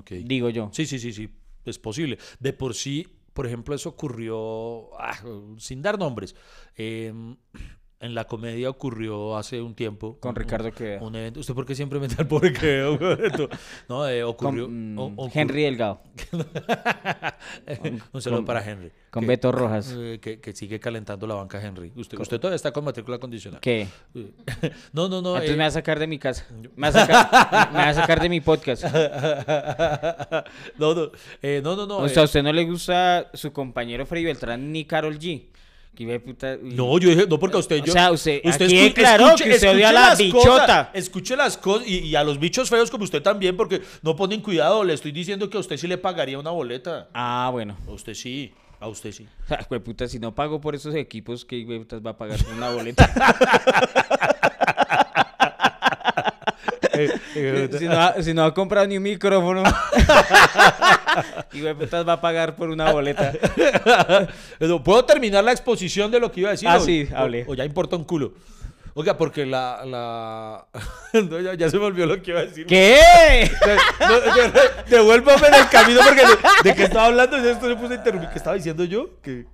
digo 0.09 0.51
yo. 0.51 0.71
Sí, 0.73 0.87
sí, 0.87 0.99
sí, 0.99 1.13
sí, 1.13 1.29
es 1.65 1.79
posible. 1.79 2.19
De 2.39 2.53
por 2.53 2.75
sí, 2.75 3.09
por 3.33 3.47
ejemplo, 3.47 3.75
eso 3.75 3.91
ocurrió, 3.91 4.91
ah, 5.01 5.19
sin 5.59 5.83
dar 5.83 5.99
nombres, 5.99 6.35
em, 6.77 7.37
en 8.01 8.15
la 8.15 8.25
comedia 8.25 8.71
ocurrió 8.71 9.37
hace 9.37 9.61
un 9.61 9.75
tiempo. 9.75 10.19
Con 10.21 10.31
un- 10.31 10.37
Ricardo 10.37 10.71
Quevedo. 10.73 11.05
Un 11.05 11.17
evento, 11.17 11.41
¿usted 11.41 11.53
por 11.55 11.67
qué 11.67 11.75
siempre 11.75 11.99
mete 11.99 12.15
al 12.19 12.29
pobre 12.29 12.53
Quevedo? 12.53 12.99
no, 13.89 14.09
eh, 14.09 14.23
ocurrió. 14.23 14.69
mm, 14.69 14.99
o- 14.99 15.31
Henry 15.35 15.63
Delgado, 15.65 16.01
un 18.13 18.23
saludo 18.23 18.39
con- 18.41 18.45
para 18.47 18.65
Henry. 18.69 18.93
con 19.11 19.23
que- 19.23 19.27
Beto 19.27 19.51
Rojas. 19.53 19.95
eh, 19.99 20.19
que, 20.21 20.41
que 20.41 20.53
sigue 20.53 20.79
calentando 20.81 21.27
la 21.27 21.35
banca 21.35 21.61
Henry. 21.65 21.93
Usted, 21.97 22.19
usted 22.19 22.39
todavía 22.39 22.57
está 22.57 22.73
con 22.73 22.85
matrícula 22.85 23.19
condicional. 23.19 23.61
¿Qué? 23.61 23.89
No, 24.93 25.09
no, 25.09 25.21
no. 25.21 25.31
Entonces 25.31 25.51
eh, 25.51 25.57
me 25.57 25.63
va 25.65 25.67
a 25.67 25.71
sacar 25.73 25.99
de 25.99 26.07
mi 26.07 26.19
casa. 26.19 26.47
Me 26.77 26.91
va 26.91 27.03
a 27.03 27.07
sacar, 27.07 27.73
me 27.73 27.79
va 27.79 27.89
a 27.89 27.95
sacar 27.95 28.21
de 28.21 28.29
mi 28.29 28.41
podcast. 28.41 28.85
no, 30.79 30.95
no, 30.95 31.11
eh, 31.43 31.61
no, 31.63 31.77
no, 31.77 31.87
no. 31.87 31.99
O 31.99 32.09
sea, 32.09 32.23
¿a 32.23 32.27
usted 32.27 32.43
no 32.43 32.53
le 32.53 32.65
gusta 32.65 33.31
su 33.35 33.53
compañero 33.53 34.07
Freddy 34.07 34.25
Beltrán 34.25 34.73
ni 34.73 34.85
Carol 34.85 35.19
G? 35.19 35.47
No, 36.63 36.99
yo 36.99 37.09
dije, 37.11 37.27
no, 37.29 37.39
porque 37.39 37.57
a 37.57 37.61
usted 37.61 37.81
O 37.83 37.85
yo. 37.87 37.93
sea, 37.93 38.11
usted- 38.13 38.41
aquí 38.45 38.65
escu- 38.65 38.83
declaró 38.85 39.35
que 39.37 39.51
usted 39.53 39.71
odia 39.75 39.89
a 39.89 39.93
la 39.93 40.15
bichota. 40.15 40.61
cosas, 40.61 40.89
escuche 40.95 41.37
las 41.37 41.57
cosas 41.59 41.89
y, 41.89 41.99
y 41.99 42.15
a 42.17 42.25
los 42.25 42.39
bichos 42.39 42.69
feos 42.71 42.91
como 42.91 43.05
usted 43.05 43.23
también, 43.23 43.57
porque 43.57 43.83
no 44.03 44.15
ponen 44.17 44.41
cuidado. 44.41 44.85
Le 44.85 44.95
estoy 44.95 45.13
diciendo 45.13 45.49
que 45.51 45.57
a 45.57 45.61
usted 45.61 45.77
sí 45.77 45.87
le 45.89 45.99
pagaría 45.99 46.39
una 46.39 46.51
boleta. 46.51 47.09
Ah, 47.15 47.49
bueno. 47.53 47.77
A 47.87 47.91
usted 47.93 48.15
sí, 48.15 48.53
a 48.81 48.89
usted 48.89 49.13
sí. 49.13 49.27
O 49.71 49.75
de 49.75 49.81
puta, 49.81 50.07
si 50.09 50.19
no 50.19 50.35
pago 50.35 50.61
por 50.61 50.75
esos 50.75 50.95
equipos, 50.95 51.45
¿qué 51.45 51.65
putas 51.67 52.01
va 52.05 52.11
a 52.11 52.17
pagar 52.19 52.39
una 52.57 52.71
boleta? 52.71 53.09
si, 57.79 57.85
no 57.87 57.93
ha, 58.01 58.23
si 58.23 58.35
no 58.35 58.45
ha 58.45 58.55
comprado 58.55 58.87
ni 58.87 58.97
un 58.97 59.03
micrófono, 59.03 59.63
de 61.53 61.75
putas 61.75 62.07
va 62.07 62.15
a 62.15 62.21
pagar 62.21 62.57
por 62.57 62.69
una 62.71 62.91
boleta. 62.93 63.33
¿Puedo 64.85 65.05
terminar 65.05 65.45
la 65.45 65.53
exposición 65.53 66.11
de 66.11 66.21
lo 66.21 66.31
que 66.33 66.41
iba 66.41 66.49
a 66.51 66.53
decir? 66.53 66.69
Ah, 66.69 66.77
o- 66.79 66.81
sí, 66.81 67.09
o- 67.13 67.17
hable. 67.17 67.45
O, 67.49 67.55
ya 67.55 67.65
importa 67.65 67.97
un 67.97 68.05
culo. 68.05 68.35
Oiga, 68.95 69.17
porque 69.17 69.47
la... 69.47 69.85
la... 69.87 70.67
no, 71.13 71.41
ya, 71.41 71.55
ya 71.55 71.71
se 71.71 71.79
me 71.79 71.85
olvidó 71.85 72.07
lo 72.07 72.21
que 72.21 72.33
iba 72.33 72.41
a 72.41 72.45
decir. 72.47 72.67
¿Qué? 72.67 73.49
No, 74.01 74.21
de- 74.21 74.51
devuélvame 74.97 75.47
en 75.49 75.55
el 75.55 75.69
camino 75.69 76.01
porque 76.05 76.23
de, 76.23 76.71
de 76.71 76.75
qué 76.75 76.85
estaba 76.85 77.07
hablando. 77.07 77.37
Ya 77.39 77.53
esto 77.53 77.69
se 77.69 77.77
puse 77.77 77.95
a 77.95 77.97
interrumpir. 77.99 78.31
¿Qué 78.31 78.39
estaba 78.39 78.57
diciendo 78.57 78.85
yo? 78.85 79.21
Que... 79.23 79.47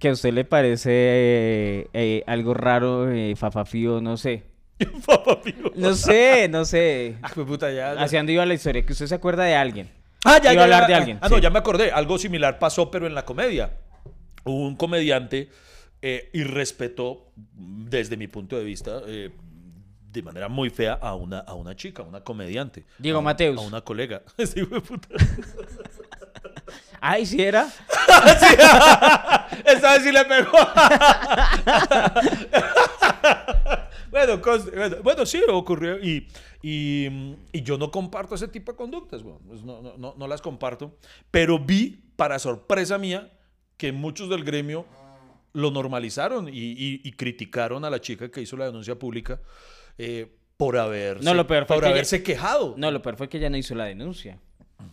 Que 0.00 0.08
a 0.08 0.12
usted 0.12 0.32
le 0.32 0.46
parece 0.46 0.90
eh, 0.90 1.88
eh, 1.92 2.24
algo 2.26 2.54
raro, 2.54 3.10
eh, 3.12 3.34
fafafío, 3.36 4.00
no 4.00 4.16
sé. 4.16 4.44
Papá. 5.06 5.38
No 5.74 5.94
sé, 5.94 6.48
no 6.48 6.64
sé. 6.64 7.16
Ah, 7.22 7.30
pues 7.34 7.46
puta, 7.46 7.70
ya. 7.70 7.94
ya. 7.94 8.02
Hacia 8.02 8.18
dónde 8.18 8.32
iba 8.32 8.44
la 8.46 8.54
historia, 8.54 8.84
que 8.84 8.92
usted 8.92 9.06
se 9.06 9.14
acuerda 9.14 9.44
de 9.44 9.54
alguien. 9.54 9.90
Ah, 10.24 10.40
ya, 10.42 10.52
Iba 10.52 10.62
a 10.62 10.64
hablar 10.64 10.80
ya. 10.82 10.86
de 10.88 10.94
alguien, 10.94 11.18
Ah, 11.20 11.28
no, 11.28 11.36
sí. 11.36 11.42
ya 11.42 11.50
me 11.50 11.58
acordé. 11.58 11.90
Algo 11.90 12.18
similar 12.18 12.58
pasó, 12.58 12.90
pero 12.90 13.06
en 13.06 13.14
la 13.14 13.24
comedia. 13.24 13.76
Hubo 14.44 14.66
un 14.66 14.76
comediante 14.76 15.50
eh, 16.02 16.30
y 16.32 16.44
respetó, 16.44 17.30
desde 17.54 18.16
mi 18.16 18.26
punto 18.28 18.56
de 18.58 18.64
vista, 18.64 19.00
eh, 19.06 19.30
de 20.10 20.22
manera 20.22 20.48
muy 20.48 20.70
fea 20.70 20.94
a 20.94 21.14
una, 21.14 21.40
a 21.40 21.54
una 21.54 21.74
chica, 21.76 22.02
a 22.02 22.06
una 22.06 22.22
comediante. 22.22 22.84
Diego 22.98 23.18
A 23.18 23.22
Mateus. 23.22 23.58
A 23.58 23.62
una 23.62 23.80
colega. 23.82 24.22
Sí, 24.46 24.62
puta. 24.64 25.08
Ay, 27.00 27.26
¿sí 27.26 27.42
era? 27.42 27.66
Esta 29.66 29.92
vez 29.92 30.02
sí 30.04 30.10
le 30.12 30.24
pegó. 30.24 30.56
Bueno, 34.14 34.40
cos- 34.40 34.70
bueno, 34.72 34.96
bueno, 35.02 35.26
sí, 35.26 35.42
ocurrió. 35.48 35.98
Y, 36.02 36.28
y, 36.62 37.36
y 37.52 37.62
yo 37.62 37.76
no 37.76 37.90
comparto 37.90 38.34
ese 38.36 38.48
tipo 38.48 38.72
de 38.72 38.76
conductas. 38.76 39.22
bueno, 39.22 39.40
pues 39.46 39.62
no, 39.62 39.82
no, 39.82 39.96
no, 39.96 40.14
no 40.16 40.28
las 40.28 40.40
comparto. 40.40 40.96
Pero 41.30 41.58
vi, 41.58 42.00
para 42.16 42.38
sorpresa 42.38 42.96
mía, 42.98 43.30
que 43.76 43.92
muchos 43.92 44.28
del 44.30 44.44
gremio 44.44 44.86
lo 45.52 45.70
normalizaron 45.70 46.48
y, 46.48 46.52
y- 46.52 47.00
y 47.04 47.12
criticaron 47.12 47.84
a 47.84 47.90
la 47.90 48.00
chica 48.00 48.30
que 48.30 48.40
hizo 48.40 48.56
la 48.56 48.66
denuncia 48.66 48.96
pública 48.98 49.40
eh, 49.98 50.32
por 50.56 50.76
haberse, 50.78 51.24
No, 51.24 51.34
lo 51.34 51.46
peor 51.46 51.66
fue 51.66 51.76
por 51.76 51.82
que 51.82 51.88
ella- 51.88 51.94
haberse 51.96 52.22
quejado. 52.22 52.74
No, 52.76 52.90
lo 52.90 53.02
peor 53.02 53.16
fue 53.16 53.28
que 53.28 53.38
ella 53.38 53.50
no 53.50 53.56
hizo 53.56 53.74
la 53.74 53.84
denuncia. 53.86 54.38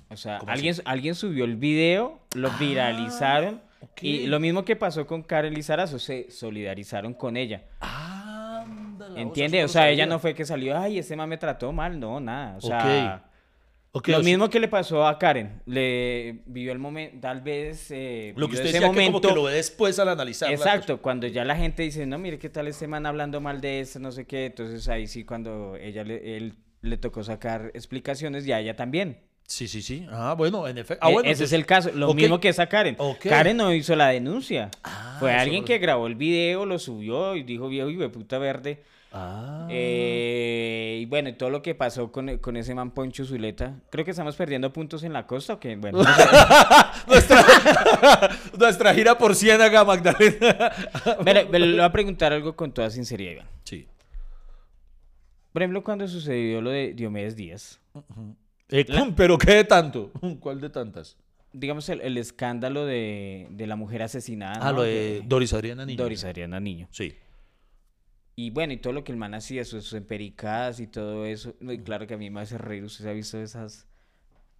O 0.09 0.17
sea, 0.17 0.39
¿Cómo 0.39 0.51
alguien, 0.51 0.75
alguien 0.85 1.15
subió 1.15 1.45
el 1.45 1.55
video, 1.55 2.19
lo 2.35 2.49
viralizaron. 2.59 3.61
ok. 3.81 4.03
Y 4.03 4.27
lo 4.27 4.39
mismo 4.39 4.65
que 4.65 4.75
pasó 4.75 5.05
con 5.07 5.23
Karen 5.23 5.53
Lizarazo, 5.53 5.99
se 5.99 6.29
solidarizaron 6.31 7.13
con 7.13 7.37
ella. 7.37 7.63
Ándale, 7.79 8.20
¿Entiende? 9.17 9.59
eso 9.59 9.65
O 9.65 9.69
sea, 9.69 9.89
ella 9.89 10.05
no 10.05 10.19
fue 10.19 10.33
que 10.33 10.45
salió, 10.45 10.77
ay, 10.77 10.99
ese 10.99 11.15
man 11.15 11.29
me 11.29 11.37
trató 11.37 11.71
mal. 11.71 11.99
No, 11.99 12.19
nada. 12.19 12.57
O 12.57 12.61
sea, 12.61 13.25
Ok, 13.93 14.07
lo 14.07 14.19
o 14.19 14.21
sea, 14.21 14.29
mismo 14.29 14.49
que 14.49 14.59
le 14.61 14.69
pasó 14.69 15.05
a 15.05 15.19
Karen. 15.19 15.61
Le 15.65 16.43
vivió 16.45 16.71
el 16.71 16.79
momento, 16.79 17.17
tal 17.19 17.41
vez. 17.41 17.91
eh, 17.91 18.33
Lo 18.37 18.47
que 18.47 18.53
usted 18.53 18.67
ese 18.67 18.73
decía 18.75 18.87
que 18.89 18.95
como 18.95 19.07
momento. 19.07 19.27
que 19.27 19.35
lo 19.35 19.43
ve 19.43 19.53
después 19.53 19.99
al 19.99 20.07
analizar. 20.07 20.49
Exacto, 20.49 21.01
cuando 21.01 21.27
ya 21.27 21.43
la 21.43 21.57
gente 21.57 21.83
dice, 21.83 22.05
no, 22.05 22.17
mire 22.17 22.39
qué 22.39 22.49
tal 22.49 22.67
este 22.69 22.87
man 22.87 23.05
hablando 23.05 23.41
mal 23.41 23.59
de 23.59 23.81
este, 23.81 23.99
no 23.99 24.13
sé 24.13 24.25
qué, 24.25 24.45
entonces 24.45 24.87
ahí 24.87 25.07
sí 25.07 25.25
cuando 25.25 25.75
ella 25.75 26.05
le, 26.05 26.37
él 26.37 26.53
le 26.81 26.97
tocó 26.97 27.21
sacar 27.23 27.69
explicaciones 27.73 28.47
y 28.47 28.53
a 28.53 28.61
ella 28.61 28.77
también. 28.77 29.17
Sí, 29.45 29.67
sí, 29.67 29.81
sí. 29.81 30.07
Ah, 30.09 30.35
bueno, 30.37 30.65
en 30.69 30.77
efecto. 30.77 31.05
Ah, 31.05 31.09
E- 31.09 31.13
bueno, 31.13 31.29
Ese 31.29 31.43
es 31.43 31.51
entonces- 31.51 31.59
el 31.59 31.65
caso, 31.65 31.91
lo 31.93 32.09
ok. 32.11 32.15
mismo 32.15 32.39
que 32.39 32.47
esa 32.47 32.67
Karen. 32.67 32.95
Ok. 32.97 33.19
Karen 33.27 33.57
no 33.57 33.73
hizo 33.73 33.93
la 33.97 34.07
denuncia. 34.07 34.71
Ah, 34.85 35.17
Fue 35.19 35.33
alguien 35.33 35.65
que 35.65 35.77
grabó 35.79 36.07
el 36.07 36.15
video, 36.15 36.65
lo 36.65 36.79
subió 36.79 37.35
y 37.35 37.43
dijo, 37.43 37.67
viejo, 37.67 37.89
hijo 37.89 38.01
de 38.03 38.09
puta 38.09 38.37
verde. 38.37 38.81
Ah. 39.13 39.67
Eh, 39.69 40.99
y 41.01 41.05
bueno, 41.05 41.29
y 41.29 41.33
todo 41.33 41.49
lo 41.49 41.61
que 41.61 41.75
pasó 41.75 42.11
con, 42.11 42.37
con 42.37 42.55
ese 42.55 42.73
man 42.73 42.91
Poncho 42.91 43.25
Zuleta. 43.25 43.75
Creo 43.89 44.05
que 44.05 44.11
estamos 44.11 44.35
perdiendo 44.35 44.71
puntos 44.71 45.03
en 45.03 45.11
la 45.13 45.27
costa, 45.27 45.53
¿o 45.55 45.59
qué? 45.59 45.75
Bueno, 45.75 45.97
no 46.01 46.05
sé. 46.05 46.23
nuestra, 47.07 47.43
nuestra 48.57 48.93
gira 48.93 49.17
por 49.17 49.35
Ciénaga, 49.35 49.83
Magdalena. 49.83 50.71
Mire, 51.25 51.45
me 51.45 51.59
le 51.59 51.71
voy 51.73 51.81
a 51.81 51.91
preguntar 51.91 52.31
algo 52.31 52.55
con 52.55 52.71
toda 52.71 52.89
sinceridad, 52.89 53.33
Iván. 53.33 53.47
Sí. 53.63 53.85
Por 55.51 55.61
ejemplo, 55.61 55.83
cuando 55.83 56.07
sucedió 56.07 56.61
lo 56.61 56.69
de 56.69 56.93
Diomedes 56.93 57.35
Díaz, 57.35 57.79
Eh, 58.69 58.85
Pero 59.17 59.37
¿qué 59.37 59.55
de 59.55 59.63
tanto? 59.65 60.11
¿Cuál 60.39 60.61
de 60.61 60.69
tantas? 60.69 61.17
digamos 61.53 61.89
el, 61.89 61.99
el 61.99 62.17
escándalo 62.17 62.85
de, 62.85 63.45
de 63.49 63.67
la 63.67 63.75
mujer 63.75 64.01
asesinada. 64.03 64.53
Ah, 64.61 64.71
¿no? 64.71 64.77
lo 64.77 64.83
de 64.83 65.21
Doris 65.25 65.51
Adriana 65.53 65.85
Niño. 65.85 66.01
Doris 66.01 66.23
Adriana 66.23 66.61
Niño. 66.61 66.87
Sí. 66.91 67.13
Y 68.35 68.49
bueno, 68.49 68.73
y 68.73 68.77
todo 68.77 68.93
lo 68.93 69.03
que 69.03 69.11
el 69.11 69.17
man 69.17 69.33
hacía, 69.33 69.65
sus, 69.65 69.83
sus 69.83 69.93
empericadas 69.93 70.79
y 70.79 70.87
todo 70.87 71.25
eso. 71.25 71.53
Y 71.59 71.79
claro 71.79 72.07
que 72.07 72.13
a 72.13 72.17
mí 72.17 72.29
me 72.29 72.41
hace 72.41 72.57
reír. 72.57 72.83
Usted 72.83 73.07
ha 73.07 73.13
visto 73.13 73.37
esas, 73.39 73.87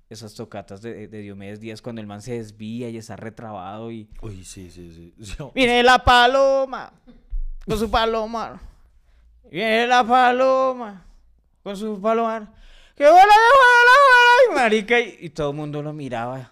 esas 0.10 0.34
tocatas 0.34 0.82
de, 0.82 1.08
de 1.08 1.20
Diomedes 1.20 1.60
Díaz 1.60 1.82
cuando 1.82 2.02
el 2.02 2.08
man 2.08 2.22
se 2.22 2.34
desvía 2.34 2.90
y 2.90 2.98
está 2.98 3.16
retrabado 3.16 3.92
y... 3.92 4.10
Uy, 4.22 4.44
sí, 4.44 4.70
sí, 4.70 4.92
sí. 4.92 5.14
Sí. 5.24 5.36
Viene 5.56 5.84
la 5.84 6.04
paloma 6.04 6.92
con 7.66 7.80
su 7.80 7.90
palomar. 7.90 8.60
Viene 9.50 9.88
la 9.88 10.04
paloma 10.04 11.06
con 11.64 11.78
su 11.78 12.00
palomar. 12.02 12.54
¡Que 12.96 13.04
vuela, 13.04 13.24
que 13.24 13.58
vuela, 13.58 13.92
vuela! 14.06 14.52
Y 14.52 14.56
marica, 14.56 15.00
y, 15.00 15.18
y 15.26 15.30
todo 15.30 15.52
el 15.52 15.56
mundo 15.56 15.82
lo 15.82 15.94
miraba. 15.94 16.52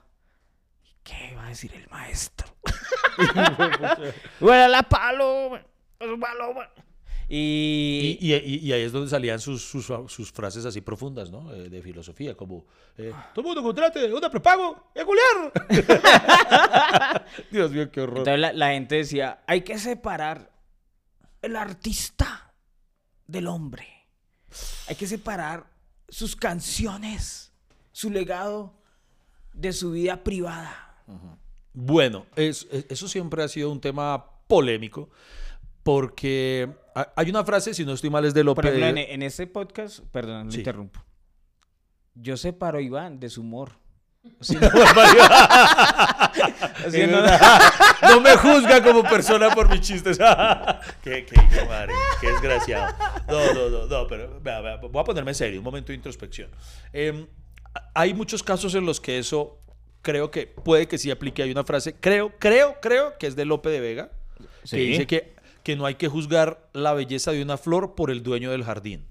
¿Qué 1.03 1.35
va 1.35 1.45
a 1.45 1.49
decir 1.49 1.73
el 1.75 1.87
maestro? 1.89 2.47
¡Vuela 4.39 4.67
la 4.67 4.83
paloma 4.83 5.61
con 5.97 6.09
su 6.09 6.19
paloma! 6.19 6.69
Y, 7.31 8.17
Y, 8.19 8.33
y, 8.33 8.35
y- 8.35 8.57
y 8.67 8.73
ahí 8.73 8.81
es 8.81 8.91
donde 8.91 9.07
salían 9.09 9.39
sus, 9.39 9.61
sus, 9.63 9.85
sus 10.07 10.31
frases 10.31 10.65
así 10.65 10.81
profundas, 10.81 11.29
¿no? 11.29 11.53
Eh, 11.53 11.69
de 11.69 11.81
filosofía, 11.83 12.35
como, 12.35 12.65
eh, 12.97 13.13
todo 13.35 13.41
el 13.41 13.45
mundo 13.47 13.61
contrate 13.63 14.11
una 14.11 14.29
prepago 14.31 14.91
y 14.95 14.99
a 14.99 15.05
culiar. 15.05 15.53
Dios 17.51 17.71
mío, 17.71 17.91
qué 17.91 18.01
horror. 18.01 18.17
entonces 18.19 18.39
la, 18.39 18.53
la 18.53 18.69
gente 18.71 18.95
decía, 18.95 19.43
hay 19.47 19.61
que 19.61 19.77
separar 19.77 20.51
el 21.41 21.55
artista 21.55 22.51
del 23.27 23.47
hombre. 23.47 23.87
Hay 24.87 24.95
que 24.95 25.05
separar 25.07 25.67
sus 26.07 26.35
canciones, 26.35 27.51
su 27.91 28.09
legado 28.09 28.73
de 29.53 29.71
su 29.73 29.91
vida 29.91 30.23
privada. 30.23 31.03
Bueno, 31.73 32.25
es- 32.35 32.67
es- 32.71 32.85
eso 32.89 33.07
siempre 33.07 33.43
ha 33.43 33.47
sido 33.47 33.71
un 33.71 33.79
tema 33.79 34.25
polémico 34.47 35.09
porque 35.83 36.67
hay 37.15 37.29
una 37.29 37.43
frase, 37.43 37.73
si 37.73 37.85
no 37.85 37.93
estoy 37.93 38.09
mal, 38.09 38.25
es 38.25 38.33
de 38.33 38.41
Por 38.41 38.47
López. 38.63 38.65
ejemplo, 38.65 38.87
en, 38.87 38.97
en 38.97 39.21
ese 39.23 39.47
podcast, 39.47 39.99
perdón, 40.11 40.47
lo 40.47 40.51
Sí. 40.51 40.59
interrumpo. 40.59 41.03
Yo 42.15 42.35
separo 42.37 42.79
a 42.79 42.81
Iván 42.81 43.19
de 43.19 43.29
su 43.29 43.41
humor. 43.41 43.71
Sí, 44.41 44.55
no, 47.09 47.21
no 48.09 48.21
me 48.21 48.35
juzga 48.37 48.83
como 48.83 49.03
persona 49.03 49.49
por 49.53 49.69
mis 49.69 49.81
chistes. 49.81 50.17
qué, 51.03 51.25
qué, 51.25 51.35
qué 51.49 51.65
madre, 51.65 51.93
qué 52.21 52.27
desgraciado. 52.31 52.95
No, 53.27 53.53
no, 53.53 53.69
no, 53.69 53.85
no, 53.87 54.07
pero 54.07 54.39
vea, 54.41 54.61
vea, 54.61 54.77
voy 54.77 55.01
a 55.01 55.03
ponerme 55.03 55.33
serio, 55.33 55.59
un 55.59 55.63
momento 55.65 55.87
de 55.87 55.95
introspección. 55.95 56.49
Em, 56.93 57.27
hay 57.93 58.13
muchos 58.13 58.43
casos 58.43 58.75
en 58.75 58.85
los 58.85 58.99
que 58.99 59.19
eso 59.19 59.59
creo 60.01 60.31
que 60.31 60.47
puede 60.47 60.87
que 60.87 60.97
sí 60.97 61.11
aplique. 61.11 61.43
Hay 61.43 61.51
una 61.51 61.63
frase, 61.63 61.95
creo, 61.99 62.33
creo, 62.39 62.77
creo 62.81 63.17
que 63.17 63.27
es 63.27 63.35
de 63.35 63.45
Lope 63.45 63.69
de 63.69 63.79
Vega, 63.79 64.11
que 64.69 64.77
dice 64.77 65.07
que, 65.07 65.35
que 65.69 65.75
no 65.75 65.85
hay 65.85 65.95
que 65.95 66.07
juzgar 66.07 66.67
la 66.73 66.95
belleza 66.95 67.31
de 67.31 67.43
una 67.43 67.55
flor 67.55 67.93
por 67.93 68.09
el 68.09 68.23
dueño 68.23 68.49
del 68.49 68.63
jardín. 68.63 69.05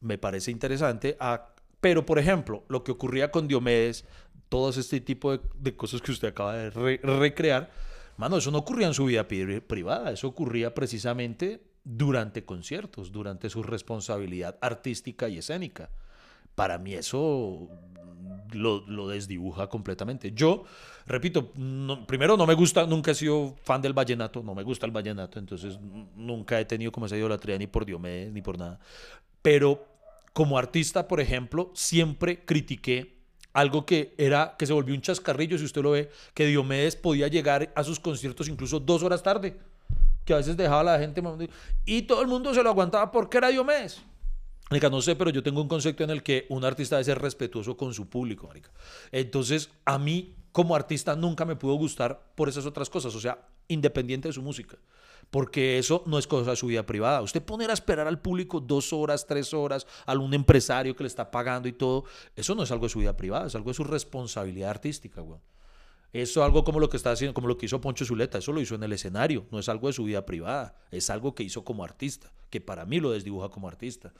Me 0.00 0.18
parece 0.18 0.52
interesante. 0.52 1.16
ah, 1.18 1.48
pero, 1.80 2.06
por 2.06 2.20
ejemplo, 2.20 2.62
lo 2.68 2.84
que 2.84 2.92
ocurría 2.92 3.32
con 3.32 3.48
Diomedes, 3.48 4.04
todo 4.48 4.70
este 4.70 5.00
tipo 5.00 5.36
de, 5.36 5.74
cosas 5.74 6.00
que 6.00 6.12
usted 6.12 6.28
acaba 6.28 6.54
de 6.54 6.70
re- 6.70 7.00
recrear, 7.02 7.72
mano, 8.16 8.36
eso 8.36 8.52
no 8.52 8.58
ocurría 8.58 8.86
en 8.86 8.94
su 8.94 9.06
vida 9.06 9.26
pri- 9.26 9.58
privada, 9.60 10.12
eso 10.12 10.28
ocurría 10.28 10.72
precisamente 10.74 11.60
durante 11.82 12.44
conciertos, 12.44 13.10
durante 13.10 13.50
su 13.50 13.64
responsabilidad 13.64 14.56
artística 14.60 15.28
y 15.28 15.38
escénica. 15.38 15.90
Para 16.56 16.78
mí 16.78 16.94
eso 16.94 17.68
lo, 18.52 19.08
desdibuja 19.08 19.68
completamente. 19.68 20.32
Yo, 20.32 20.64
repito, 21.06 21.52
primero 22.06 22.36
no 22.36 22.46
me 22.46 22.54
gusta, 22.54 22.86
nunca 22.86 23.12
he 23.12 23.14
sido 23.14 23.54
fan 23.62 23.82
del 23.82 23.92
vallenato, 23.92 24.42
no 24.42 24.54
me 24.54 24.62
gusta 24.62 24.86
el 24.86 24.92
vallenato, 24.92 25.38
entonces 25.38 25.78
nunca 26.16 26.58
he 26.58 26.64
tenido 26.64 26.90
como 26.90 27.06
esa 27.06 27.16
idolatría 27.16 27.58
ni 27.58 27.66
por 27.66 27.84
Diomedes 27.84 28.32
ni 28.32 28.42
por 28.42 28.58
nada. 28.58 28.80
Pero 29.42 29.86
como 30.32 30.58
artista, 30.58 31.06
por 31.06 31.20
ejemplo, 31.20 31.70
siempre 31.74 32.44
critiqué 32.44 33.16
algo 33.52 33.86
que 33.86 34.14
era 34.18 34.54
que 34.58 34.66
se 34.66 34.72
volvió 34.72 34.94
un 34.94 35.00
chascarrillo, 35.00 35.56
si 35.58 35.64
usted 35.64 35.82
lo 35.82 35.92
ve, 35.92 36.10
que 36.34 36.46
Diomedes 36.46 36.96
podía 36.96 37.28
llegar 37.28 37.72
a 37.74 37.84
sus 37.84 38.00
conciertos 38.00 38.48
incluso 38.48 38.80
dos 38.80 39.02
horas 39.02 39.22
tarde, 39.22 39.56
que 40.24 40.34
a 40.34 40.38
veces 40.38 40.56
dejaba 40.56 40.80
a 40.80 40.84
la 40.84 40.98
gente 40.98 41.22
y 41.84 42.02
todo 42.02 42.20
el 42.20 42.28
mundo 42.28 42.52
se 42.52 42.62
lo 42.62 42.70
aguantaba 42.70 43.10
porque 43.12 43.38
era 43.38 43.48
Diomedes. 43.48 44.02
Marica, 44.70 44.90
no 44.90 45.00
sé, 45.00 45.14
pero 45.14 45.30
yo 45.30 45.42
tengo 45.44 45.62
un 45.62 45.68
concepto 45.68 46.02
en 46.02 46.10
el 46.10 46.22
que 46.24 46.46
un 46.48 46.64
artista 46.64 46.96
debe 46.96 47.04
ser 47.04 47.20
respetuoso 47.20 47.76
con 47.76 47.94
su 47.94 48.08
público, 48.08 48.48
marica. 48.48 48.70
Entonces, 49.12 49.70
a 49.84 49.98
mí, 49.98 50.34
como 50.50 50.74
artista, 50.74 51.14
nunca 51.14 51.44
me 51.44 51.54
pudo 51.54 51.74
gustar 51.74 52.32
por 52.34 52.48
esas 52.48 52.66
otras 52.66 52.90
cosas, 52.90 53.14
o 53.14 53.20
sea, 53.20 53.46
independiente 53.68 54.28
de 54.28 54.32
su 54.32 54.42
música. 54.42 54.76
Porque 55.30 55.78
eso 55.78 56.02
no 56.06 56.18
es 56.18 56.26
cosa 56.26 56.50
de 56.50 56.56
su 56.56 56.66
vida 56.66 56.84
privada. 56.84 57.22
Usted 57.22 57.42
poner 57.42 57.70
a 57.70 57.74
esperar 57.74 58.08
al 58.08 58.20
público 58.20 58.60
dos 58.60 58.92
horas, 58.92 59.26
tres 59.26 59.54
horas, 59.54 59.86
a 60.04 60.14
un 60.14 60.34
empresario 60.34 60.96
que 60.96 61.04
le 61.04 61.08
está 61.08 61.30
pagando 61.30 61.68
y 61.68 61.72
todo, 61.72 62.04
eso 62.34 62.54
no 62.56 62.64
es 62.64 62.70
algo 62.72 62.86
de 62.86 62.90
su 62.90 62.98
vida 62.98 63.16
privada, 63.16 63.46
es 63.46 63.54
algo 63.54 63.70
de 63.70 63.74
su 63.74 63.84
responsabilidad 63.84 64.70
artística, 64.70 65.20
güey. 65.20 65.40
Eso 66.12 66.40
es 66.40 66.44
algo 66.46 66.64
como 66.64 66.80
lo 66.80 66.88
que 66.88 66.96
está 66.96 67.10
haciendo, 67.10 67.34
como 67.34 67.48
lo 67.48 67.58
que 67.58 67.66
hizo 67.66 67.80
Poncho 67.80 68.04
Zuleta, 68.06 68.38
eso 68.38 68.52
lo 68.52 68.60
hizo 68.60 68.74
en 68.74 68.82
el 68.82 68.92
escenario, 68.92 69.44
no 69.50 69.58
es 69.58 69.68
algo 69.68 69.88
de 69.88 69.92
su 69.92 70.04
vida 70.04 70.24
privada, 70.24 70.74
es 70.90 71.10
algo 71.10 71.34
que 71.34 71.42
hizo 71.42 71.64
como 71.64 71.84
artista, 71.84 72.32
que 72.48 72.60
para 72.60 72.86
mí 72.86 73.00
lo 73.00 73.10
desdibuja 73.10 73.48
como 73.50 73.68
artista. 73.68 74.12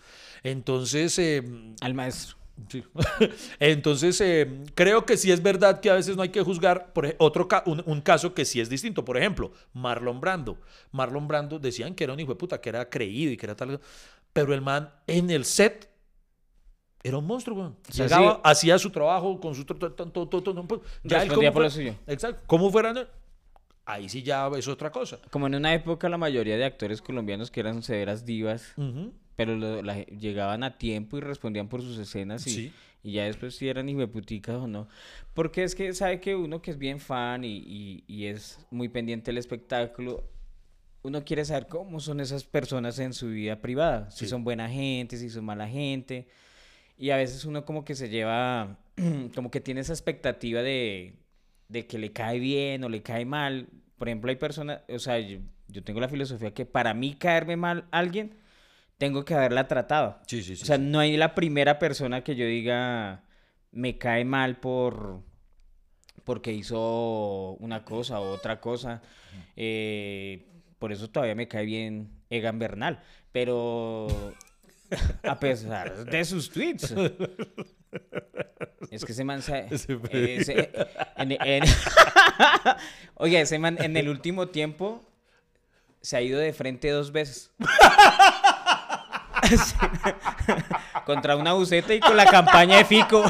Entonces, 0.43 1.19
eh, 1.19 1.43
Al 1.81 1.95
maestro. 1.95 2.37
sí. 2.69 2.83
entonces 3.61 4.21
eh, 4.21 4.65
creo 4.75 5.07
que 5.07 5.17
sí 5.17 5.31
es 5.31 5.43
verdad 5.43 5.81
que 5.81 5.91
a 5.91 5.95
veces 5.95 6.17
no 6.17 6.23
hay 6.23 6.29
que 6.31 6.43
juzgar 6.43 6.93
por 6.93 7.15
otro 7.19 7.49
ca- 7.49 7.63
un, 7.67 7.83
un 7.87 8.01
caso 8.01 8.35
que 8.35 8.45
sí 8.45 8.61
es 8.61 8.69
distinto. 8.69 9.05
Por 9.05 9.17
ejemplo, 9.17 9.53
Marlon 9.73 10.21
Brando. 10.21 10.59
Marlon 10.93 11.27
Brando 11.29 11.59
decían 11.59 11.95
que 11.95 12.05
era 12.05 12.13
un 12.13 12.21
hijo 12.21 12.33
de 12.33 12.37
puta, 12.39 12.61
que 12.61 12.69
era 12.69 12.89
creído 12.91 13.33
y 13.33 13.37
que 13.37 13.47
era 13.47 13.57
tal, 13.57 13.81
pero 14.33 14.53
el 14.55 14.61
man 14.61 14.91
en 15.07 15.31
el 15.31 15.45
set 15.45 15.89
era 17.07 17.19
un 17.19 17.27
monstruo, 17.27 17.57
weón. 17.59 17.77
Llegaba, 17.93 18.35
sí. 18.35 18.41
hacía 18.45 18.79
su 18.79 18.91
trabajo 18.91 19.41
con 19.41 19.55
su... 19.55 19.65
to- 19.65 19.75
to- 19.77 19.93
to- 19.93 20.29
to- 20.29 20.83
ya 21.05 21.23
él 21.23 21.29
como 21.33 21.53
por 21.53 21.63
lo 21.63 21.71
suyo. 21.71 21.95
Exacto. 22.07 22.43
¿Cómo 22.47 22.71
fuera? 22.71 23.09
Ahí 23.85 24.09
sí 24.09 24.23
ya 24.23 24.49
es 24.57 24.67
otra 24.67 24.91
cosa. 24.91 25.19
Como 25.31 25.47
en 25.47 25.55
una 25.55 25.73
época 25.73 26.09
la 26.09 26.19
mayoría 26.19 26.57
de 26.57 26.65
actores 26.65 27.01
colombianos 27.01 27.51
que 27.51 27.61
eran 27.61 27.83
severas 27.83 28.25
divas, 28.27 28.73
Ujú. 28.77 29.13
pero 29.37 29.55
lo- 29.57 29.83
la- 29.83 30.05
llegaban 30.07 30.65
a 30.65 30.77
tiempo 30.79 31.17
y 31.17 31.21
respondían 31.21 31.69
por 31.69 31.83
sus 31.83 31.97
escenas 31.99 32.45
y, 32.47 32.51
Sí. 32.51 32.73
y 33.05 33.13
ya 33.13 33.25
después 33.25 33.55
si 33.55 33.69
eran 33.69 33.89
hijueputicas 33.89 34.57
o 34.57 34.67
no. 34.67 34.89
Porque 35.35 35.63
es 35.63 35.77
que 35.77 35.93
sabe 35.93 36.21
que 36.21 36.35
uno 36.35 36.61
que 36.63 36.73
es 36.73 36.79
bien 36.79 36.99
fan 36.99 37.45
y, 37.45 37.59
y- 37.59 38.05
y 38.09 38.25
es 38.27 38.59
muy 38.71 38.89
pendiente 38.89 39.27
del 39.31 39.39
espectáculo, 39.39 40.25
uno 41.03 41.25
quiere 41.25 41.45
saber 41.45 41.69
cómo 41.69 42.01
son 42.01 42.19
esas 42.19 42.43
personas 42.43 42.99
en 42.99 43.13
su 43.13 43.29
vida 43.29 43.61
privada, 43.61 44.11
si 44.11 44.25
Sí. 44.25 44.31
son 44.31 44.43
buena 44.43 44.69
gente, 44.69 45.17
si 45.17 45.31
son 45.31 45.45
mala 45.45 45.69
gente. 45.69 46.27
Y 46.97 47.11
a 47.11 47.17
veces 47.17 47.45
uno 47.45 47.65
como 47.65 47.85
que 47.85 47.95
se 47.95 48.09
lleva, 48.09 48.79
como 49.35 49.51
que 49.51 49.61
tiene 49.61 49.81
esa 49.81 49.93
expectativa 49.93 50.63
de, 50.63 51.15
de 51.69 51.87
que 51.87 51.99
le 51.99 52.13
cae 52.13 52.39
bien 52.39 52.85
o 52.85 52.89
le 52.89 53.03
cae 53.03 53.25
mal. 53.25 53.69
Por 53.99 54.09
ejemplo, 54.09 54.31
hay 54.31 54.37
personas, 54.37 54.81
o 54.89 54.99
sea, 54.99 55.19
yo, 55.19 55.39
yo 55.69 55.83
tengo 55.83 56.01
la 56.01 56.09
filosofía 56.09 56.55
que 56.55 56.67
para 56.67 56.95
mí 56.95 57.15
caerme 57.15 57.57
mal 57.57 57.87
a 57.91 57.99
alguien, 57.99 58.35
tengo 58.99 59.25
que 59.25 59.35
haberla 59.35 59.69
tratado. 59.69 60.19
Sí, 60.27 60.43
sí, 60.43 60.57
sí. 60.57 60.63
O 60.63 60.67
sea, 60.67 60.79
no 60.79 60.99
hay 60.99 61.17
la 61.17 61.35
primera 61.35 61.79
persona 61.79 62.25
que 62.25 62.35
yo 62.37 62.47
diga 62.47 63.23
me 63.73 63.99
cae 63.99 64.25
mal 64.25 64.57
por 64.57 65.23
porque 66.25 66.53
hizo 66.53 67.57
una 67.61 67.85
cosa 67.85 68.21
o 68.21 68.33
otra 68.33 68.61
cosa. 68.61 69.01
Eh, 69.55 70.45
por 70.79 70.93
eso 70.93 71.09
todavía 71.09 71.37
me 71.37 71.47
cae 71.47 71.65
bien 71.65 72.11
Egan 72.31 72.59
Bernal. 72.59 73.01
Pero 73.33 74.09
a 75.23 75.39
pesar 75.39 76.05
de 76.05 76.25
sus 76.25 76.51
tweets. 76.51 76.95
Es 78.91 79.05
que 79.05 79.13
ese 79.13 79.25
man 79.25 79.43
se- 79.43 79.67
en- 81.17 81.33
en- 81.33 81.65
Oye, 83.15 83.41
ese 83.41 83.59
man 83.59 83.77
en 83.81 83.97
el 83.97 84.09
último 84.09 84.49
tiempo 84.49 85.03
se 86.01 86.17
ha 86.17 86.21
ido 86.21 86.39
de 86.39 86.53
frente 86.53 86.91
dos 86.91 87.13
veces. 87.13 87.53
Contra 91.05 91.37
una 91.37 91.53
buceta 91.53 91.95
y 91.95 92.01
con 92.01 92.17
la 92.17 92.27
campaña 92.27 92.79
de 92.79 92.85
Fico. 92.85 93.23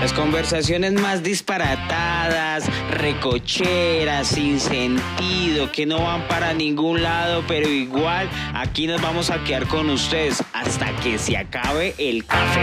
Las 0.00 0.12
conversaciones 0.12 0.92
más 0.92 1.22
disparatadas, 1.22 2.64
recocheras, 2.90 4.28
sin 4.28 4.60
sentido, 4.60 5.72
que 5.72 5.86
no 5.86 6.02
van 6.02 6.28
para 6.28 6.52
ningún 6.52 7.02
lado, 7.02 7.42
pero 7.48 7.68
igual 7.68 8.28
aquí 8.54 8.86
nos 8.86 9.00
vamos 9.00 9.30
a 9.30 9.42
quedar 9.42 9.66
con 9.66 9.88
ustedes 9.90 10.42
hasta 10.52 10.94
que 10.96 11.18
se 11.18 11.36
acabe 11.36 11.94
el 11.98 12.24
café. 12.26 12.62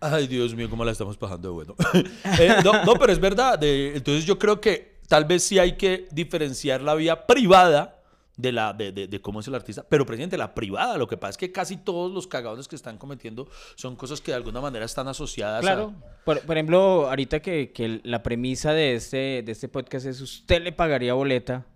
Ay, 0.00 0.26
Dios 0.26 0.54
mío, 0.54 0.68
cómo 0.68 0.84
la 0.84 0.90
estamos 0.92 1.16
pasando 1.16 1.48
de 1.48 1.54
bueno. 1.54 1.76
Eh, 2.40 2.56
no, 2.64 2.94
pero 2.98 3.12
es 3.12 3.20
verdad. 3.20 3.58
de- 3.58 3.92
entonces 3.96 4.24
yo 4.24 4.38
creo 4.38 4.60
que 4.60 4.98
tal 5.08 5.24
vez 5.24 5.44
sí 5.44 5.58
hay 5.58 5.76
que 5.76 6.08
diferenciar 6.10 6.80
la 6.80 6.94
vía 6.94 7.26
privada 7.26 8.01
de, 8.36 8.50
la, 8.52 8.72
de, 8.72 8.92
de- 8.92 9.08
de 9.08 9.20
cómo 9.20 9.40
es 9.40 9.48
el 9.48 9.54
artista, 9.54 9.84
pero 9.88 10.06
presidente, 10.06 10.36
la 10.38 10.54
privada. 10.54 10.96
Lo 10.98 11.06
que 11.06 11.16
pasa 11.16 11.30
es 11.30 11.36
que 11.36 11.52
casi 11.52 11.76
todos 11.76 12.10
los 12.12 12.26
cagados 12.26 12.66
que 12.68 12.76
están 12.76 12.96
cometiendo 12.98 13.46
son 13.74 13.94
cosas 13.96 14.20
que 14.20 14.30
de 14.32 14.36
alguna 14.36 14.60
manera 14.60 14.84
están 14.84 15.06
asociadas 15.08 15.60
Claro. 15.60 15.94
Por, 16.24 16.40
por 16.40 16.56
ejemplo, 16.56 17.08
ahorita 17.10 17.40
que, 17.40 17.72
que 17.72 18.00
la 18.04 18.22
premisa 18.22 18.72
de 18.72 18.94
este, 18.94 19.42
de 19.44 19.52
este 19.52 19.68
podcast 19.68 20.06
es 20.06 20.20
usted 20.20 20.62
le 20.62 20.72
pagaría 20.72 21.14
boleta. 21.14 21.66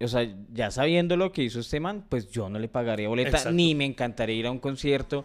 O 0.00 0.08
sea, 0.08 0.28
ya 0.52 0.70
sabiendo 0.72 1.16
lo 1.16 1.30
que 1.32 1.42
hizo 1.44 1.60
este 1.60 1.78
man, 1.80 2.04
pues 2.08 2.28
yo 2.30 2.48
no 2.48 2.58
le 2.58 2.68
pagaría 2.68 3.08
boleta, 3.08 3.30
Exacto. 3.30 3.52
ni 3.52 3.74
me 3.76 3.84
encantaría 3.84 4.34
ir 4.36 4.46
a 4.46 4.50
un 4.50 4.58
concierto, 4.58 5.24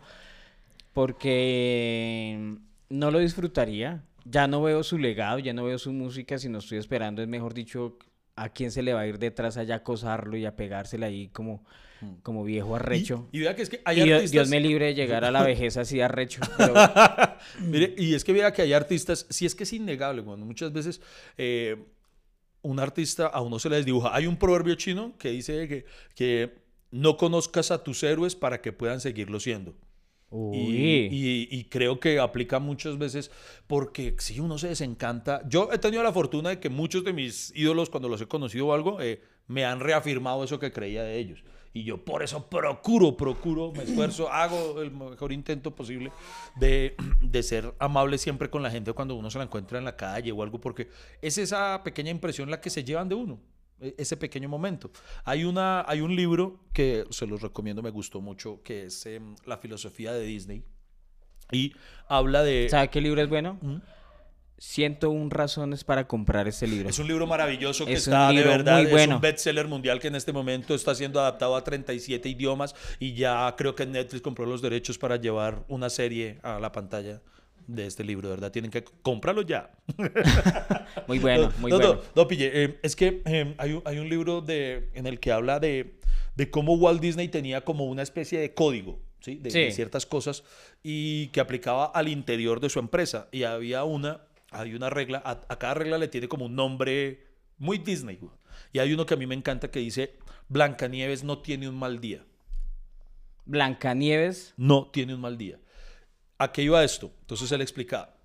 porque 1.20 2.56
no 2.90 3.12
lo 3.12 3.20
disfrutaría. 3.20 4.04
Ya 4.26 4.48
no 4.48 4.62
veo 4.62 4.84
su 4.84 4.98
legado, 5.00 5.40
ya 5.40 5.54
no 5.54 5.64
veo 5.64 5.80
su 5.80 5.92
música, 5.92 6.38
si 6.38 6.50
no 6.50 6.60
estoy 6.60 6.78
esperando, 6.78 7.22
es 7.22 7.28
mejor 7.28 7.54
dicho, 7.54 7.98
a 8.44 8.50
quién 8.50 8.72
se 8.72 8.82
le 8.82 8.94
va 8.94 9.02
a 9.02 9.08
ir 9.08 9.20
detrás 9.20 9.58
allá 9.58 9.76
a 9.76 9.78
acosarlo 9.78 10.38
y 10.38 10.46
a 10.46 10.56
pegársela 10.56 11.08
ahí 11.08 11.28
como, 11.30 11.64
como 12.24 12.44
viejo 12.44 12.76
arrecho. 12.76 13.28
Y, 13.32 13.38
y 13.38 13.42
vea 13.42 13.56
que 13.56 13.62
es 13.64 13.70
que 13.70 13.82
hay 13.86 14.00
Y 14.00 14.04
Dios, 14.04 14.16
artistas... 14.18 14.32
Dios 14.32 14.50
me 14.50 14.60
libre 14.60 14.86
de 14.88 14.94
llegar 14.96 15.26
a 15.26 15.32
la 15.32 15.44
vejez 15.44 15.78
así 15.78 16.02
arrecho. 16.02 16.42
pero- 16.58 16.74
Mire, 17.60 17.94
y 17.98 18.14
es 18.14 18.24
que 18.24 18.34
mira 18.34 18.54
que 18.54 18.62
hay 18.62 18.74
artistas, 18.74 19.26
si 19.30 19.46
es 19.46 19.56
que 19.56 19.64
es 19.64 19.74
innegable, 19.74 20.24
cuando 20.24 20.46
muchas 20.46 20.72
veces 20.72 21.02
eh, 21.38 21.78
un 22.62 22.80
artista 22.80 23.28
a 23.28 23.42
uno 23.42 23.60
se 23.60 23.70
les 23.70 23.86
dibuja. 23.86 24.16
Hay 24.16 24.28
un 24.28 24.38
proverbio 24.38 24.76
chino 24.76 25.14
que 25.18 25.30
dice 25.30 25.68
que, 25.68 25.86
que 26.16 26.58
no 26.92 27.18
conozcas 27.18 27.72
a 27.72 27.84
tus 27.84 28.04
héroes 28.04 28.36
para 28.36 28.62
que 28.62 28.72
puedan 28.74 29.00
seguirlo 29.02 29.40
siendo. 29.40 29.76
Y, 30.32 30.36
Uy. 30.36 31.08
y- 31.12 31.48
y 31.52 31.64
creo 31.66 32.00
que 32.00 32.20
aplica 32.20 32.60
muchas 32.60 32.98
veces 32.98 33.32
porque 33.68 34.16
si 34.20 34.40
uno 34.40 34.58
se 34.58 34.68
desencanta. 34.68 35.42
Yo 35.48 35.70
he 35.74 35.78
tenido 35.80 36.04
la 36.04 36.14
fortuna 36.14 36.50
de 36.50 36.60
que 36.60 36.70
muchos 36.70 37.04
de 37.04 37.14
mis 37.14 37.52
ídolos, 37.56 37.90
cuando 37.90 38.10
los 38.10 38.22
he 38.22 38.28
conocido 38.28 38.68
o 38.68 38.74
algo, 38.74 39.02
eh, 39.02 39.22
me 39.48 39.66
han 39.66 39.80
reafirmado 39.80 40.44
eso 40.44 40.60
que 40.60 40.72
creía 40.72 41.02
de 41.04 41.18
ellos. 41.18 41.44
Y 41.74 41.84
yo 41.84 42.04
por 42.04 42.24
eso 42.24 42.48
procuro, 42.50 43.16
procuro, 43.18 43.72
me 43.72 43.84
esfuerzo, 43.84 44.30
hago 44.32 44.82
el 44.82 44.92
mejor 44.92 45.32
intento 45.32 45.76
posible 45.76 46.12
de, 46.60 46.96
de 47.22 47.44
ser 47.44 47.74
amable 47.80 48.18
siempre 48.18 48.50
con 48.50 48.62
la 48.64 48.70
gente 48.72 48.94
cuando 48.94 49.16
uno 49.16 49.30
se 49.32 49.38
la 49.40 49.44
encuentra 49.46 49.78
en 49.80 49.86
la 49.86 49.96
calle 49.96 50.32
o 50.32 50.42
algo, 50.44 50.60
porque 50.60 50.90
es 51.22 51.38
esa 51.40 51.82
pequeña 51.84 52.12
impresión 52.12 52.50
la 52.52 52.60
que 52.62 52.70
se 52.70 52.84
llevan 52.84 53.10
de 53.10 53.16
uno 53.16 53.40
ese 53.98 54.18
pequeño 54.18 54.50
momento. 54.50 54.92
Hay, 55.24 55.44
una, 55.44 55.84
hay 55.88 56.02
un 56.02 56.16
libro 56.16 56.60
que 56.74 57.06
se 57.10 57.28
los 57.28 57.42
recomiendo, 57.42 57.82
me 57.82 57.90
gustó 57.90 58.22
mucho, 58.22 58.62
que 58.64 58.86
es 58.86 59.06
em, 59.06 59.36
La 59.46 59.58
filosofía 59.58 60.14
de 60.14 60.24
Disney. 60.24 60.64
Y 61.52 61.74
habla 62.08 62.44
de... 62.44 62.68
¿Sabe 62.70 62.90
qué 62.90 63.02
libro 63.02 63.22
es 63.22 63.30
bueno? 63.30 63.58
¿Mm? 63.62 63.78
101 64.60 65.30
razones 65.30 65.84
para 65.84 66.06
comprar 66.08 66.48
este 66.48 66.68
libro. 66.68 66.90
Es 66.90 67.00
un 67.00 67.08
libro 67.08 67.26
maravilloso 67.26 67.86
que 67.86 67.94
Es 67.94 68.08
está 68.08 68.30
de 68.32 68.44
verdad, 68.44 68.82
es 68.82 68.92
bueno. 68.92 69.16
un 69.16 69.22
bestseller 69.22 69.68
mundial 69.68 70.00
que 70.00 70.10
en 70.10 70.16
este 70.16 70.34
momento 70.34 70.76
está 70.76 70.94
siendo 70.96 71.20
adaptado 71.22 71.56
a 71.56 71.64
37 71.64 72.28
idiomas 72.28 72.76
y 73.00 73.14
ya 73.14 73.54
creo 73.58 73.74
que 73.74 73.86
Netflix 73.86 74.22
compró 74.22 74.46
los 74.46 74.62
derechos 74.62 74.98
para 74.98 75.16
llevar 75.16 75.64
una 75.70 75.90
serie 75.90 76.40
a 76.44 76.60
la 76.60 76.72
pantalla 76.74 77.22
de 77.70 77.86
este 77.86 78.04
libro, 78.04 78.28
de 78.28 78.36
verdad, 78.36 78.52
tienen 78.52 78.72
que 78.72 78.84
comprarlo 78.84 79.42
ya. 79.44 79.72
Muy 81.08 81.20
bueno, 81.20 81.44
No, 81.50 81.54
muy 81.60 81.72
no, 81.72 81.78
bueno. 81.78 81.94
No, 81.96 82.02
no, 82.16 82.28
pille, 82.28 82.50
eh, 82.54 82.80
es 82.84 82.96
que 82.96 83.22
eh, 83.26 83.56
hay, 83.58 83.74
un, 83.74 83.82
hay 83.86 84.00
un 84.00 84.10
libro 84.10 84.42
de, 84.42 84.90
en 84.94 85.06
el 85.08 85.20
que 85.20 85.32
habla 85.32 85.60
de, 85.60 86.00
de 86.36 86.50
cómo 86.50 86.74
Walt 86.76 87.00
Disney 87.02 87.28
tenía 87.28 87.62
como 87.62 87.86
una 87.86 88.02
especie 88.02 88.40
de 88.40 88.54
código, 88.54 89.00
¿sí? 89.20 89.36
De, 89.36 89.52
Sí. 89.52 89.60
de 89.62 89.72
ciertas 89.72 90.06
cosas 90.06 90.44
y 90.84 91.28
que 91.28 91.40
aplicaba 91.40 91.86
al 91.86 92.08
interior 92.08 92.60
de 92.60 92.70
su 92.70 92.80
empresa. 92.80 93.28
Y 93.32 93.44
había 93.44 93.84
una, 93.84 94.22
hay 94.52 94.74
una 94.74 94.90
regla, 94.90 95.22
a, 95.24 95.42
a 95.48 95.60
cada 95.60 95.76
regla 95.76 95.98
le 95.98 96.08
tiene 96.08 96.28
como 96.28 96.46
un 96.46 96.56
nombre 96.56 97.24
muy 97.58 97.78
Disney. 97.78 98.18
güey. 98.18 98.32
Y 98.74 98.80
hay 98.80 98.94
uno 98.94 99.06
que 99.06 99.14
a 99.14 99.18
mí 99.18 99.28
me 99.28 99.36
encanta 99.36 99.70
que 99.70 99.80
dice, 99.80 100.16
Blancanieves 100.48 101.24
no 101.24 101.40
tiene 101.40 101.70
un 101.70 101.76
mal 101.78 102.00
día. 102.00 102.24
Blancanieves. 103.46 104.54
No 104.58 104.88
tiene 104.92 105.16
un 105.16 105.22
mal 105.22 105.38
día. 105.38 105.60
¿A 106.40 106.54
qué 106.54 106.64
iba 106.64 106.84
esto? 106.84 107.12
Entonces 107.22 107.52
él 107.52 107.62
explicaba. 107.62 108.16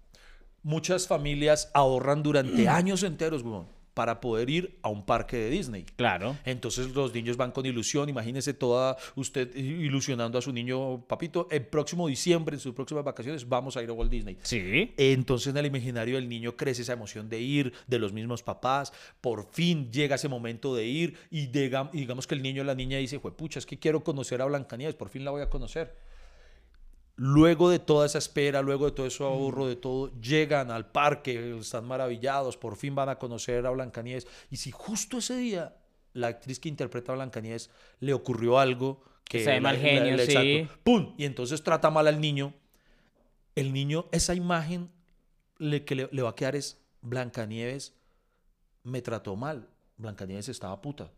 Muchas 0.62 1.08
familias 1.08 1.70
ahorran 1.74 2.22
durante 2.22 2.68
años 2.68 3.02
enteros, 3.02 3.42
weón, 3.42 3.66
para 3.92 4.20
poder 4.20 4.48
ir 4.50 4.78
a 4.82 4.88
un 4.88 5.04
parque 5.04 5.36
de 5.36 5.50
Disney. 5.50 5.84
Claro. 5.96 6.36
Entonces 6.44 6.94
los 6.94 7.12
niños 7.12 7.36
van 7.36 7.50
con 7.50 7.66
ilusión. 7.66 8.08
Imagínese 8.08 8.54
toda 8.54 8.96
usted 9.16 9.54
ilusionando 9.56 10.38
a 10.38 10.42
su 10.42 10.52
niño, 10.52 11.04
papito, 11.08 11.48
el 11.50 11.66
próximo 11.66 12.06
diciembre, 12.06 12.54
en 12.54 12.60
sus 12.60 12.72
próximas 12.72 13.02
vacaciones, 13.02 13.48
vamos 13.48 13.76
a 13.76 13.82
ir 13.82 13.90
a 13.90 13.92
Walt 13.92 14.12
Disney. 14.12 14.38
Sí. 14.42 14.92
Entonces 14.96 15.48
en 15.48 15.56
el 15.56 15.66
imaginario 15.66 16.14
del 16.14 16.28
niño 16.28 16.56
crece 16.56 16.82
esa 16.82 16.92
emoción 16.92 17.28
de 17.28 17.40
ir, 17.40 17.72
de 17.88 17.98
los 17.98 18.12
mismos 18.12 18.44
papás, 18.44 18.92
por 19.20 19.50
fin 19.50 19.90
llega 19.90 20.14
ese 20.14 20.28
momento 20.28 20.72
de 20.74 20.86
ir 20.86 21.18
y, 21.32 21.48
y 21.48 22.00
digamos 22.00 22.28
que 22.28 22.36
el 22.36 22.42
niño 22.42 22.62
o 22.62 22.64
la 22.64 22.76
niña 22.76 22.98
dice, 22.98 23.18
pucha, 23.18 23.58
es 23.58 23.66
que 23.66 23.78
quiero 23.78 24.04
conocer 24.04 24.40
a 24.40 24.44
Blancanieves, 24.44 24.94
por 24.94 25.08
fin 25.08 25.24
la 25.24 25.32
voy 25.32 25.42
a 25.42 25.50
conocer. 25.50 26.14
Luego 27.16 27.70
de 27.70 27.78
toda 27.78 28.06
esa 28.06 28.18
espera, 28.18 28.60
luego 28.60 28.86
de 28.86 28.92
todo 28.92 29.06
eso 29.06 29.24
ahorro, 29.24 29.66
de 29.66 29.76
todo, 29.76 30.10
llegan 30.20 30.70
al 30.72 30.90
parque, 30.90 31.56
están 31.58 31.86
maravillados, 31.86 32.56
por 32.56 32.76
fin 32.76 32.94
van 32.94 33.08
a 33.08 33.18
conocer 33.18 33.64
a 33.66 33.70
Blancanieves. 33.70 34.26
Y 34.50 34.56
si 34.56 34.72
justo 34.72 35.18
ese 35.18 35.36
día 35.36 35.76
la 36.12 36.28
actriz 36.28 36.58
que 36.58 36.68
interpreta 36.68 37.12
a 37.12 37.14
Blancanieves 37.14 37.70
le 38.00 38.14
ocurrió 38.14 38.58
algo 38.58 39.04
que... 39.24 39.44
Se 39.44 39.60
mal 39.60 39.76
genio, 39.76 40.18
sí. 40.18 40.68
¡Pum! 40.82 41.14
Y 41.16 41.24
entonces 41.24 41.62
trata 41.62 41.88
mal 41.88 42.08
al 42.08 42.20
niño. 42.20 42.52
El 43.54 43.72
niño, 43.72 44.06
esa 44.10 44.34
imagen 44.34 44.90
le, 45.58 45.84
que 45.84 45.94
le, 45.94 46.08
le 46.10 46.22
va 46.22 46.30
a 46.30 46.34
quedar 46.34 46.56
es 46.56 46.80
Blancanieves 47.00 47.94
me 48.82 49.02
trató 49.02 49.34
mal. 49.34 49.68
Blancanieves 49.96 50.48
estaba 50.48 50.80
puta. 50.80 51.10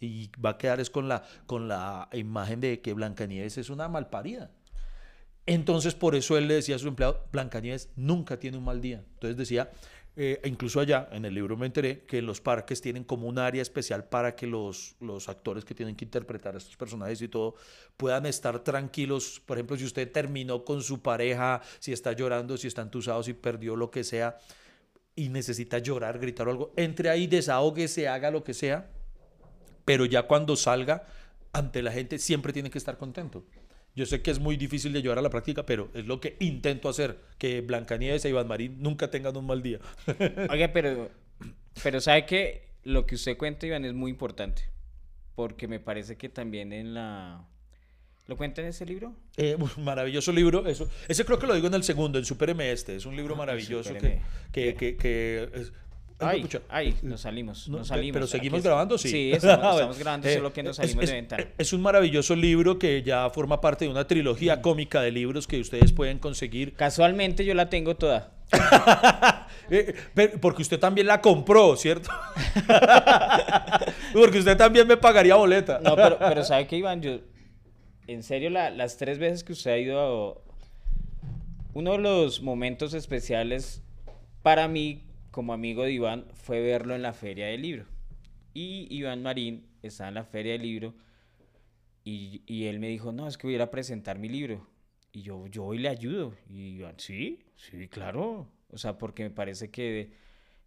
Y 0.00 0.30
va 0.38 0.50
a 0.50 0.58
quedar 0.58 0.80
es 0.80 0.90
con 0.90 1.08
la, 1.08 1.24
con 1.46 1.68
la 1.68 2.08
imagen 2.12 2.60
de 2.60 2.80
que 2.80 2.92
Blancanieves 2.92 3.58
es 3.58 3.70
una 3.70 3.88
malparida. 3.88 4.50
Entonces, 5.48 5.94
por 5.94 6.14
eso 6.14 6.36
él 6.36 6.46
le 6.46 6.54
decía 6.54 6.76
a 6.76 6.78
su 6.78 6.88
empleado, 6.88 7.24
Blancanieves 7.32 7.88
nunca 7.96 8.38
tiene 8.38 8.58
un 8.58 8.64
mal 8.64 8.82
día. 8.82 9.02
Entonces 9.14 9.34
decía, 9.34 9.70
eh, 10.14 10.42
incluso 10.44 10.78
allá, 10.78 11.08
en 11.10 11.24
el 11.24 11.32
libro 11.32 11.56
me 11.56 11.64
enteré, 11.64 12.04
que 12.04 12.20
los 12.20 12.42
parques 12.42 12.82
tienen 12.82 13.02
como 13.02 13.26
un 13.26 13.38
área 13.38 13.62
especial 13.62 14.04
para 14.04 14.36
que 14.36 14.46
los, 14.46 14.96
los 15.00 15.26
actores 15.30 15.64
que 15.64 15.74
tienen 15.74 15.96
que 15.96 16.04
interpretar 16.04 16.54
a 16.54 16.58
estos 16.58 16.76
personajes 16.76 17.22
y 17.22 17.28
todo 17.28 17.54
puedan 17.96 18.26
estar 18.26 18.62
tranquilos. 18.62 19.40
Por 19.46 19.56
ejemplo, 19.56 19.78
si 19.78 19.86
usted 19.86 20.12
terminó 20.12 20.66
con 20.66 20.82
su 20.82 21.00
pareja, 21.00 21.62
si 21.78 21.94
está 21.94 22.12
llorando, 22.12 22.58
si 22.58 22.66
está 22.66 22.82
entusado, 22.82 23.22
si 23.22 23.32
perdió 23.32 23.74
lo 23.74 23.90
que 23.90 24.04
sea, 24.04 24.36
y 25.16 25.30
necesita 25.30 25.78
llorar, 25.78 26.18
gritar 26.18 26.46
o 26.46 26.50
algo, 26.50 26.74
entre 26.76 27.08
ahí, 27.08 27.26
se 27.88 28.06
haga 28.06 28.30
lo 28.30 28.44
que 28.44 28.52
sea, 28.52 28.90
pero 29.86 30.04
ya 30.04 30.24
cuando 30.24 30.56
salga 30.56 31.06
ante 31.54 31.80
la 31.80 31.90
gente 31.90 32.18
siempre 32.18 32.52
tiene 32.52 32.68
que 32.68 32.76
estar 32.76 32.98
contento. 32.98 33.46
Yo 33.98 34.06
sé 34.06 34.22
que 34.22 34.30
es 34.30 34.38
muy 34.38 34.56
difícil 34.56 34.92
de 34.92 35.02
llevar 35.02 35.18
a 35.18 35.22
la 35.22 35.28
práctica, 35.28 35.66
pero 35.66 35.90
es 35.92 36.06
lo 36.06 36.20
que 36.20 36.36
intento 36.38 36.88
hacer, 36.88 37.18
que 37.36 37.62
Blancanieves 37.62 38.24
e 38.24 38.28
Iván 38.28 38.46
Marín 38.46 38.80
nunca 38.80 39.10
tengan 39.10 39.36
un 39.36 39.44
mal 39.44 39.60
día. 39.60 39.80
Oiga, 40.50 40.70
pero, 40.72 41.10
pero 41.82 42.00
sabe 42.00 42.24
que 42.24 42.68
lo 42.84 43.06
que 43.06 43.16
usted 43.16 43.36
cuenta, 43.36 43.66
Iván, 43.66 43.84
es 43.84 43.94
muy 43.94 44.12
importante, 44.12 44.62
porque 45.34 45.66
me 45.66 45.80
parece 45.80 46.16
que 46.16 46.28
también 46.28 46.72
en 46.72 46.94
la 46.94 47.44
¿Lo 48.28 48.36
cuenta 48.36 48.60
en 48.60 48.68
ese 48.68 48.86
libro? 48.86 49.16
Eh, 49.36 49.56
maravilloso 49.78 50.30
libro. 50.30 50.64
Eso, 50.68 50.88
ese 51.08 51.24
creo 51.24 51.40
que 51.40 51.48
lo 51.48 51.54
digo 51.54 51.66
en 51.66 51.74
el 51.74 51.82
segundo, 51.82 52.20
en 52.20 52.24
Supereme 52.24 52.70
este. 52.70 52.94
Es 52.94 53.04
un 53.04 53.16
libro 53.16 53.34
ah, 53.34 53.38
maravilloso 53.38 53.94
que, 53.94 54.20
que, 54.52 54.96
que, 54.96 55.48
Ay, 56.20 56.46
ay, 56.68 56.96
nos 57.02 57.20
salimos, 57.20 57.68
nos 57.68 57.88
salimos. 57.88 58.14
Pero 58.14 58.26
seguimos 58.26 58.62
grabando, 58.62 58.98
sí. 58.98 59.08
Sí, 59.08 59.32
estamos, 59.34 59.98
grabando, 59.98 60.28
solo 60.28 60.52
que 60.52 60.62
nos 60.62 60.76
salimos 60.76 61.04
es, 61.04 61.10
de 61.10 61.16
ventana. 61.16 61.46
Es 61.56 61.72
un 61.72 61.80
maravilloso 61.80 62.34
libro 62.34 62.78
que 62.78 63.02
ya 63.02 63.30
forma 63.30 63.60
parte 63.60 63.84
de 63.84 63.90
una 63.90 64.06
trilogía 64.06 64.56
mm. 64.56 64.60
cómica 64.60 65.00
de 65.00 65.12
libros 65.12 65.46
que 65.46 65.60
ustedes 65.60 65.92
pueden 65.92 66.18
conseguir. 66.18 66.74
Casualmente 66.74 67.44
yo 67.44 67.54
la 67.54 67.68
tengo 67.68 67.96
toda. 67.96 68.34
Eh, 69.70 69.94
porque 70.40 70.62
usted 70.62 70.80
también 70.80 71.06
la 71.06 71.20
compró, 71.20 71.76
¿cierto? 71.76 72.08
porque 74.14 74.38
usted 74.38 74.56
también 74.56 74.88
me 74.88 74.96
pagaría 74.96 75.34
boleta. 75.34 75.78
No, 75.84 75.94
pero, 75.94 76.18
pero 76.18 76.42
¿sabe 76.42 76.66
qué, 76.66 76.78
Iván? 76.78 77.02
Yo 77.02 77.18
en 78.08 78.22
serio, 78.22 78.48
las 78.48 78.96
tres 78.96 79.18
veces 79.18 79.44
que 79.44 79.52
usted 79.52 79.70
ha 79.70 79.78
ido 79.78 80.00
a... 80.00 80.34
Uno 81.74 81.92
de 81.92 81.98
los 81.98 82.42
momentos 82.42 82.94
especiales 82.94 83.82
para 84.42 84.66
mí, 84.66 85.04
como 85.38 85.52
amigo 85.52 85.84
de 85.84 85.92
Iván, 85.92 86.24
fue 86.34 86.60
verlo 86.60 86.96
en 86.96 87.02
la 87.02 87.12
Feria 87.12 87.46
del 87.46 87.62
Libro. 87.62 87.86
Y 88.54 88.88
Iván 88.90 89.22
Marín 89.22 89.68
estaba 89.84 90.08
en 90.08 90.14
la 90.14 90.24
Feria 90.24 90.54
del 90.54 90.62
Libro 90.62 90.96
y, 92.02 92.42
y 92.44 92.64
él 92.64 92.80
me 92.80 92.88
dijo, 92.88 93.12
no, 93.12 93.28
es 93.28 93.38
que 93.38 93.46
voy 93.46 93.54
a 93.54 93.58
ir 93.58 93.62
a 93.62 93.70
presentar 93.70 94.18
mi 94.18 94.28
libro. 94.28 94.66
Y 95.12 95.22
yo, 95.22 95.46
yo 95.46 95.64
hoy 95.64 95.78
le 95.78 95.90
ayudo. 95.90 96.34
Y 96.48 96.78
Iván, 96.78 96.96
sí, 96.98 97.38
sí, 97.54 97.86
claro. 97.86 98.50
O 98.68 98.78
sea, 98.78 98.98
porque 98.98 99.22
me 99.22 99.30
parece 99.30 99.70
que, 99.70 100.10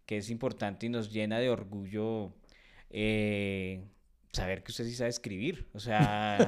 que 0.06 0.16
es 0.16 0.30
importante 0.30 0.86
y 0.86 0.88
nos 0.88 1.12
llena 1.12 1.38
de 1.38 1.50
orgullo 1.50 2.32
eh, 2.88 3.84
saber 4.32 4.62
que 4.62 4.72
usted 4.72 4.86
sí 4.86 4.94
sabe 4.94 5.10
escribir. 5.10 5.68
O 5.74 5.80
sea. 5.80 6.38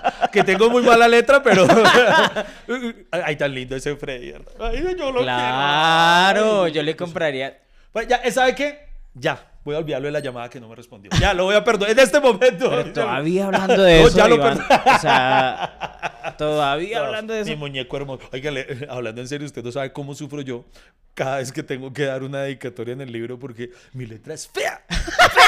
que 0.32 0.44
tengo 0.44 0.70
muy 0.70 0.82
mala 0.82 1.08
letra, 1.08 1.42
pero. 1.42 1.66
Ay, 3.10 3.36
tan 3.36 3.54
lindo 3.54 3.76
ese 3.76 3.96
Freddy. 3.96 4.34
Ay, 4.60 4.84
yo 4.98 5.12
lo 5.12 5.20
claro, 5.20 6.68
yo 6.68 6.82
le 6.82 6.96
compraría. 6.96 7.58
Pues 7.92 8.08
ya, 8.08 8.20
¿sabe 8.30 8.54
qué? 8.54 8.88
Ya. 9.14 9.50
Voy 9.64 9.74
a 9.74 9.78
olvidarlo 9.78 10.06
de 10.06 10.12
la 10.12 10.20
llamada 10.20 10.50
que 10.50 10.60
no 10.60 10.68
me 10.68 10.74
respondió. 10.74 11.10
Ya, 11.18 11.32
lo 11.32 11.44
voy 11.44 11.54
a 11.54 11.64
perdonar 11.64 11.92
en 11.92 11.98
este 11.98 12.20
momento. 12.20 12.68
Pero 12.68 12.92
todavía 12.92 13.46
hablando 13.46 13.82
de 13.82 14.02
eso. 14.04 14.16
ya 14.16 14.28
lo 14.28 14.36
O 14.36 14.98
sea, 15.00 16.34
todavía 16.36 17.06
hablando 17.06 17.32
de 17.32 17.40
eso. 17.40 17.50
Mi 17.50 17.56
muñeco 17.56 17.96
hermoso. 17.96 18.28
Oiga, 18.30 18.52
hablando 18.90 19.22
en 19.22 19.28
serio, 19.28 19.46
usted 19.46 19.64
no 19.64 19.72
sabe 19.72 19.90
cómo 19.92 20.14
sufro 20.14 20.42
yo 20.42 20.66
cada 21.14 21.38
vez 21.38 21.50
que 21.52 21.62
tengo 21.62 21.92
que 21.92 22.04
dar 22.04 22.24
una 22.24 22.42
dedicatoria 22.42 22.92
en 22.92 23.00
el 23.00 23.10
libro 23.12 23.38
porque 23.38 23.70
mi 23.94 24.04
letra 24.04 24.34
es 24.34 24.48
fea. 24.48 24.82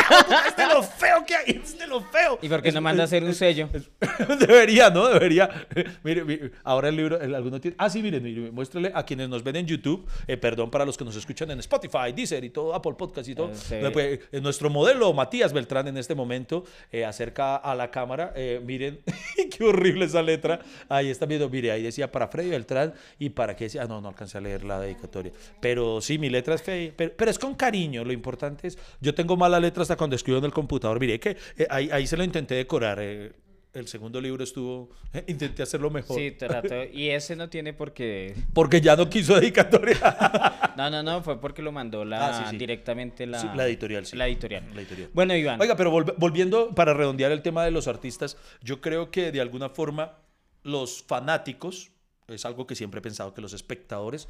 es 0.49 0.57
de 0.57 0.67
lo 0.67 0.83
feo 0.83 1.25
que 1.27 1.37
hay, 1.37 1.61
es 1.63 1.79
de 1.79 1.87
lo 1.87 2.01
feo. 2.01 2.39
¿Y 2.43 2.49
por 2.49 2.63
qué 2.63 2.73
no 2.73 2.81
manda 2.81 3.03
a 3.03 3.07
hacer 3.07 3.25
un 3.25 3.35
sello? 3.35 3.69
debería, 4.41 4.91
¿no? 4.91 5.09
Debería. 5.09 5.67
mire, 6.03 6.53
ahora 6.65 6.89
el 6.89 6.97
libro, 6.97 7.21
el, 7.21 7.35
alguno 7.35 7.61
tiene. 7.61 7.77
Ah, 7.79 7.91
sí, 7.91 8.03
miren, 8.03 8.23
mire, 8.23 8.51
muéstrele 8.51 8.93
a 8.95 9.05
quienes 9.05 9.29
nos 9.29 9.43
ven 9.43 9.57
en 9.57 9.67
YouTube, 9.67 10.07
eh, 10.27 10.37
perdón 10.37 10.71
para 10.71 10.85
los 10.85 10.97
que 10.97 11.05
nos 11.05 11.17
escuchan 11.17 11.51
en 11.51 11.59
Spotify, 11.61 12.13
Deezer 12.15 12.45
y 12.45 12.51
todo, 12.51 12.75
Apple 12.75 12.95
Podcast 12.97 13.29
y 13.29 13.35
todo. 13.35 13.51
Eh, 13.71 13.91
pues, 13.93 14.21
eh, 14.33 14.41
nuestro 14.41 14.71
modelo, 14.71 15.13
Matías 15.13 15.53
Beltrán, 15.53 15.89
en 15.89 15.97
este 15.97 16.15
momento, 16.15 16.65
acerca 17.07 17.57
a 17.57 17.75
la 17.75 17.91
cámara. 17.91 18.33
miren, 18.65 19.01
qué 19.57 19.65
horrible 19.65 20.05
esa 20.05 20.23
letra. 20.23 20.61
Ahí 20.89 21.11
está 21.11 21.27
viendo, 21.27 21.49
mire, 21.49 21.71
ahí 21.73 21.83
decía 21.83 22.11
para 22.11 22.29
Freddy 22.29 22.51
Beltrán 22.51 22.95
y 23.19 23.31
para 23.31 23.57
qué 23.57 23.65
decía. 23.65 23.83
Ah, 23.83 23.87
no, 23.87 24.01
no 24.01 24.09
alcancé 24.09 24.39
a 24.39 24.41
leer 24.41 24.65
la 24.65 24.81
dedicatoria. 24.81 25.33
Pero 25.61 26.01
sí, 26.01 26.19
mi 26.19 26.31
letra 26.31 26.55
es 26.55 26.63
fea, 26.63 26.93
pero, 26.97 27.13
pero 27.17 27.31
es 27.31 27.39
con 27.39 27.55
cariño. 27.55 28.05
Lo 28.05 28.13
importante 28.13 28.69
es, 28.69 28.79
yo 29.01 29.15
tengo 29.15 29.37
mala 29.37 29.61
letra 29.61 29.83
hasta 29.83 29.96
cuando 29.97 30.17
escribo 30.17 30.39
en 30.39 30.45
el 30.45 30.53
computador. 30.53 31.01
Mire 31.01 31.19
que 31.19 31.37
eh, 31.57 31.67
ahí, 31.71 31.89
ahí, 31.91 32.07
se 32.07 32.17
lo 32.17 32.25
intenté 32.25 32.55
decorar. 32.55 32.99
Eh, 33.01 33.33
el 33.77 33.89
segundo 33.89 34.21
libro 34.23 34.43
estuvo, 34.43 34.89
eh, 35.13 35.25
intenté 35.27 35.63
hacerlo 35.63 35.91
mejor. 35.91 36.17
Sí, 36.17 36.31
trato. 36.31 36.75
Y 36.93 37.11
ese 37.11 37.37
no 37.37 37.51
tiene 37.51 37.75
por 37.75 37.93
qué. 37.93 38.35
Porque 38.55 38.81
ya 38.81 38.97
no 38.97 39.09
quiso 39.11 39.39
dedicatoria. 39.39 40.73
no, 40.77 40.89
no, 40.89 41.03
no, 41.03 41.23
fue 41.23 41.39
porque 41.39 41.61
lo 41.61 41.73
mandó 41.73 42.05
la, 42.05 42.49
ah, 42.49 42.53
directamente 42.53 43.27
la, 43.27 43.55
la 43.55 43.67
editorial. 43.67 44.05
La 44.15 44.29
editorial. 44.29 44.65
La 44.75 44.81
editorial. 44.81 45.11
Bueno, 45.13 45.37
Iván. 45.37 45.61
Oiga, 45.61 45.77
pero 45.77 45.91
volviendo 45.91 46.75
para 46.75 46.95
redondear 46.95 47.33
el 47.33 47.43
tema 47.43 47.65
de 47.65 47.71
los 47.71 47.87
artistas, 47.87 48.39
yo 48.63 48.81
creo 48.81 49.11
que 49.11 49.31
de 49.31 49.43
alguna 49.43 49.69
forma 49.69 50.19
los 50.63 51.03
fanáticos, 51.03 51.93
es 52.29 52.47
algo 52.47 52.67
que 52.67 52.75
siempre 52.75 52.99
he 52.99 53.03
pensado, 53.03 53.35
que 53.35 53.43
los 53.43 53.53
espectadores 53.53 54.27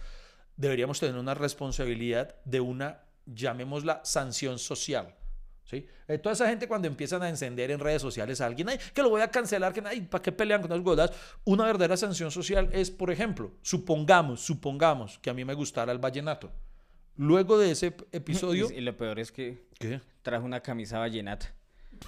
deberíamos 0.57 0.99
tener 0.99 1.17
una 1.17 1.35
responsabilidad 1.35 2.35
de 2.45 2.61
una, 2.61 3.05
llamémosla, 3.27 4.01
sanción 4.05 4.59
social. 4.59 5.15
¿Sí? 5.67 5.87
Eh, 6.07 6.19
toda 6.19 6.35
esa 6.35 6.49
gente 6.49 6.69
cuando 6.69 6.87
empiezan 6.87 7.25
a 7.25 7.29
encender 7.29 7.73
en 7.73 7.81
redes 7.81 8.01
sociales 8.01 8.41
a 8.41 8.47
alguien, 8.47 8.69
que 8.95 9.03
lo 9.03 9.11
voy 9.11 9.21
a 9.21 9.29
cancelar, 9.29 9.73
que 9.73 9.83
ay, 9.85 10.03
¿para 10.03 10.23
qué 10.23 10.31
pelean 10.31 10.63
con 10.63 10.71
las 10.71 10.81
godas? 10.81 11.11
Una 11.45 11.65
verdadera 11.65 11.97
sanción 11.97 12.31
social 12.31 12.71
es, 12.73 12.93
por 12.93 13.11
ejemplo, 13.11 13.51
supongamos, 13.63 14.41
supongamos 14.41 15.19
que 15.19 15.29
a 15.29 15.35
mí 15.35 15.45
me 15.45 15.55
gustara 15.55 15.91
el 15.91 15.99
vallenato. 15.99 16.53
Luego 17.17 17.59
de 17.59 17.73
ese 17.73 17.97
episodio... 18.13 18.69
Y, 18.77 18.81
lo 18.81 18.97
peor 18.97 19.19
es 19.19 19.33
que 19.33 19.67
¿Qué? 19.79 20.01
trajo 20.23 20.45
una 20.45 20.61
camisa 20.61 21.01
vallenata. 21.01 21.53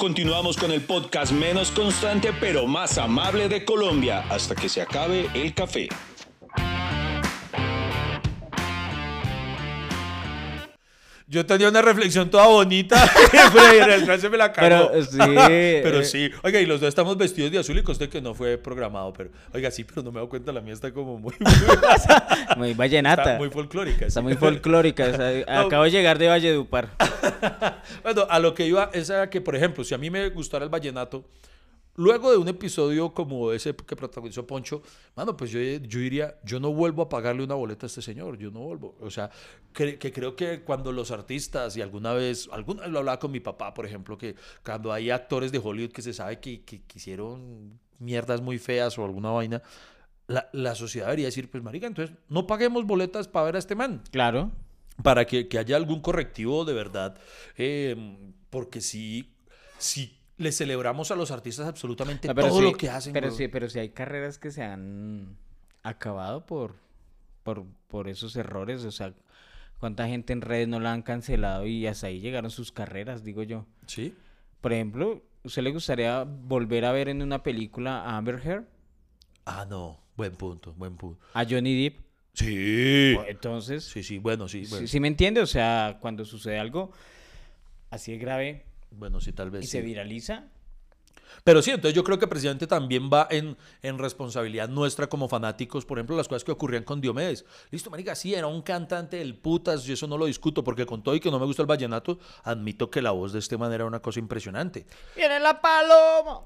continuamos 0.01 0.57
con 0.57 0.71
el 0.71 0.81
podcast 0.81 1.31
menos 1.31 1.69
constante 1.69 2.33
pero 2.39 2.65
más 2.65 2.97
amable 2.97 3.47
de 3.47 3.63
Colombia 3.63 4.25
hasta 4.31 4.55
que 4.55 4.67
se 4.67 4.81
acabe 4.81 5.29
el 5.35 5.53
café. 5.53 5.89
Yo 11.31 11.45
tenía 11.45 11.69
una 11.69 11.81
reflexión 11.81 12.29
toda 12.29 12.45
bonita, 12.47 13.09
pero 13.31 14.19
se 14.19 14.29
me 14.29 14.35
la 14.35 14.51
cagó. 14.51 14.91
Pero 14.91 15.05
sí. 15.05 15.17
pero 15.47 16.03
sí. 16.03 16.29
Oiga, 16.43 16.59
y 16.59 16.65
los 16.65 16.81
dos 16.81 16.89
estamos 16.89 17.15
vestidos 17.15 17.49
de 17.53 17.57
azul 17.57 17.77
y 17.77 17.83
conste 17.83 18.09
que 18.09 18.21
no 18.21 18.33
fue 18.33 18.57
programado, 18.57 19.13
pero 19.13 19.29
oiga, 19.53 19.71
sí, 19.71 19.85
pero 19.85 20.03
no 20.03 20.11
me 20.11 20.17
he 20.17 20.19
dado 20.19 20.27
cuenta, 20.27 20.51
la 20.51 20.59
mía 20.59 20.73
está 20.73 20.91
como 20.91 21.17
muy... 21.17 21.33
muy, 22.57 22.73
vallenata. 22.75 23.21
Está 23.21 23.37
muy 23.37 23.49
folclórica. 23.49 24.07
Está 24.07 24.19
muy 24.19 24.35
folclórica. 24.35 25.05
Acabo 25.47 25.85
de 25.85 25.91
llegar 25.91 26.17
de 26.17 26.27
Valledupar. 26.27 26.89
bueno, 28.03 28.27
a 28.29 28.37
lo 28.39 28.53
que 28.53 28.67
iba 28.67 28.89
es 28.91 29.09
a 29.09 29.29
que, 29.29 29.39
por 29.39 29.55
ejemplo, 29.55 29.85
si 29.85 29.93
a 29.93 29.97
mí 29.97 30.09
me 30.09 30.27
gustara 30.31 30.65
el 30.65 30.69
vallenato, 30.69 31.23
Luego 31.95 32.31
de 32.31 32.37
un 32.37 32.47
episodio 32.47 33.13
como 33.13 33.51
ese 33.51 33.75
que 33.75 33.95
protagonizó 33.95 34.47
Poncho, 34.47 34.81
mano, 35.15 35.35
pues 35.35 35.51
yo, 35.51 35.59
yo 35.59 35.99
diría, 35.99 36.39
yo 36.43 36.59
no 36.59 36.71
vuelvo 36.71 37.01
a 37.01 37.09
pagarle 37.09 37.43
una 37.43 37.55
boleta 37.55 37.85
a 37.85 37.87
este 37.87 38.01
señor, 38.01 38.37
yo 38.37 38.49
no 38.49 38.61
vuelvo. 38.61 38.95
O 39.01 39.09
sea, 39.09 39.29
que, 39.73 39.97
creo 39.97 40.35
que 40.35 40.61
cuando 40.61 40.91
los 40.93 41.11
artistas, 41.11 41.75
y 41.75 41.81
alguna 41.81 42.13
vez, 42.13 42.47
alguna 42.51 42.83
vez 42.83 42.91
lo 42.91 42.99
hablaba 42.99 43.19
con 43.19 43.31
mi 43.31 43.41
papá, 43.41 43.73
por 43.73 43.85
ejemplo, 43.85 44.17
que 44.17 44.35
cuando 44.63 44.93
hay 44.93 45.09
actores 45.09 45.51
de 45.51 45.59
Hollywood 45.59 45.91
que 45.91 46.01
se 46.01 46.13
sabe 46.13 46.39
que, 46.39 46.63
que, 46.63 46.81
hicieron 46.95 47.79
mierdas 47.99 48.41
muy 48.41 48.57
feas 48.57 48.97
o 48.97 49.03
alguna 49.03 49.31
vaina, 49.31 49.61
la, 50.27 50.49
la, 50.53 50.75
sociedad 50.75 51.07
debería 51.07 51.25
decir, 51.25 51.51
pues 51.51 51.61
marica, 51.61 51.87
entonces 51.87 52.15
no 52.29 52.47
paguemos 52.47 52.85
boletas 52.85 53.27
para 53.27 53.45
ver 53.45 53.55
a 53.57 53.59
este 53.59 53.75
man. 53.75 54.01
Claro. 54.11 54.51
Para 55.03 55.25
que, 55.25 55.49
que 55.49 55.57
haya 55.57 55.75
algún 55.75 55.99
correctivo 55.99 56.63
de 56.63 56.73
verdad. 56.73 57.17
Eh, 57.57 58.17
porque 58.49 58.81
si, 58.81 59.33
si 59.77 60.20
le 60.41 60.51
celebramos 60.51 61.11
a 61.11 61.15
los 61.15 61.31
artistas 61.31 61.67
absolutamente 61.67 62.33
todo 62.33 62.61
lo 62.61 62.73
que 62.73 62.89
hacen. 62.89 63.13
Pero 63.13 63.31
sí, 63.31 63.47
pero 63.47 63.69
sí 63.69 63.79
hay 63.79 63.89
carreras 63.89 64.37
que 64.37 64.51
se 64.51 64.63
han 64.63 65.37
acabado 65.83 66.45
por, 66.45 66.75
por, 67.43 67.65
por 67.87 68.07
esos 68.07 68.35
errores. 68.35 68.83
O 68.83 68.91
sea, 68.91 69.13
cuánta 69.79 70.07
gente 70.07 70.33
en 70.33 70.41
redes 70.41 70.67
no 70.67 70.79
la 70.79 70.93
han 70.93 71.01
cancelado 71.01 71.65
y 71.65 71.87
hasta 71.87 72.07
ahí 72.07 72.19
llegaron 72.19 72.51
sus 72.51 72.71
carreras, 72.71 73.23
digo 73.23 73.43
yo. 73.43 73.65
Sí. 73.85 74.13
Por 74.59 74.73
ejemplo, 74.73 75.23
¿usted 75.43 75.63
le 75.63 75.71
gustaría 75.71 76.23
volver 76.23 76.85
a 76.85 76.91
ver 76.91 77.09
en 77.09 77.21
una 77.21 77.43
película 77.43 78.01
a 78.01 78.17
Amber 78.17 78.41
Heard? 78.45 78.65
Ah, 79.45 79.65
no. 79.69 79.99
Buen 80.15 80.35
punto, 80.35 80.73
buen 80.73 80.97
punto. 80.97 81.19
A 81.33 81.45
Johnny 81.45 81.83
Depp. 81.83 81.99
Sí. 82.33 83.17
entonces. 83.27 83.83
Sí, 83.83 84.03
sí, 84.03 84.19
bueno, 84.19 84.47
sí. 84.47 84.65
Sí, 84.65 84.87
sí, 84.87 84.99
me 84.99 85.07
entiende. 85.07 85.41
O 85.41 85.47
sea, 85.47 85.97
cuando 85.99 86.25
sucede 86.25 86.59
algo 86.59 86.91
así 87.89 88.11
de 88.11 88.17
grave, 88.17 88.65
bueno, 88.91 89.19
sí, 89.19 89.33
tal 89.33 89.49
vez. 89.49 89.63
¿Y 89.63 89.67
se 89.67 89.81
viraliza? 89.81 90.49
Pero 91.43 91.61
sí, 91.61 91.71
entonces 91.71 91.93
yo 91.95 92.03
creo 92.03 92.19
que 92.19 92.27
precisamente 92.27 92.67
también 92.67 93.09
va 93.11 93.27
en, 93.29 93.57
en 93.81 93.97
responsabilidad 93.97 94.69
nuestra 94.69 95.07
como 95.07 95.27
fanáticos, 95.27 95.85
por 95.85 95.97
ejemplo, 95.97 96.15
las 96.15 96.27
cosas 96.27 96.43
que 96.43 96.51
ocurrían 96.51 96.83
con 96.83 97.01
Diomedes. 97.01 97.45
Listo, 97.71 97.89
marica, 97.89 98.15
sí, 98.15 98.33
era 98.33 98.47
un 98.47 98.61
cantante 98.61 99.17
del 99.17 99.35
putas, 99.35 99.87
y 99.87 99.93
eso 99.93 100.07
no 100.07 100.17
lo 100.17 100.25
discuto, 100.25 100.63
porque 100.63 100.85
con 100.85 101.01
todo 101.03 101.15
y 101.15 101.19
que 101.19 101.31
no 101.31 101.39
me 101.39 101.45
gusta 101.45 101.61
el 101.61 101.67
vallenato, 101.67 102.19
admito 102.43 102.89
que 102.89 103.01
la 103.01 103.11
voz 103.11 103.33
de 103.33 103.39
este 103.39 103.57
man 103.57 103.71
era 103.73 103.85
una 103.85 103.99
cosa 104.01 104.19
impresionante. 104.19 104.85
¡Viene 105.15 105.39
la 105.39 105.59
paloma! 105.61 106.41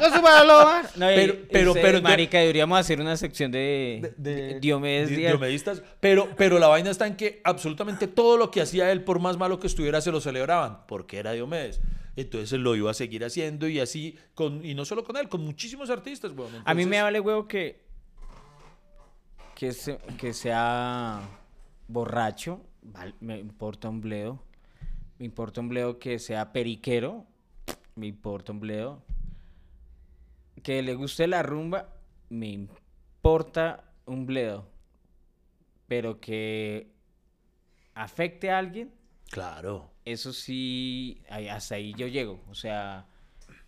¡No 0.00 0.14
su 0.16 0.22
paloma! 0.22 0.82
No, 0.96 1.10
y 1.10 1.14
Pero- 1.16 1.34
pero- 1.50 1.70
ese, 1.72 1.80
pero- 1.80 2.02
marica, 2.02 2.38
deberíamos 2.38 2.78
hacer 2.78 3.00
una 3.00 3.16
sección 3.16 3.50
de, 3.50 4.12
de- 4.16 4.34
de 4.34 4.60
Diomedes 4.60 5.08
di- 5.10 5.16
diomedistas, 5.16 5.82
pero, 6.00 6.28
pero 6.36 6.58
la 6.58 6.68
vaina 6.68 6.90
está 6.90 7.06
en 7.06 7.16
que 7.16 7.40
absolutamente 7.44 8.06
todo 8.06 8.36
lo 8.36 8.50
que 8.50 8.60
hacía 8.60 8.92
él, 8.92 9.02
por 9.02 9.18
más 9.18 9.36
malo 9.36 9.58
que 9.58 9.66
estuviera, 9.66 10.00
se 10.00 10.12
lo 10.12 10.20
celebraban, 10.20 10.86
porque 10.86 11.18
era 11.18 11.32
Diomedes. 11.32 11.80
Entonces 12.16 12.58
lo 12.60 12.76
iba 12.76 12.90
a 12.90 12.94
seguir 12.94 13.24
haciendo 13.24 13.66
y 13.68 13.80
así, 13.80 14.16
con, 14.34 14.64
y 14.64 14.74
no 14.74 14.84
solo 14.84 15.02
con 15.04 15.16
él, 15.16 15.28
con 15.28 15.42
muchísimos 15.44 15.90
artistas. 15.90 16.32
weón. 16.32 16.52
A 16.64 16.74
mí 16.74 16.78
me 16.86 16.96
Entonces- 16.96 17.02
vale 17.02 17.20
huevo 17.20 17.48
que 17.48 17.84
que, 19.54 19.72
se- 19.72 19.98
que 20.18 20.32
sea 20.32 21.20
borracho, 21.88 22.60
me 23.20 23.38
importa 23.38 23.88
un 23.88 24.00
bledo. 24.00 24.42
Me 25.18 25.26
importa 25.26 25.60
un 25.60 25.68
bledo 25.68 25.98
que 26.00 26.18
sea 26.18 26.52
periquero, 26.52 27.24
me 27.94 28.06
importa 28.08 28.50
un 28.52 28.60
bledo. 28.60 29.02
Que 30.62 30.82
le 30.82 30.94
guste 30.94 31.26
la 31.28 31.42
rumba, 31.42 31.94
me 32.30 32.48
importa 32.48 33.92
un 34.06 34.26
bledo. 34.26 34.68
Pero 35.86 36.20
que 36.20 36.90
afecte 37.94 38.50
a 38.50 38.58
alguien, 38.58 38.92
Claro. 39.30 39.90
Eso 40.04 40.32
sí, 40.32 41.22
hasta 41.50 41.76
ahí 41.76 41.94
yo 41.96 42.06
llego. 42.06 42.40
O 42.50 42.54
sea, 42.54 43.06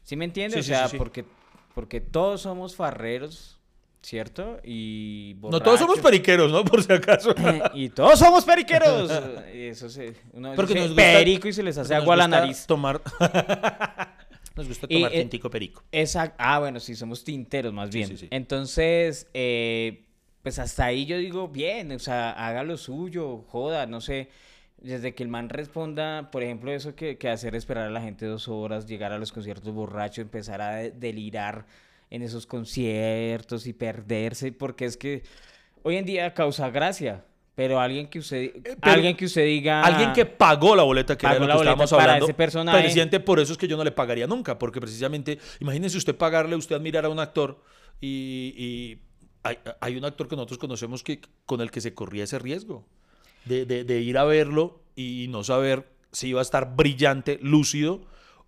¿sí 0.02 0.16
me 0.16 0.24
entiendes? 0.24 0.64
Sí, 0.66 0.72
o 0.72 0.74
sea, 0.76 0.86
sí, 0.86 0.92
sí. 0.92 0.98
Porque, 0.98 1.24
porque 1.74 2.00
todos 2.00 2.42
somos 2.42 2.76
farreros, 2.76 3.58
¿cierto? 4.02 4.60
Y 4.64 5.36
No 5.42 5.60
todos 5.60 5.80
somos 5.80 5.98
periqueros, 6.00 6.50
¿no? 6.52 6.64
Por 6.66 6.82
si 6.82 6.92
acaso. 6.92 7.34
y 7.74 7.88
todos 7.88 8.18
somos 8.18 8.44
periqueros. 8.44 9.10
Y 9.54 9.62
eso 9.68 9.88
se, 9.88 10.14
uno 10.32 10.52
Porque 10.54 10.74
dice 10.74 10.86
nos 10.88 10.94
gusta- 10.96 11.12
perico 11.18 11.48
y 11.48 11.52
se 11.52 11.62
les 11.62 11.78
hace 11.78 11.94
agua 11.94 12.14
a 12.14 12.18
la 12.18 12.28
nariz. 12.28 12.66
Tomar. 12.66 13.00
Nos 14.54 14.68
gusta 14.68 14.86
Y, 14.88 14.94
tomar 14.96 15.14
eh, 15.14 15.20
tintico 15.20 15.50
perico. 15.50 15.82
Exacto. 15.92 16.36
Ah, 16.38 16.58
bueno, 16.58 16.80
sí, 16.80 16.94
somos 16.94 17.24
tinteros 17.24 17.72
más 17.72 17.90
bien. 17.90 18.16
Entonces, 18.30 19.28
eh, 19.34 20.04
pues 20.42 20.58
hasta 20.58 20.86
ahí 20.86 21.04
yo 21.06 21.18
digo, 21.18 21.48
bien, 21.48 21.92
o 21.92 21.98
sea, 21.98 22.30
haga 22.32 22.62
lo 22.62 22.76
suyo, 22.76 23.44
joda, 23.48 23.86
no 23.86 24.00
sé. 24.00 24.30
Desde 24.86 25.14
que 25.14 25.22
el 25.22 25.28
man 25.28 25.48
responda, 25.48 26.30
por 26.30 26.42
ejemplo, 26.42 26.72
eso 26.72 26.94
que, 26.94 27.18
que 27.18 27.28
hacer 27.28 27.54
esperar 27.56 27.88
a 27.88 27.90
la 27.90 28.00
gente 28.00 28.24
dos 28.26 28.46
horas, 28.48 28.86
llegar 28.86 29.12
a 29.12 29.18
los 29.18 29.32
conciertos 29.32 29.72
borracho, 29.74 30.20
empezar 30.20 30.60
a 30.60 30.76
de- 30.76 30.90
delirar 30.92 31.66
en 32.10 32.22
esos 32.22 32.46
conciertos 32.46 33.66
y 33.66 33.72
perderse, 33.72 34.52
porque 34.52 34.84
es 34.84 34.96
que 34.96 35.24
hoy 35.82 35.96
en 35.96 36.04
día 36.04 36.32
causa 36.34 36.70
gracia. 36.70 37.24
Pero 37.56 37.80
alguien 37.80 38.06
que 38.08 38.18
usted, 38.18 38.54
Eh, 38.64 38.76
alguien 38.82 39.16
que 39.16 39.24
usted 39.24 39.44
diga, 39.46 39.80
Alguien 39.80 40.12
que 40.12 40.26
pagó 40.26 40.76
la 40.76 40.82
boleta, 40.82 41.16
que 41.16 41.24
era 41.24 41.38
lo 41.38 41.46
que 41.46 41.52
estábamos 41.54 41.92
hablando. 41.94 42.26
ese 42.26 42.34
personaje. 42.34 42.78
Presidente, 42.82 43.18
por 43.18 43.40
eso 43.40 43.52
es 43.52 43.58
que 43.58 43.66
yo 43.66 43.78
no 43.78 43.82
le 43.84 43.92
pagaría 43.92 44.26
nunca, 44.26 44.58
porque 44.58 44.78
precisamente, 44.78 45.38
imagínense 45.58 45.96
usted 45.96 46.14
pagarle, 46.14 46.54
usted 46.54 46.76
admirar 46.76 47.06
a 47.06 47.08
un 47.08 47.18
actor 47.18 47.58
y, 47.98 48.52
y 48.58 48.98
hay, 49.42 49.56
hay 49.80 49.96
un 49.96 50.04
actor 50.04 50.28
que 50.28 50.36
nosotros 50.36 50.58
conocemos 50.58 51.02
que, 51.02 51.22
con 51.46 51.62
el 51.62 51.70
que 51.70 51.80
se 51.80 51.94
corría 51.94 52.24
ese 52.24 52.38
riesgo 52.38 52.86
de, 53.46 53.64
de- 53.66 53.84
de 53.84 54.00
ir 54.00 54.18
a 54.18 54.24
verlo 54.24 54.80
y 54.94 55.26
no 55.30 55.42
saber 55.44 55.88
si 56.12 56.28
iba 56.28 56.40
a 56.40 56.42
estar 56.42 56.76
brillante, 56.76 57.38
lúcido, 57.42 58.00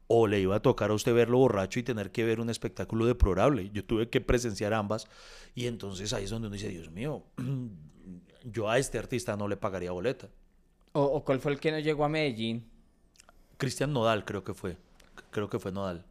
o 0.07 0.26
le 0.26 0.40
iba 0.40 0.57
a 0.57 0.61
tocar 0.61 0.90
a 0.90 0.94
usted 0.94 1.12
verlo 1.14 1.38
borracho 1.38 1.78
y 1.78 1.82
tener 1.82 2.11
que 2.11 2.24
ver 2.24 2.40
un 2.40 2.49
espectáculo 2.49 3.05
deplorable. 3.07 3.70
Yo 3.74 3.84
tuve 3.84 4.09
que 4.09 4.20
presenciar 4.22 4.72
ambas 4.72 5.07
y 5.55 5.66
entonces 5.66 6.12
ahí 6.14 6.24
es 6.24 6.30
donde 6.30 6.49
uno 6.49 6.55
dice, 6.55 6.68
Dios 6.68 6.90
mío, 6.90 7.24
yo 8.44 8.70
a 8.70 8.78
este 8.78 8.99
artista 8.99 9.36
no 9.36 9.49
le 9.49 9.57
pagaría 9.57 9.90
boleta. 9.92 10.28
o, 10.92 11.03
o 11.03 11.24
cuál 11.24 11.40
fue 11.40 11.53
el 11.53 11.61
que 11.61 11.70
no 11.70 11.78
llegó 11.78 12.05
a 12.05 12.09
Medellín, 12.09 12.64
Cristian 13.59 13.92
Nodal 13.92 14.24
creo 14.24 14.44
que 14.44 14.55
fue. 14.55 14.76
Creo 15.30 15.49
que 15.51 15.59
fue 15.59 15.72
Nodal. 15.72 16.05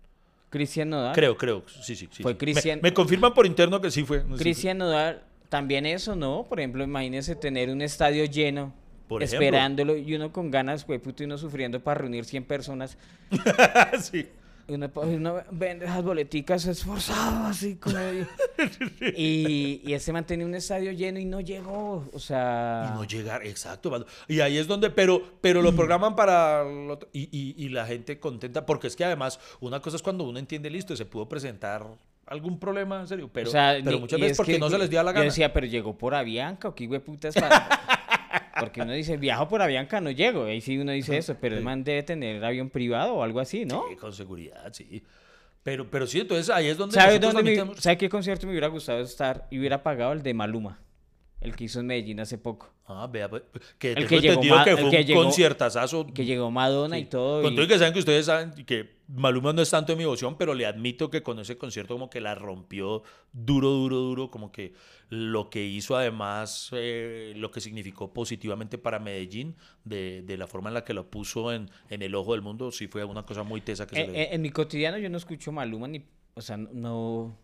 Cristian 0.49 0.89
Nodal. 0.89 1.13
Creo, 1.15 1.38
creo. 1.38 1.63
Sí, 1.67 1.95
sí, 1.95 2.07
sí. 2.11 2.21
Fue 2.23 2.33
sí. 2.33 2.38
Cristian- 2.38 2.79
Me, 2.83 2.89
me 2.89 2.93
confirman 2.93 3.33
por 3.33 3.45
interno 3.45 3.81
que 3.81 3.89
sí 3.89 4.03
fue. 4.03 4.21
Sí 4.21 4.27
fue. 4.27 4.38
Cristian 4.38 4.77
Nodal, 4.77 5.23
también 5.49 5.85
eso, 5.85 6.15
¿no? 6.15 6.45
Por 6.47 6.59
ejemplo, 6.59 6.83
imagínese 6.83 7.35
tener 7.35 7.69
un 7.69 7.81
estadio 7.81 8.25
lleno, 8.25 8.73
Por 9.07 9.23
ejemplo. 9.23 9.45
esperándolo, 9.45 9.95
y 9.97 10.15
uno 10.15 10.31
con 10.31 10.51
ganas, 10.51 10.85
güey, 10.85 10.99
puto, 10.99 11.23
y 11.23 11.25
uno 11.25 11.37
sufriendo 11.37 11.79
para 11.81 12.01
reunir 12.01 12.25
100 12.25 12.43
personas. 12.45 12.97
sí. 14.01 14.27
Y 14.69 14.73
uno, 14.73 14.89
pues, 14.89 15.07
uno 15.07 15.35
vende 15.51 15.85
esas 15.85 16.03
boleticas 16.03 16.65
esforzado, 16.65 17.45
así 17.47 17.75
como... 17.77 17.95
y, 19.15 19.81
y 19.85 19.93
ese 19.93 20.11
mantenía 20.11 20.45
un 20.45 20.55
estadio 20.55 20.91
lleno 20.91 21.19
y 21.19 21.25
no 21.25 21.39
llegó, 21.39 22.09
o 22.11 22.19
sea... 22.19 22.89
Y 22.91 22.95
no 22.97 23.03
llegar, 23.05 23.45
exacto. 23.45 24.05
Y 24.27 24.41
ahí 24.41 24.57
es 24.57 24.67
donde, 24.67 24.89
pero, 24.89 25.21
pero 25.39 25.61
lo 25.61 25.73
programan 25.73 26.17
para. 26.17 26.65
lo 26.65 26.99
y, 27.13 27.29
y- 27.31 27.55
y 27.57 27.69
la 27.69 27.85
gente 27.85 28.19
contenta, 28.19 28.65
porque 28.65 28.87
es 28.87 28.97
que 28.97 29.05
además, 29.05 29.39
una 29.61 29.79
cosa 29.79 29.95
es 29.95 30.03
cuando 30.03 30.25
uno 30.25 30.37
entiende, 30.37 30.69
listo, 30.69 30.95
se 30.97 31.05
pudo 31.05 31.29
presentar 31.29 31.85
algún 32.28 32.59
problema, 32.59 32.99
en 32.99 33.07
serio. 33.07 33.30
Pero, 33.34 33.49
o 33.49 33.51
sea, 33.51 33.75
pero 33.84 33.91
ni- 33.95 33.99
muchas 34.01 34.19
veces 34.19 34.32
es 34.34 34.38
porque 34.38 34.53
que 34.53 34.59
no 34.59 34.69
se 34.69 34.78
les 34.78 34.89
dio 34.89 35.01
la 35.03 35.11
Yo 35.11 35.15
gana. 35.15 35.25
decía, 35.25 35.51
pero 35.53 35.65
llegó 35.65 35.97
por 35.97 36.13
Avianca, 36.15 36.67
o 36.69 36.75
qué 36.75 36.86
güey 36.88 36.99
putas 36.99 37.34
para... 37.39 37.69
Porque 38.59 38.82
uno 38.82 38.93
dice, 38.93 39.17
viajo 39.17 39.47
por 39.47 39.61
Avianca, 39.61 40.01
no 40.01 40.09
llego. 40.11 40.45
Ahí 40.45 40.61
sí 40.61 40.78
uno 40.78 40.91
dice 40.91 41.15
eso, 41.17 41.36
pero 41.39 41.55
el 41.55 41.63
man 41.63 41.84
debe 41.84 42.01
tener 42.03 42.43
avión 42.43 42.69
privado 42.69 43.13
o 43.15 43.23
algo 43.23 43.39
así, 43.39 43.65
¿no? 43.65 43.86
Sí, 43.89 43.95
con 43.95 44.11
seguridad, 44.13 44.73
sí. 44.73 45.03
Pero, 45.61 45.91
pero 45.91 46.07
sí, 46.07 46.21
entonces 46.21 46.49
ahí 46.49 46.67
es 46.67 46.78
donde. 46.78 46.95
¿Sabe 46.95 47.19
nosotros 47.19 47.34
dónde 47.45 47.65
me- 47.65 47.75
¿Sabe 47.82 47.97
qué 47.97 48.09
concierto 48.09 48.47
me 48.47 48.53
hubiera 48.53 48.67
gustado 48.67 48.99
estar? 49.01 49.47
Y 49.51 49.59
hubiera 49.59 49.84
pagado 49.84 50.13
el 50.13 50.23
de 50.23 50.34
Maluma. 50.34 50.80
El 51.39 51.55
que 51.55 51.65
hizo 51.65 51.79
en 51.79 51.85
Medellín 51.88 52.19
hace 52.19 52.38
poco. 52.39 52.73
Ah, 52.88 53.07
vea, 53.11 53.29
pues, 53.29 53.43
que 53.77 53.91
El 53.91 54.07
que 54.07 54.19
llegó 54.21 54.41
ma- 54.43 54.63
que 54.63 54.71
el 54.71 54.77
fue 54.77 54.89
que 54.89 54.97
un 54.97 55.03
llegó- 55.05 55.23
conciertazazo. 55.23 56.07
Que 56.07 56.25
llegó 56.25 56.49
Madonna 56.49 56.97
y 56.97 57.05
todo. 57.05 57.43
Con 57.43 57.53
y- 57.53 57.55
todo 57.55 57.65
y 57.65 57.67
que 57.67 57.77
saben 57.77 57.93
que 57.93 57.99
ustedes 57.99 58.25
saben 58.25 58.51
que 58.65 58.97
Maluma 59.07 59.53
no 59.53 59.61
es 59.61 59.69
tanto 59.69 59.91
de 59.91 59.97
mi 59.97 60.03
devoción, 60.03 60.35
pero 60.38 60.53
le 60.55 60.65
admito 60.65 61.11
que 61.11 61.21
con 61.21 61.38
ese 61.39 61.57
concierto 61.57 61.93
como 61.93 62.09
que 62.09 62.21
la 62.21 62.33
rompió 62.33 63.03
duro, 63.33 63.69
duro, 63.69 63.97
duro, 63.97 64.31
como 64.31 64.51
que 64.51 64.73
lo 65.09 65.49
que 65.51 65.63
hizo 65.65 65.95
además, 65.95 66.69
eh, 66.73 67.33
lo 67.35 67.51
que 67.51 67.61
significó 67.61 68.11
positivamente 68.13 68.77
para 68.79 68.97
Medellín, 68.99 69.55
de, 69.83 70.23
de 70.23 70.38
la 70.38 70.47
forma 70.47 70.69
en 70.69 70.73
la 70.73 70.83
que 70.83 70.93
lo 70.93 71.09
puso 71.11 71.53
en, 71.53 71.69
en 71.89 72.01
el 72.01 72.15
ojo 72.15 72.31
del 72.33 72.41
mundo, 72.41 72.71
sí 72.71 72.88
fue 72.88 73.03
una 73.03 73.23
cosa 73.27 73.43
muy 73.43 73.61
tesa 73.61 73.85
que 73.85 73.95
se 73.95 74.01
Eh, 74.01 74.07
le 74.07 74.21
eh, 74.23 74.29
en 74.31 74.41
mi 74.41 74.49
cotidiano 74.49 74.97
yo 74.97 75.09
no 75.09 75.17
escucho 75.17 75.51
Maluma 75.51 75.88
ni... 75.88 76.03
O 76.33 76.41
sea, 76.41 76.57
no... 76.57 77.38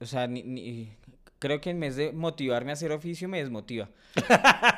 O 0.00 0.06
sea, 0.06 0.26
ni... 0.26 0.42
ni- 0.42 0.92
creo 1.38 1.60
que 1.60 1.70
en 1.70 1.80
vez 1.80 1.96
de 1.96 2.12
motivarme 2.12 2.70
a 2.70 2.74
hacer 2.74 2.92
oficio, 2.92 3.28
me 3.28 3.38
desmotiva. 3.38 3.88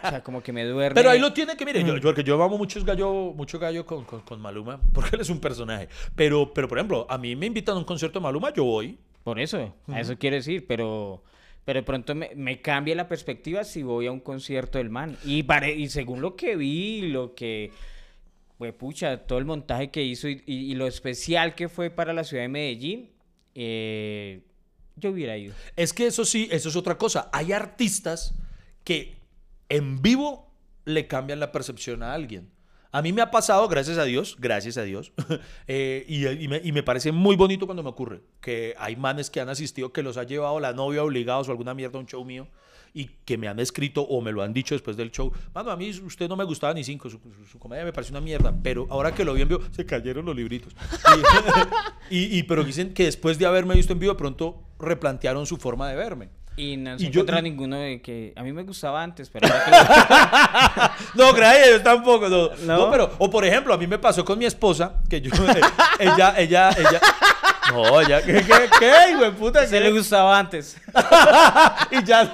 O 0.03 0.09
sea, 0.11 0.23
como 0.23 0.43
que 0.43 0.53
me 0.53 0.65
duerme. 0.65 0.95
Pero 0.95 1.11
ahí 1.11 1.19
lo 1.21 1.33
tiene 1.33 1.57
que, 1.57 1.65
mire, 1.65 1.83
yo, 1.85 1.95
yo- 1.97 2.03
porque 2.03 2.25
yo 2.25 2.43
amo 2.43 2.57
mucho 2.59 2.83
gallo, 2.85 3.33
mucho 3.35 3.59
gallo 3.59 3.85
con, 3.87 4.05
con, 4.05 4.21
con 4.23 4.41
Maluma, 4.41 4.81
porque 4.93 5.17
él 5.17 5.23
es 5.23 5.31
un 5.31 5.41
personaje. 5.41 5.89
Pero, 6.17 6.53
pero, 6.55 6.69
por 6.69 6.79
ejemplo, 6.79 7.07
a 7.09 7.19
mí 7.19 7.37
me 7.37 7.47
invitan 7.47 7.77
a 7.77 7.79
un 7.79 7.85
concierto 7.85 8.19
de 8.19 8.23
Maluma, 8.25 8.53
yo 8.53 8.65
voy. 8.65 8.99
Por 9.23 9.39
eso, 9.39 9.75
a 9.89 10.01
eso 10.01 10.17
quiero 10.19 10.37
decir, 10.37 10.67
pero... 10.67 11.23
Pero 11.63 11.81
de 11.81 11.85
pronto 11.85 12.15
me, 12.15 12.31
me 12.35 12.63
cambia 12.63 12.95
la 12.97 13.07
perspectiva 13.07 13.65
si 13.65 13.83
voy 13.83 14.07
a 14.07 14.13
un 14.13 14.21
concierto 14.21 14.79
del 14.79 14.89
man. 14.89 15.17
Y, 15.25 15.43
pare- 15.43 15.75
y 15.77 15.89
según 15.91 16.23
lo 16.23 16.35
que 16.35 16.57
vi, 16.57 17.03
lo 17.03 17.35
que... 17.35 17.71
Pues 18.57 18.73
pucha, 18.73 19.19
todo 19.27 19.39
el 19.39 19.45
montaje 19.45 19.91
que 19.91 20.03
hizo 20.03 20.27
y, 20.29 20.43
y- 20.47 20.71
y 20.73 20.75
lo 20.75 20.87
especial 20.87 21.55
que 21.55 21.69
fue 21.69 21.91
para 21.91 22.15
la 22.15 22.25
ciudad 22.25 22.43
de 22.45 22.49
Medellín, 22.49 23.11
eh, 23.55 24.41
yo 25.01 25.11
hubiera 25.11 25.37
ido. 25.37 25.55
Es 25.77 25.93
que 25.93 26.07
eso 26.07 26.25
sí, 26.25 26.49
eso 26.51 26.69
es 26.69 26.77
otra 26.77 26.99
cosa. 26.99 27.29
Hay 27.33 27.53
artistas 27.53 28.35
que 28.85 29.17
en 29.69 30.03
vivo 30.03 30.51
le 30.85 31.07
cambian 31.07 31.41
la 31.41 31.53
percepción 31.53 32.03
a 32.03 32.15
alguien. 32.15 32.51
A 32.93 33.03
mí 33.03 33.13
me 33.13 33.23
ha 33.23 33.31
pasado, 33.31 33.69
gracias 33.69 33.99
a 33.99 34.05
Dios, 34.05 34.37
gracias 34.41 34.77
a 34.77 34.83
Dios, 34.83 35.13
eh, 35.69 36.05
y, 36.09 36.49
me, 36.49 36.61
y 36.63 36.73
me 36.73 36.83
parece 36.83 37.13
muy 37.13 37.37
bonito 37.37 37.67
cuando 37.67 37.85
me 37.85 37.89
ocurre, 37.89 38.21
que 38.41 38.75
hay 38.79 38.97
manes 38.97 39.31
que 39.31 39.41
han 39.41 39.49
asistido, 39.49 39.93
que 39.93 40.03
los 40.03 40.17
ha 40.17 40.25
llevado 40.25 40.59
la 40.59 40.73
novia 40.73 41.05
obligados 41.05 41.49
o 41.49 41.53
alguna 41.53 41.73
mierda 41.73 41.99
a 41.99 42.01
un 42.01 42.07
show 42.07 42.25
mío, 42.25 42.49
y 42.93 43.05
que 43.25 43.39
me 43.39 43.47
han 43.47 43.61
escrito 43.61 44.03
o 44.03 44.21
me 44.21 44.33
lo 44.33 44.43
han 44.43 44.53
dicho 44.53 44.75
después 44.75 44.97
del 44.97 45.13
show. 45.13 45.33
Mano, 45.55 45.71
a 45.71 45.77
mí 45.77 45.91
usted 45.91 46.29
no 46.29 46.37
me 46.37 46.43
gustaba 46.43 46.75
ni 46.75 46.83
cinco, 46.83 47.09
su, 47.09 47.21
comedia 47.61 47.85
me 47.85 47.93
parece 47.93 48.11
una 48.11 48.21
mierda, 48.21 48.53
pero 48.61 48.89
ahora 48.91 49.15
que 49.15 49.25
lo 49.25 49.35
vi 49.35 49.43
en 49.43 49.49
vivo, 49.49 49.61
se 49.71 49.87
cayeron 49.87 50.25
los 50.25 50.35
libritos. 50.35 50.75
Y- 52.11 52.43
pero 52.49 52.65
dicen 52.65 52.93
que 52.93 53.05
después 53.05 53.39
de 53.39 53.47
haberme 53.47 53.77
visto 53.77 53.93
en 53.93 54.01
vivo, 54.01 54.13
de 54.15 54.19
pronto 54.19 54.65
replantearon 54.81 55.47
su 55.47 55.57
forma 55.57 55.89
de 55.89 55.97
verme. 55.97 56.29
Y 56.57 56.77
no 56.77 56.95
Y 56.97 56.99
se 56.99 57.05
yo- 57.05 57.09
encuentra 57.21 57.41
ninguno 57.41 57.77
de 57.77 58.03
que 58.03 58.33
a 58.37 58.43
mí 58.43 58.53
me 58.53 58.65
gustaba 58.65 59.03
antes, 59.03 59.31
pero 59.31 59.47
ahora 59.53 59.65
que 61.15 61.21
lo- 61.21 61.27
No, 61.27 61.33
gracias, 61.35 61.69
yo 61.71 61.83
tampoco. 61.83 62.29
No. 62.29 62.51
¿No? 62.65 62.77
No, 62.79 62.91
pero, 62.91 63.11
o 63.19 63.31
por 63.31 63.45
ejemplo, 63.45 63.73
a 63.73 63.79
mí 63.79 63.87
me 63.87 63.99
pasó 63.99 64.25
con 64.25 64.39
mi 64.39 64.45
esposa, 64.47 64.95
que 65.09 65.21
yo, 65.21 65.31
ella, 65.99 66.35
ella, 66.37 66.71
ella. 66.71 67.01
No, 67.73 68.01
ella, 68.01 68.21
¿qué, 68.23 68.35
qué, 68.45 68.69
qué, 68.81 69.17
güey, 69.17 69.31
puta? 69.31 69.65
se 69.67 69.79
le 69.81 69.93
gustaba 69.93 70.37
antes. 70.39 70.77
y 71.93 72.03
ya 72.05 72.25
no. 72.25 72.33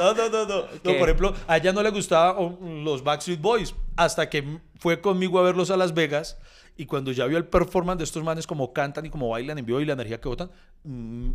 No, 0.00 0.12
no, 0.14 0.28
no, 0.28 0.44
no. 0.46 0.60
No, 0.82 0.98
por 0.98 1.08
ejemplo, 1.08 1.34
a 1.46 1.56
ella 1.56 1.72
no 1.72 1.82
le 1.82 1.90
gustaban 1.90 2.56
los 2.84 3.02
Backstreet 3.04 3.40
Boys 3.40 3.74
hasta 3.96 4.28
que 4.28 4.58
fue 4.80 5.00
conmigo 5.00 5.38
a 5.38 5.42
verlos 5.42 5.70
a 5.70 5.76
Las 5.76 5.94
Vegas 5.94 6.36
Y 6.76 6.86
cuando 6.86 7.12
ya 7.12 7.26
vio 7.26 7.38
el 7.38 7.46
performance 7.46 7.98
de 7.98 8.04
estos 8.04 8.24
manes, 8.24 8.46
como 8.46 8.72
cantan 8.72 9.06
y 9.06 9.10
como 9.10 9.28
bailan 9.28 9.58
en 9.58 9.66
vivo 9.66 9.80
y 9.80 9.84
la 9.84 9.92
energía 9.92 10.20
que 10.20 10.28
botan, 10.28 10.50
mm, 10.84 11.30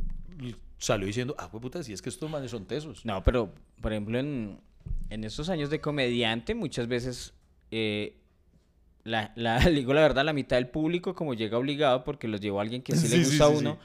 salió 0.78 1.08
diciendo, 1.08 1.36
ah, 1.38 1.50
pues 1.50 1.62
puta, 1.62 1.82
si 1.84 1.94
es 1.94 2.02
que 2.02 2.10
estos 2.10 2.30
manes 2.30 2.52
son 2.52 2.66
tesos. 2.66 3.06
No, 3.06 3.24
pero, 3.24 3.54
por 3.82 3.92
ejemplo, 3.94 4.20
en, 4.20 4.60
en 5.10 5.24
estos 5.24 5.50
años 5.50 5.70
de 5.70 5.80
comediante, 5.80 6.56
muchas 6.56 6.88
veces, 6.88 7.34
eh, 7.72 8.18
la, 9.04 9.32
la, 9.36 9.60
digo 9.70 9.94
la 9.94 10.02
verdad, 10.02 10.26
la 10.26 10.34
mitad 10.34 10.58
del 10.58 10.68
público 10.68 11.16
como 11.16 11.34
llega 11.34 11.58
obligado 11.58 12.04
porque 12.04 12.28
los 12.28 12.42
llevó 12.42 12.60
alguien 12.62 12.82
que 12.82 12.96
sí, 12.96 13.08
Sí, 13.08 13.08
le 13.08 13.18
sí, 13.18 13.26
gusta 13.26 13.46
a 13.46 13.48
sí, 13.48 13.54
uno, 13.56 13.72
el- 13.72 13.78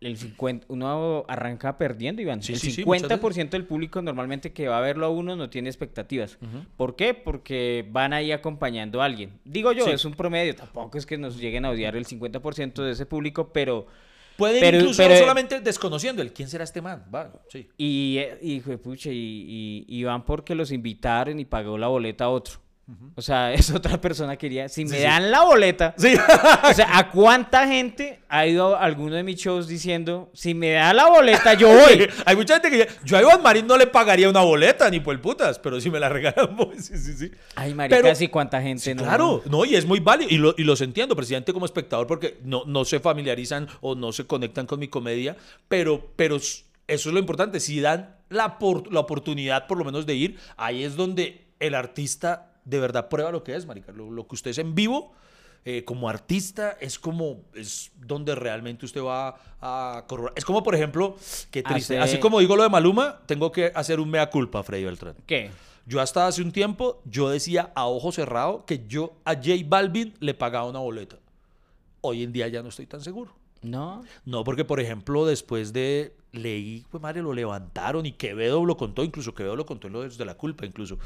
el 0.00 0.16
50, 0.16 0.66
uno 0.68 1.24
arranca 1.28 1.76
perdiendo, 1.78 2.22
Iván. 2.22 2.42
Sí, 2.42 2.52
el 2.54 2.58
sí, 2.58 2.70
sí, 2.70 2.84
muchas 2.84 3.08
50% 3.10 3.50
del 3.50 3.64
público 3.64 4.02
normalmente 4.02 4.52
que 4.52 4.68
va 4.68 4.78
a 4.78 4.80
verlo 4.80 5.06
a 5.06 5.10
uno 5.10 5.36
no 5.36 5.50
tiene 5.50 5.68
expectativas. 5.68 6.38
¿Por 6.76 6.96
qué? 6.96 7.14
Porque 7.14 7.86
van 7.90 8.12
ahí 8.12 8.32
acompañando 8.32 9.02
a 9.02 9.04
alguien. 9.04 9.38
Digo 9.44 9.72
yo, 9.72 9.86
es 9.86 10.04
un 10.04 10.14
promedio, 10.14 10.54
tampoco 10.54 10.98
es 10.98 11.06
que 11.06 11.18
nos 11.18 11.38
lleguen 11.38 11.64
a 11.64 11.70
odiar 11.70 11.96
el 11.96 12.06
50% 12.06 12.82
de 12.82 12.92
ese 12.92 13.06
público, 13.06 13.52
pero... 13.52 13.86
Pueden 14.36 14.60
Pero- 14.60 14.78
incluso 14.78 15.02
pero- 15.02 15.16
solamente 15.16 15.60
desconociendo 15.60 16.22
el 16.22 16.32
quién 16.32 16.48
será 16.48 16.62
este 16.62 16.80
man. 16.80 17.04
Va, 17.12 17.32
sí. 17.48 17.68
Y, 17.76 18.18
eh, 18.18 18.38
y, 18.40 18.60
juepucha, 18.60 19.10
y, 19.10 19.16
y, 19.16 19.84
y 19.88 20.04
van 20.04 20.24
porque 20.24 20.54
los 20.54 20.70
invitaron 20.70 21.40
y 21.40 21.44
pagó 21.44 21.76
la 21.76 21.88
boleta 21.88 22.26
a 22.26 22.28
otro. 22.28 22.60
O 23.16 23.20
sea, 23.22 23.52
es 23.54 23.70
otra 23.70 24.00
persona 24.00 24.32
que 24.36 24.38
quería. 24.48 24.68
Si 24.68 24.84
me 24.84 24.96
sí. 24.96 25.02
dan 25.02 25.30
la 25.30 25.42
boleta. 25.42 25.94
Sí. 25.98 26.14
O 26.64 26.72
sea, 26.72 26.96
¿a 26.98 27.10
cuánta 27.10 27.66
gente 27.66 28.20
ha 28.28 28.46
ido 28.46 28.76
a 28.76 28.82
alguno 28.84 29.14
de 29.14 29.22
mis 29.22 29.36
shows 29.36 29.66
diciendo, 29.68 30.30
si 30.32 30.54
me 30.54 30.70
da 30.70 30.92
la 30.94 31.06
boleta, 31.08 31.54
yo 31.54 31.68
voy? 31.74 32.08
Hay 32.24 32.36
mucha 32.36 32.54
gente 32.60 32.70
que 32.70 32.88
yo 33.04 33.16
a 33.18 33.20
Iván 33.22 33.42
Marín 33.42 33.66
no 33.66 33.76
le 33.76 33.86
pagaría 33.88 34.30
una 34.30 34.40
boleta 34.40 34.88
ni 34.90 35.00
por 35.00 35.14
el 35.14 35.20
putas, 35.20 35.58
pero 35.58 35.80
si 35.80 35.90
me 35.90 36.00
la 36.00 36.08
regalan, 36.08 36.56
voy. 36.56 36.78
sí, 36.78 36.96
sí, 36.96 37.14
sí. 37.14 37.30
Ay, 37.56 37.74
marica, 37.74 38.14
sí, 38.14 38.28
cuánta 38.28 38.62
gente 38.62 38.94
no. 38.94 39.02
claro, 39.02 39.42
no, 39.50 39.64
y 39.64 39.74
es 39.74 39.84
muy 39.84 40.00
válido, 40.00 40.30
y, 40.30 40.38
lo- 40.38 40.54
y 40.56 40.64
los 40.64 40.80
entiendo, 40.80 41.14
presidente, 41.16 41.52
como 41.52 41.66
espectador, 41.66 42.06
porque 42.06 42.38
no, 42.44 42.62
no 42.66 42.84
se 42.84 43.00
familiarizan 43.00 43.68
o 43.80 43.94
no 43.94 44.12
se 44.12 44.24
conectan 44.26 44.66
con 44.66 44.78
mi 44.78 44.88
comedia, 44.88 45.36
pero, 45.68 46.12
pero 46.16 46.36
eso 46.36 46.62
es 46.86 47.06
lo 47.06 47.18
importante, 47.18 47.60
si 47.60 47.80
dan 47.80 48.14
la, 48.30 48.58
por- 48.58 48.90
la 48.92 49.00
oportunidad 49.00 49.66
por 49.66 49.76
lo 49.78 49.84
menos 49.84 50.06
de 50.06 50.14
ir, 50.14 50.38
ahí 50.56 50.84
es 50.84 50.96
donde 50.96 51.46
el 51.60 51.74
artista 51.74 52.47
de 52.68 52.78
verdad 52.80 53.08
prueba 53.08 53.30
lo 53.30 53.42
que 53.42 53.54
es, 53.56 53.66
marica, 53.66 53.92
lo, 53.92 54.10
lo 54.10 54.26
que 54.26 54.34
usted 54.34 54.50
es 54.50 54.58
en 54.58 54.74
vivo. 54.74 55.12
eh, 55.64 55.84
como 55.84 56.08
artista 56.08 56.76
es 56.80 56.98
como 56.98 57.42
es 57.52 57.90
donde 57.96 58.34
realmente 58.34 58.86
usted 58.86 59.02
va 59.02 59.36
a 59.60 60.04
corroborar. 60.08 60.34
Es 60.38 60.44
como 60.44 60.62
por 60.62 60.74
ejemplo, 60.74 61.16
qué 61.50 61.62
triste. 61.62 61.98
Hace- 61.98 62.12
Así 62.14 62.20
como 62.20 62.38
digo 62.38 62.56
lo 62.56 62.62
de 62.62 62.68
Maluma, 62.70 63.20
tengo 63.26 63.50
que 63.50 63.72
hacer 63.74 63.98
un 64.00 64.08
mea 64.08 64.30
culpa, 64.30 64.62
Freddy 64.62 64.84
Beltrán. 64.84 65.16
¿Qué? 65.26 65.50
Yo 65.84 66.00
hasta 66.00 66.26
hace 66.26 66.42
un 66.42 66.52
tiempo, 66.52 67.02
yo 67.04 67.28
decía 67.28 67.72
a 67.74 67.86
ojo 67.86 68.12
cerrado 68.12 68.64
que 68.66 68.86
yo 68.86 69.14
a 69.24 69.34
J 69.34 69.48
Balvin 69.66 70.14
le 70.20 70.32
pagaba 70.34 70.66
una 70.68 70.78
boleta. 70.78 71.16
Hoy 72.02 72.22
en 72.22 72.32
día 72.32 72.46
ya 72.48 72.62
no 72.62 72.68
estoy 72.68 72.86
tan 72.86 73.00
seguro. 73.00 73.32
No. 73.60 74.04
No, 74.24 74.44
porque 74.44 74.64
por 74.64 74.78
ejemplo, 74.80 75.26
después 75.26 75.72
de 75.72 76.14
leí, 76.32 76.84
pues 76.90 77.02
madre, 77.02 77.22
lo 77.22 77.32
levantaron 77.32 78.04
y 78.06 78.12
Quevedo 78.12 78.64
lo 78.64 78.76
contó, 78.76 79.02
incluso 79.04 79.34
Quevedo 79.34 79.56
lo 79.56 79.64
contó 79.66 79.88
desde 80.02 80.24
la 80.24 80.34
culpa, 80.36 80.66
incluso, 80.66 80.98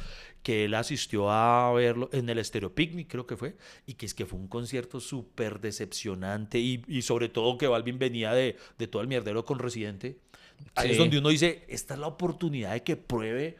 que 0.43 0.65
él 0.65 0.75
asistió 0.75 1.31
a 1.31 1.73
verlo 1.73 2.09
en 2.13 2.29
el 2.29 2.45
Stereo 2.45 2.75
Picnic, 2.75 3.09
creo 3.09 3.27
que 3.27 3.37
fue, 3.37 3.57
y 3.87 3.95
que 3.95 4.07
es 4.07 4.15
que 4.15 4.27
fue 4.27 4.39
un 4.39 4.49
concierto 4.49 5.01
súper 5.01 5.61
decepcionante 5.61 6.59
y, 6.59 6.83
y 6.89 7.03
sobre 7.03 7.29
todo 7.29 7.59
que 7.59 7.67
Balvin 7.69 7.99
venía 7.99 8.33
de, 8.33 8.57
de 8.79 8.87
todo 8.89 9.03
el 9.03 9.09
mierdero 9.09 9.45
con 9.45 9.59
Residente. 9.59 10.19
Ahí 10.75 10.91
es 10.91 10.97
Sí. 10.97 10.99
donde 10.99 11.19
uno 11.19 11.29
dice, 11.31 11.65
esta 11.69 11.95
es 11.95 12.01
la 12.01 12.07
oportunidad 12.07 12.73
de 12.73 12.83
que 12.83 12.97
pruebe 12.97 13.57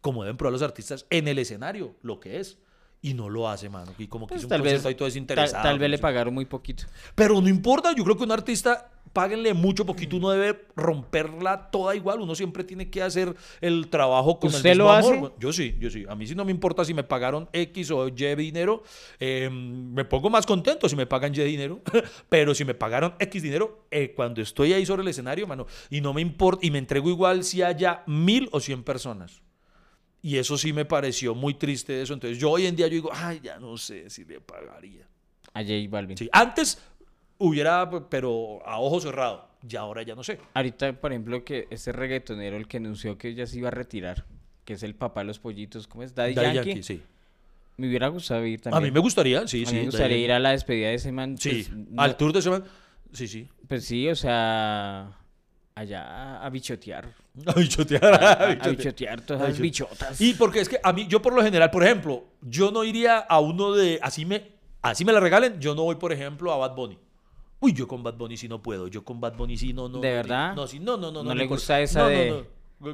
como 0.00 0.24
deben 0.24 0.36
probar 0.36 0.52
los 0.52 0.62
artistas 0.62 1.06
en 1.10 1.28
el 1.28 1.38
escenario, 1.38 1.94
lo 2.02 2.18
que 2.20 2.40
es. 2.40 2.58
Y 3.04 3.14
no 3.14 3.28
lo 3.28 3.48
hace, 3.48 3.68
mano. 3.68 3.92
Y 3.98 4.06
como 4.06 4.26
que 4.26 4.34
Pues 4.34 4.42
hizo 4.42 4.46
un 4.46 4.50
tal 4.50 4.62
vez, 4.62 4.74
concierto 4.74 4.88
ahí 4.88 4.94
todo 4.94 5.06
tal, 5.06 5.10
desinteresado. 5.10 5.62
tal 5.64 5.78
vez 5.80 5.88
no 5.88 5.90
le 5.90 5.98
pagaron 5.98 6.32
muy 6.34 6.44
poquito. 6.46 6.84
Pero 7.16 7.40
no 7.40 7.48
importa, 7.48 7.92
yo 7.96 8.04
creo 8.04 8.16
que 8.16 8.22
un 8.22 8.30
artista, 8.30 8.92
páguenle 9.12 9.54
mucho 9.54 9.84
poquito, 9.84 10.16
uno 10.16 10.30
debe 10.30 10.66
romperla 10.76 11.68
toda 11.72 11.96
igual, 11.96 12.20
uno 12.20 12.36
siempre 12.36 12.62
tiene 12.62 12.90
que 12.90 13.02
hacer 13.02 13.34
el 13.60 13.88
trabajo 13.88 14.38
con 14.38 14.50
el 14.50 14.56
¿Usted 14.56 14.70
mismo 14.70 14.84
lo 14.84 14.92
amor. 14.92 15.10
hace? 15.10 15.20
Bueno, 15.20 15.34
Yo 15.40 15.52
sí, 15.52 15.74
yo 15.80 15.90
sí. 15.90 16.04
A 16.08 16.14
mí 16.14 16.28
sí 16.28 16.36
no 16.36 16.44
me 16.44 16.52
importa 16.52 16.84
si 16.84 16.94
me 16.94 17.02
pagaron 17.02 17.48
X 17.52 17.90
o 17.90 18.06
Y 18.06 18.34
dinero, 18.36 18.84
eh, 19.18 19.50
me 19.50 20.04
pongo 20.04 20.30
más 20.30 20.46
contento 20.46 20.88
si 20.88 20.94
me 20.94 21.06
pagan 21.06 21.34
Y 21.34 21.40
dinero, 21.42 21.80
pero 22.28 22.54
si 22.54 22.64
me 22.64 22.74
pagaron 22.74 23.14
X 23.18 23.42
dinero, 23.42 23.84
eh, 23.90 24.12
cuando 24.14 24.40
estoy 24.40 24.74
ahí 24.74 24.86
sobre 24.86 25.02
el 25.02 25.08
escenario, 25.08 25.48
mano, 25.48 25.66
y 25.90 26.00
no 26.00 26.14
me 26.14 26.20
importa, 26.20 26.64
y 26.64 26.70
me 26.70 26.78
entrego 26.78 27.08
igual 27.10 27.42
si 27.42 27.62
haya 27.62 28.04
mil 28.06 28.48
o 28.52 28.60
cien 28.60 28.84
personas. 28.84 29.42
Y 30.22 30.36
eso 30.36 30.56
sí 30.56 30.72
me 30.72 30.84
pareció 30.84 31.34
muy 31.34 31.54
triste 31.54 32.00
eso. 32.00 32.14
Entonces 32.14 32.38
yo 32.38 32.50
hoy 32.50 32.66
en 32.66 32.76
día 32.76 32.86
yo 32.86 32.94
digo, 32.94 33.10
ay, 33.12 33.40
ya 33.42 33.58
no 33.58 33.76
sé 33.76 34.08
si 34.08 34.24
le 34.24 34.40
pagaría. 34.40 35.06
A 35.52 35.60
J 35.62 35.72
Balvin. 35.90 36.16
Sí, 36.16 36.28
antes 36.32 36.78
hubiera, 37.38 37.90
pero 38.08 38.60
a 38.64 38.78
ojo 38.78 39.00
cerrado. 39.00 39.48
Y 39.68 39.76
ahora 39.76 40.02
ya 40.02 40.14
no 40.14 40.22
sé. 40.24 40.38
Ahorita, 40.54 40.92
por 40.92 41.12
ejemplo, 41.12 41.44
que 41.44 41.66
este 41.70 41.92
reggaetonero, 41.92 42.56
el 42.56 42.66
que 42.68 42.76
anunció 42.78 43.18
que 43.18 43.34
ya 43.34 43.46
se 43.46 43.58
iba 43.58 43.68
a 43.68 43.72
retirar, 43.72 44.24
que 44.64 44.74
es 44.74 44.82
el 44.84 44.94
papá 44.94 45.20
de 45.20 45.26
los 45.26 45.38
pollitos, 45.40 45.86
¿cómo 45.88 46.02
es? 46.04 46.14
Daddy, 46.14 46.34
Daddy 46.34 46.54
Yankee. 46.54 46.68
Yankee, 46.70 46.82
sí. 46.82 47.02
Me 47.76 47.88
hubiera 47.88 48.06
gustado 48.08 48.44
ir 48.46 48.60
A 48.60 48.62
también. 48.70 48.84
mí 48.84 48.90
me 48.92 49.00
gustaría, 49.00 49.46
sí, 49.48 49.62
A 49.64 49.66
sí. 49.66 49.72
mí 49.74 49.80
me 49.80 49.86
gustaría 49.86 50.08
Daddy 50.16 50.24
ir 50.24 50.32
a 50.32 50.38
la 50.38 50.50
despedida 50.50 50.88
de 50.88 50.94
ese 50.94 51.10
man. 51.10 51.36
Sí, 51.38 51.66
pues, 51.68 51.70
no- 51.90 52.00
al 52.02 52.16
tour 52.16 52.32
de 52.32 52.42
semana. 52.42 52.64
Sí, 53.12 53.26
sí. 53.28 53.48
Pues 53.68 53.84
sí, 53.84 54.08
o 54.08 54.14
sea, 54.16 55.16
allá 55.74 56.42
a 56.42 56.50
bichotear. 56.50 57.14
A 57.46 57.52
bichotear, 57.52 58.04
A, 58.04 58.16
a 58.16 58.32
a 58.32 58.46
bichotear. 58.48 58.76
bichotear 58.76 59.20
todas 59.22 59.58
bichotear. 59.58 59.88
bichotas. 59.90 60.20
Y 60.20 60.34
porque 60.34 60.60
es 60.60 60.68
que 60.68 60.78
a 60.82 60.92
mí, 60.92 61.06
yo 61.08 61.22
por 61.22 61.32
lo 61.32 61.42
general, 61.42 61.70
por 61.70 61.82
ejemplo, 61.84 62.24
yo 62.42 62.70
no 62.70 62.84
iría 62.84 63.18
a 63.18 63.40
uno 63.40 63.72
de, 63.72 63.98
así 64.02 64.24
me, 64.26 64.50
así 64.82 65.04
me 65.04 65.12
la 65.12 65.20
regalen, 65.20 65.58
yo 65.60 65.74
no 65.74 65.84
voy, 65.84 65.94
por 65.96 66.12
ejemplo, 66.12 66.52
a 66.52 66.56
Bad 66.56 66.74
Bunny. 66.74 66.98
Uy, 67.60 67.72
yo 67.72 67.86
con 67.86 68.02
Bad 68.02 68.14
Bunny 68.14 68.36
sí 68.36 68.48
no 68.48 68.60
puedo, 68.60 68.88
yo 68.88 69.04
con 69.04 69.20
Bad 69.20 69.34
Bunny 69.36 69.56
sí 69.56 69.72
no, 69.72 69.88
no. 69.88 70.00
¿De 70.00 70.10
no, 70.10 70.16
verdad? 70.16 70.54
No, 70.54 70.66
sí, 70.66 70.80
no, 70.80 70.96
no, 70.96 71.12
no. 71.12 71.22
¿No 71.22 71.32
ni 71.32 71.40
le 71.40 71.44
por- 71.48 71.58
gusta 71.58 71.80
esa 71.80 72.00
no, 72.00 72.08
de- 72.08 72.30
No, 72.30 72.36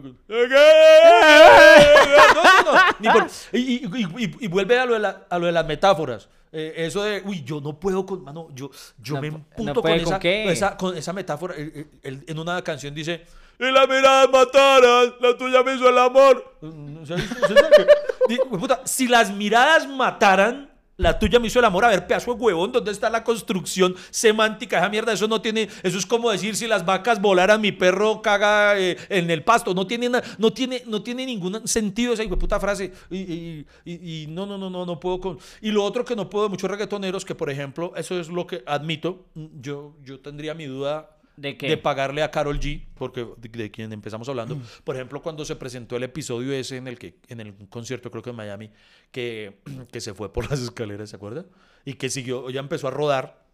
no. 0.00 0.14
No, 0.28 2.34
no, 2.34 2.72
no, 2.72 2.80
ni 3.00 3.08
por- 3.08 3.26
y- 3.52 3.86
y- 3.86 4.24
y- 4.24 4.36
y 4.44 4.48
vuelve 4.48 4.78
a 4.78 4.86
lo 4.86 4.94
de, 4.94 5.00
la- 5.00 5.26
a 5.28 5.38
lo 5.38 5.46
de 5.46 5.52
las 5.52 5.66
metáforas. 5.66 6.28
Eh, 6.52 6.74
eso 6.76 7.02
de, 7.02 7.22
uy, 7.26 7.42
yo 7.44 7.60
no 7.60 7.78
puedo 7.78 8.06
con, 8.06 8.22
mano, 8.24 8.48
yo, 8.54 8.70
yo 8.98 9.14
No 9.16 9.20
me 9.20 9.30
pu- 9.30 9.34
emputo 9.34 9.74
no 9.74 9.82
con, 9.82 9.90
esa, 9.92 10.18
¿con 10.44 10.52
esa- 10.52 10.76
con 10.76 10.96
esa 10.96 11.12
metáfora. 11.12 11.54
Él- 11.56 11.72
él- 11.74 11.88
él 12.02 12.24
en 12.26 12.38
una 12.38 12.62
canción 12.62 12.94
dice, 12.94 13.24
y 13.58 13.64
la 13.70 13.86
mirada 13.86 14.26
mataran, 14.28 15.14
la 15.20 15.36
tuya 15.36 15.62
me 15.62 15.74
hizo 15.74 15.88
el 15.88 15.98
amor. 15.98 16.56
Mm, 16.60 17.02
puta, 18.60 18.80
si 18.84 19.08
las 19.08 19.30
miradas 19.32 19.86
mataran, 19.88 20.67
la 20.98 21.16
tuya 21.18 21.38
me 21.38 21.46
hizo 21.46 21.60
el 21.60 21.64
amor. 21.64 21.84
A 21.84 21.88
ver, 21.88 22.06
pedazo 22.06 22.34
de 22.34 22.40
huevón, 22.40 22.72
¿dónde 22.72 22.90
está 22.90 23.08
la 23.08 23.22
construcción 23.24 23.94
semántica? 24.10 24.78
Esa 24.78 24.88
mierda, 24.88 25.12
eso 25.12 25.28
no 25.28 25.40
tiene, 25.40 25.68
eso 25.82 25.96
es 25.96 26.04
como 26.04 26.30
decir 26.30 26.56
si 26.56 26.66
las 26.66 26.84
vacas 26.84 27.20
volaran, 27.22 27.60
mi 27.60 27.72
perro 27.72 28.20
caga 28.20 28.78
eh, 28.78 28.96
en 29.08 29.30
el 29.30 29.44
pasto. 29.44 29.72
No 29.74 29.86
tiene, 29.86 30.08
na- 30.08 30.22
no 30.38 30.52
tiene, 30.52 30.82
no 30.86 31.02
tiene 31.02 31.24
ningún 31.24 31.66
sentido 31.66 32.12
esa 32.12 32.24
puta 32.28 32.58
frase. 32.60 32.92
Y, 33.10 34.26
no, 34.28 34.44
no, 34.44 34.58
no, 34.58 34.68
no, 34.68 34.84
no 34.84 35.00
puedo 35.00 35.20
con. 35.20 35.38
Y 35.62 35.70
lo 35.70 35.84
otro 35.84 36.04
que 36.04 36.16
no 36.16 36.28
puedo 36.28 36.44
de 36.46 36.50
muchos 36.50 36.70
reggaetoneros, 36.70 37.24
que 37.24 37.34
por 37.34 37.48
ejemplo, 37.48 37.92
eso 37.96 38.18
es 38.18 38.28
lo 38.28 38.46
que 38.46 38.62
admito, 38.66 39.24
yo, 39.34 39.94
yo 40.04 40.20
tendría 40.20 40.54
mi 40.54 40.66
duda 40.66 41.17
¿De 41.40 41.56
qué? 41.56 41.68
de 41.68 41.76
pagarle 41.76 42.22
a 42.22 42.30
Carol 42.32 42.58
G, 42.58 42.84
porque 42.94 43.26
de, 43.36 43.48
de 43.48 43.70
quien 43.70 43.92
empezamos 43.92 44.28
hablando. 44.28 44.56
Mm. 44.56 44.62
Por 44.82 44.96
ejemplo, 44.96 45.22
cuando 45.22 45.44
se 45.44 45.54
presentó 45.54 45.96
el 45.96 46.02
episodio 46.02 46.52
ese 46.52 46.76
en 46.76 46.88
el 46.88 46.98
que 46.98 47.14
en 47.28 47.38
el 47.40 47.54
concierto 47.68 48.10
creo 48.10 48.22
que 48.22 48.30
en 48.30 48.36
Miami 48.36 48.70
que, 49.12 49.60
que 49.92 50.00
se 50.00 50.14
fue 50.14 50.32
por 50.32 50.50
las 50.50 50.60
escaleras, 50.60 51.10
¿se 51.10 51.16
acuerda? 51.16 51.44
Y 51.84 51.94
que 51.94 52.10
siguió, 52.10 52.50
ya 52.50 52.60
empezó 52.60 52.88
a 52.88 52.90
rodar. 52.90 53.46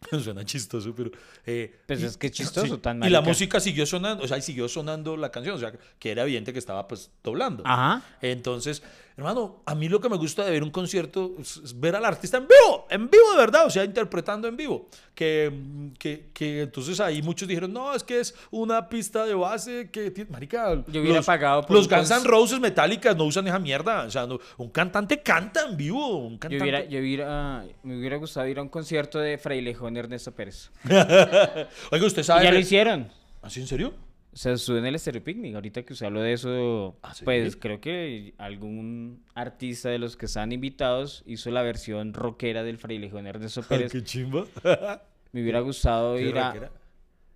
Suena 0.22 0.44
chistoso, 0.44 0.94
pero 0.94 1.10
eh, 1.44 1.74
Pues 1.86 2.00
y- 2.00 2.04
es 2.04 2.16
que 2.16 2.28
es 2.28 2.32
chistoso, 2.38 2.78
tan 2.78 3.02
Y 3.02 3.10
la 3.10 3.20
música 3.20 3.58
siguió 3.58 3.84
sonando, 3.84 4.22
o 4.22 4.28
sea, 4.28 4.40
siguió 4.40 4.68
sonando 4.68 5.16
la 5.16 5.30
canción, 5.32 5.56
o 5.56 5.58
sea, 5.58 5.72
que 5.98 6.10
era 6.12 6.22
evidente 6.22 6.52
que 6.52 6.60
estaba 6.60 6.86
pues 6.86 7.10
doblando. 7.24 7.64
Ajá. 7.66 8.04
Entonces, 8.22 8.82
hermano, 9.18 9.62
a 9.66 9.74
mí 9.74 9.88
lo 9.88 10.00
que 10.00 10.08
me 10.08 10.16
gusta 10.16 10.44
de 10.44 10.52
ver 10.52 10.62
un 10.62 10.70
concierto 10.70 11.32
es, 11.40 11.78
ver 11.78 11.96
al 11.96 12.04
artista 12.04 12.36
en 12.36 12.44
vivo, 12.46 12.86
en 12.88 13.10
vivo 13.10 13.30
de 13.32 13.36
verdad, 13.36 13.66
o 13.66 13.70
sea, 13.70 13.84
interpretando 13.84 14.46
en 14.48 14.56
vivo. 14.56 14.88
Que, 15.14 15.52
que, 15.98 16.30
que 16.32 16.62
entonces 16.62 17.00
ahí 17.00 17.20
muchos 17.20 17.48
dijeron, 17.48 17.72
no, 17.72 17.92
es 17.92 18.04
que 18.04 18.20
es 18.20 18.34
una 18.52 18.88
pista 18.88 19.26
de 19.26 19.34
base 19.34 19.90
que 19.90 20.12
tiene, 20.12 20.30
marica, 20.30 20.84
Yo 20.86 21.00
hubiera 21.00 21.16
los, 21.16 21.26
pagado 21.26 21.62
por 21.62 21.76
los 21.76 21.86
un 21.88 21.94
Guns 21.96 22.10
N' 22.12 22.24
Roses 22.24 22.60
metálicas 22.60 23.16
no 23.16 23.24
usan 23.24 23.46
esa 23.48 23.58
mierda, 23.58 24.04
o 24.04 24.10
sea, 24.10 24.26
no- 24.26 24.38
un 24.56 24.70
cantante 24.70 25.20
canta 25.20 25.66
en 25.68 25.76
vivo, 25.76 26.18
un 26.18 26.38
Yo 26.38 26.58
hubiera, 26.62 26.84
yo 26.84 27.00
hubiera, 27.00 27.64
me 27.82 27.98
hubiera 27.98 28.16
gustado 28.16 28.46
ir 28.46 28.58
a 28.60 28.62
un 28.62 28.68
concierto 28.68 29.18
de 29.18 29.36
Frailejón 29.36 29.96
Ernesto 29.96 30.30
Pérez. 30.32 30.70
Oiga, 31.90 32.06
usted 32.06 32.22
Y 32.22 32.24
sabe. 32.24 32.44
ya 32.44 32.52
lo 32.52 32.58
hicieron. 32.58 33.08
¿Así 33.42 33.60
en 33.60 33.66
serio? 33.66 33.92
O 34.38 34.40
sea, 34.40 34.52
estuve 34.52 34.78
en 34.78 34.86
el 34.86 34.96
Stereo 34.96 35.24
Picnic. 35.24 35.56
Ahorita 35.56 35.82
que 35.82 35.94
usted 35.94 36.06
habló 36.06 36.20
de 36.20 36.32
eso, 36.32 36.96
¿Ah, 37.02 37.12
sí? 37.12 37.24
pues 37.24 37.56
creo 37.56 37.80
que 37.80 38.34
algún 38.38 39.24
artista 39.34 39.88
de 39.88 39.98
los 39.98 40.16
que 40.16 40.26
están 40.26 40.52
invitados 40.52 41.24
hizo 41.26 41.50
la 41.50 41.62
versión 41.62 42.14
rockera 42.14 42.62
del 42.62 42.78
Frailejón 42.78 43.26
Ernesto 43.26 43.62
Pérez. 43.68 43.90
Qué 43.90 44.04
chimba. 44.04 44.44
Me 45.32 45.42
hubiera 45.42 45.58
gustado 45.58 46.14
¿Qué 46.14 46.22
ir 46.28 46.38
a, 46.38 46.70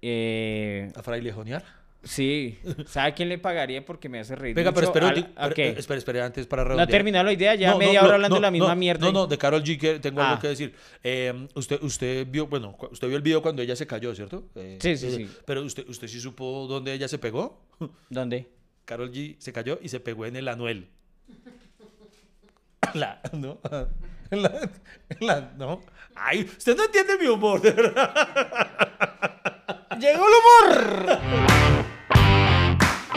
eh, 0.00 0.92
¿A 0.94 1.03
frailejonear? 1.03 1.64
Sí. 2.05 2.59
¿Sabe 2.86 3.14
quién 3.14 3.28
le 3.28 3.38
pagaría 3.38 3.84
porque 3.84 4.09
me 4.09 4.18
hace 4.18 4.34
reír? 4.34 4.57
Venga, 4.57 4.72
pero 4.72 4.86
espera, 4.88 5.09
Al- 5.09 5.18
eh, 5.57 5.74
espera, 5.78 5.98
espera, 5.98 6.26
antes 6.26 6.46
para 6.48 6.62
No 6.62 6.68
redondear. 6.70 6.88
terminó 6.90 7.22
la 7.22 7.32
idea, 7.32 7.55
ya 7.55 7.68
No, 7.68 7.72
no, 7.74 7.78
media 7.78 8.00
no, 8.00 8.07
hora 8.07 8.14
hablando 8.16 8.34
no, 8.36 8.40
de 8.40 8.42
la 8.42 8.50
misma 8.50 8.68
no, 8.70 8.76
mierda. 8.76 9.07
No, 9.07 9.12
no, 9.12 9.26
de 9.28 9.38
Carol 9.38 9.62
G 9.62 9.78
que 9.78 9.98
tengo 10.00 10.20
Ah. 10.20 10.30
algo 10.30 10.40
que 10.42 10.48
decir. 10.48 10.74
Eh, 11.05 11.46
usted, 11.55 11.80
usted 11.82 12.26
vio, 12.28 12.48
bueno, 12.48 12.76
usted 12.90 13.07
vio 13.07 13.16
el 13.16 13.22
video 13.22 13.40
cuando 13.40 13.62
ella 13.62 13.76
se 13.76 13.86
cayó, 13.86 14.12
¿cierto? 14.16 14.48
Eh, 14.57 14.78
Sí, 14.82 14.96
sí, 14.96 15.07
eh, 15.07 15.11
sí. 15.12 15.30
Pero 15.44 15.62
usted, 15.62 15.88
usted 15.88 16.09
sí 16.09 16.20
supo 16.20 16.66
dónde 16.68 16.92
ella 16.92 17.07
se 17.07 17.18
pegó. 17.18 17.62
¿Dónde? 18.11 18.48
Carol 18.84 19.12
G 19.12 19.36
se 19.38 19.53
cayó 19.53 19.78
y 19.80 19.88
se 19.88 20.00
pegó 20.00 20.26
en 20.26 20.34
el 20.34 20.48
anuel. 20.48 20.88
La, 22.94 23.20
¿no? 23.32 23.61
La, 24.30 24.70
la- 25.20 25.53
¿no? 25.57 25.82
Ay, 26.16 26.40
usted 26.42 26.76
no 26.76 26.84
entiende 26.84 27.16
mi 27.18 27.26
humor, 27.26 27.61
de 27.61 27.70
verdad. 27.70 28.12
¡Llegó 30.00 30.24
el 30.26 30.32
humor! 30.72 31.82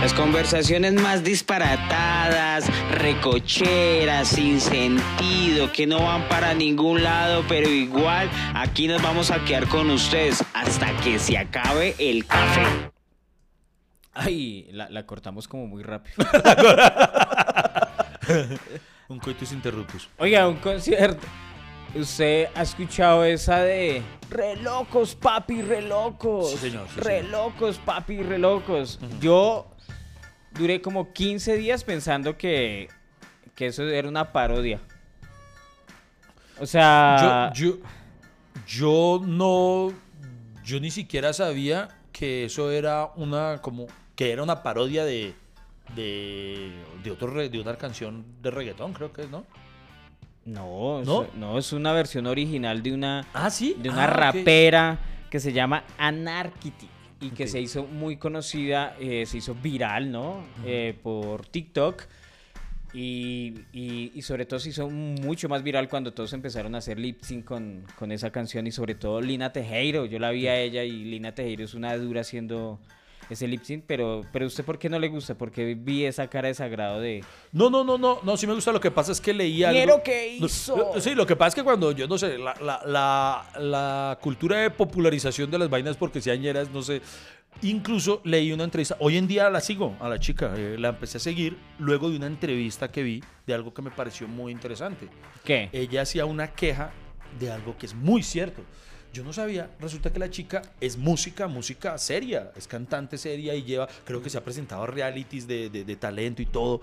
Las 0.05 0.13
conversaciones 0.13 0.93
más 0.93 1.23
disparatadas, 1.23 2.69
recocheras, 2.91 4.27
sin 4.27 4.61
sentido, 4.61 5.71
que 5.71 5.87
no 5.87 5.97
van 6.03 6.29
para 6.29 6.53
ningún 6.53 7.01
lado, 7.01 7.43
pero 7.49 7.67
igual 7.67 8.29
aquí 8.53 8.87
nos 8.87 9.01
vamos 9.01 9.31
a 9.31 9.43
quedar 9.43 9.67
con 9.67 9.89
ustedes 9.89 10.43
hasta 10.53 10.95
que 10.97 11.17
se 11.17 11.39
acabe 11.39 11.95
el 11.97 12.23
café. 12.27 12.91
Ay, 14.13 14.67
la, 14.73 14.91
la 14.91 15.07
cortamos 15.07 15.47
como 15.47 15.65
muy 15.65 15.81
rápido. 15.81 16.17
Un 19.09 19.17
coitus 19.17 19.51
interruptus. 19.53 20.07
Oiga, 20.19 20.47
un 20.47 20.57
concierto. 20.57 21.25
¿Usted 21.95 22.49
ha 22.53 22.61
escuchado 22.61 23.23
esa 23.23 23.61
de 23.61 24.03
re 24.29 24.57
locos, 24.57 25.15
papi, 25.15 25.61
re 25.61 25.81
locos? 25.81 26.51
Sí, 26.51 26.57
señor, 26.57 26.87
sí, 26.93 26.99
re 26.99 27.21
señor. 27.21 27.31
locos, 27.31 27.77
papi, 27.77 28.21
re 28.21 28.37
locos. 28.37 28.99
Yo 29.21 29.65
duré 30.57 30.81
como 30.81 31.11
15 31.13 31.57
días 31.57 31.83
pensando 31.83 32.37
que, 32.37 32.87
que 33.55 33.67
eso 33.67 33.83
era 33.87 34.07
una 34.07 34.31
parodia. 34.31 34.79
O 36.59 36.65
sea, 36.65 37.51
Yo, 37.53 37.77
yo, 38.65 39.19
yo 39.19 39.21
no, 39.25 39.91
yo 40.63 40.79
ni 40.79 40.89
siquiera 40.91 41.33
sabía 41.33 41.89
que 42.13 42.45
eso 42.45 42.71
era 42.71 43.11
una, 43.17 43.59
como, 43.61 43.87
que 44.15 44.31
era 44.31 44.41
una 44.41 44.63
parodia 44.63 45.03
de, 45.03 45.33
de, 45.95 46.71
de, 47.03 47.11
otro, 47.11 47.31
de 47.49 47.59
una 47.59 47.75
canción 47.77 48.25
de 48.41 48.51
reggaetón, 48.51 48.93
creo 48.93 49.11
que 49.11 49.23
es, 49.23 49.29
¿no? 49.29 49.45
no, 50.45 51.01
¿No? 51.03 51.23
eso- 51.23 51.27
no, 51.35 51.57
es 51.57 51.73
una 51.73 51.91
versión 51.91 52.25
original 52.27 52.81
de 52.81 52.93
una, 52.93 53.25
Ah, 53.33 53.49
sí. 53.49 53.75
de 53.77 53.89
una 53.89 54.05
Ah, 54.05 54.07
rapera 54.07 54.99
que 55.29 55.39
se 55.41 55.51
llama 55.51 55.83
Anarchity 55.97 56.87
y 57.27 57.29
que 57.31 57.47
se 57.47 57.59
hizo 57.61 57.85
muy 57.85 58.17
conocida, 58.17 58.95
eh, 58.99 59.25
se 59.25 59.37
hizo 59.37 59.55
viral, 59.55 60.11
¿no? 60.11 60.43
Eh, 60.65 60.95
por 61.01 61.45
TikTok. 61.47 62.03
Y, 62.93 63.53
y- 63.73 64.11
y 64.15 64.21
sobre 64.21 64.45
todo 64.45 64.57
se 64.59 64.69
hizo 64.69 64.89
mucho 64.89 65.49
más 65.49 65.63
viral 65.63 65.89
cuando 65.89 66.13
todos 66.13 66.31
empezaron 66.31 66.75
a 66.75 66.77
hacer 66.77 66.97
lip 66.97 67.21
sync 67.23 67.43
con, 67.43 67.83
con 67.99 68.11
esa 68.13 68.31
canción 68.31 68.67
y 68.67 68.71
sobre 68.71 68.95
todo 68.95 69.19
Lina 69.19 69.51
Tejero. 69.51 70.05
Yo 70.05 70.17
la 70.17 70.31
vi 70.31 70.47
a 70.47 70.57
ella 70.57 70.83
y 70.83 71.03
Lina 71.03 71.33
Tejero 71.35 71.65
es 71.65 71.73
una 71.73 71.97
dura 71.97 72.21
haciendo 72.21 72.79
ese 73.29 73.47
lip 73.47 73.63
sync, 73.63 73.83
pero, 73.87 74.21
pero 74.31 74.45
¿usted 74.45 74.63
por 74.63 74.77
qué 74.77 74.89
no 74.89 74.99
le 74.99 75.07
gusta? 75.07 75.35
Porque 75.35 75.75
vi 75.75 76.05
esa 76.05 76.27
cara 76.27 76.47
de 76.47 76.53
sagrado 76.53 76.99
de... 76.99 77.23
No, 77.51 77.69
no, 77.69 77.83
no, 77.83 77.97
no, 77.97 78.19
no, 78.23 78.37
sí 78.37 78.45
me 78.47 78.53
gusta. 78.53 78.71
Lo 78.71 78.79
que 78.79 78.91
pasa 78.91 79.11
es 79.11 79.19
que 79.21 79.33
leí 79.33 79.63
algo. 79.63 79.77
Quiero 79.77 80.03
que 80.03 80.37
No, 80.39 80.45
hizo. 80.45 80.75
lo- 80.93 81.01
Sí, 81.01 81.15
lo 81.15 81.25
que 81.25 81.35
pasa 81.35 81.49
es 81.49 81.55
que 81.55 81.63
cuando 81.63 81.91
yo 81.91 82.07
no 82.07 82.17
sé, 82.17 82.37
la, 82.37 82.53
la, 82.61 82.81
la, 82.85 83.59
la 83.59 84.19
cultura 84.21 84.57
de 84.59 84.69
popularización 84.71 85.49
de 85.51 85.59
las 85.59 85.69
vainas 85.69 85.97
porque 85.97 86.21
sean 86.21 86.41
ñeras, 86.41 86.69
no 86.71 86.81
sé. 86.81 87.01
Incluso 87.61 88.21
leí 88.25 88.51
una 88.51 88.65
entrevista. 88.65 88.97
Hoy 88.99 89.17
en 89.17 89.27
día 89.27 89.49
la 89.49 89.61
sigo 89.61 89.95
a 90.01 90.09
la 90.09 90.19
chica. 90.19 90.53
eh, 90.57 90.75
la 90.77 90.89
empecé 90.89 91.17
a 91.17 91.21
seguir 91.21 91.57
luego 91.79 92.09
de 92.09 92.17
una 92.17 92.27
entrevista 92.27 92.91
que 92.91 93.01
vi 93.01 93.23
de 93.47 93.53
algo 93.53 93.73
que 93.73 93.81
me 93.81 93.91
pareció 93.91 94.27
muy 94.27 94.51
interesante. 94.51 95.07
¿Qué? 95.43 95.69
Ella 95.71 96.01
hacía 96.01 96.25
una 96.25 96.51
queja 96.51 96.91
de 97.39 97.51
algo 97.51 97.77
que 97.77 97.85
es 97.85 97.95
muy 97.95 98.23
cierto. 98.23 98.61
Yo 99.15 99.23
no 99.23 99.31
sabía, 99.31 99.69
resulta 99.79 100.11
que 100.11 100.19
la 100.19 100.29
chica 100.29 100.61
es 100.81 100.97
música, 100.97 101.47
música 101.47 101.97
seria, 101.97 102.51
es 102.57 102.67
cantante 102.67 103.17
seria 103.17 103.55
y 103.55 103.63
lleva, 103.63 103.87
creo 104.03 104.21
que 104.21 104.29
se 104.29 104.37
ha 104.37 104.43
presentado 104.43 104.83
a 104.83 104.87
realities 104.87 105.47
de, 105.47 105.69
de- 105.69 105.85
de 105.85 105.95
talento 105.95 106.41
y 106.41 106.45
todo. 106.45 106.81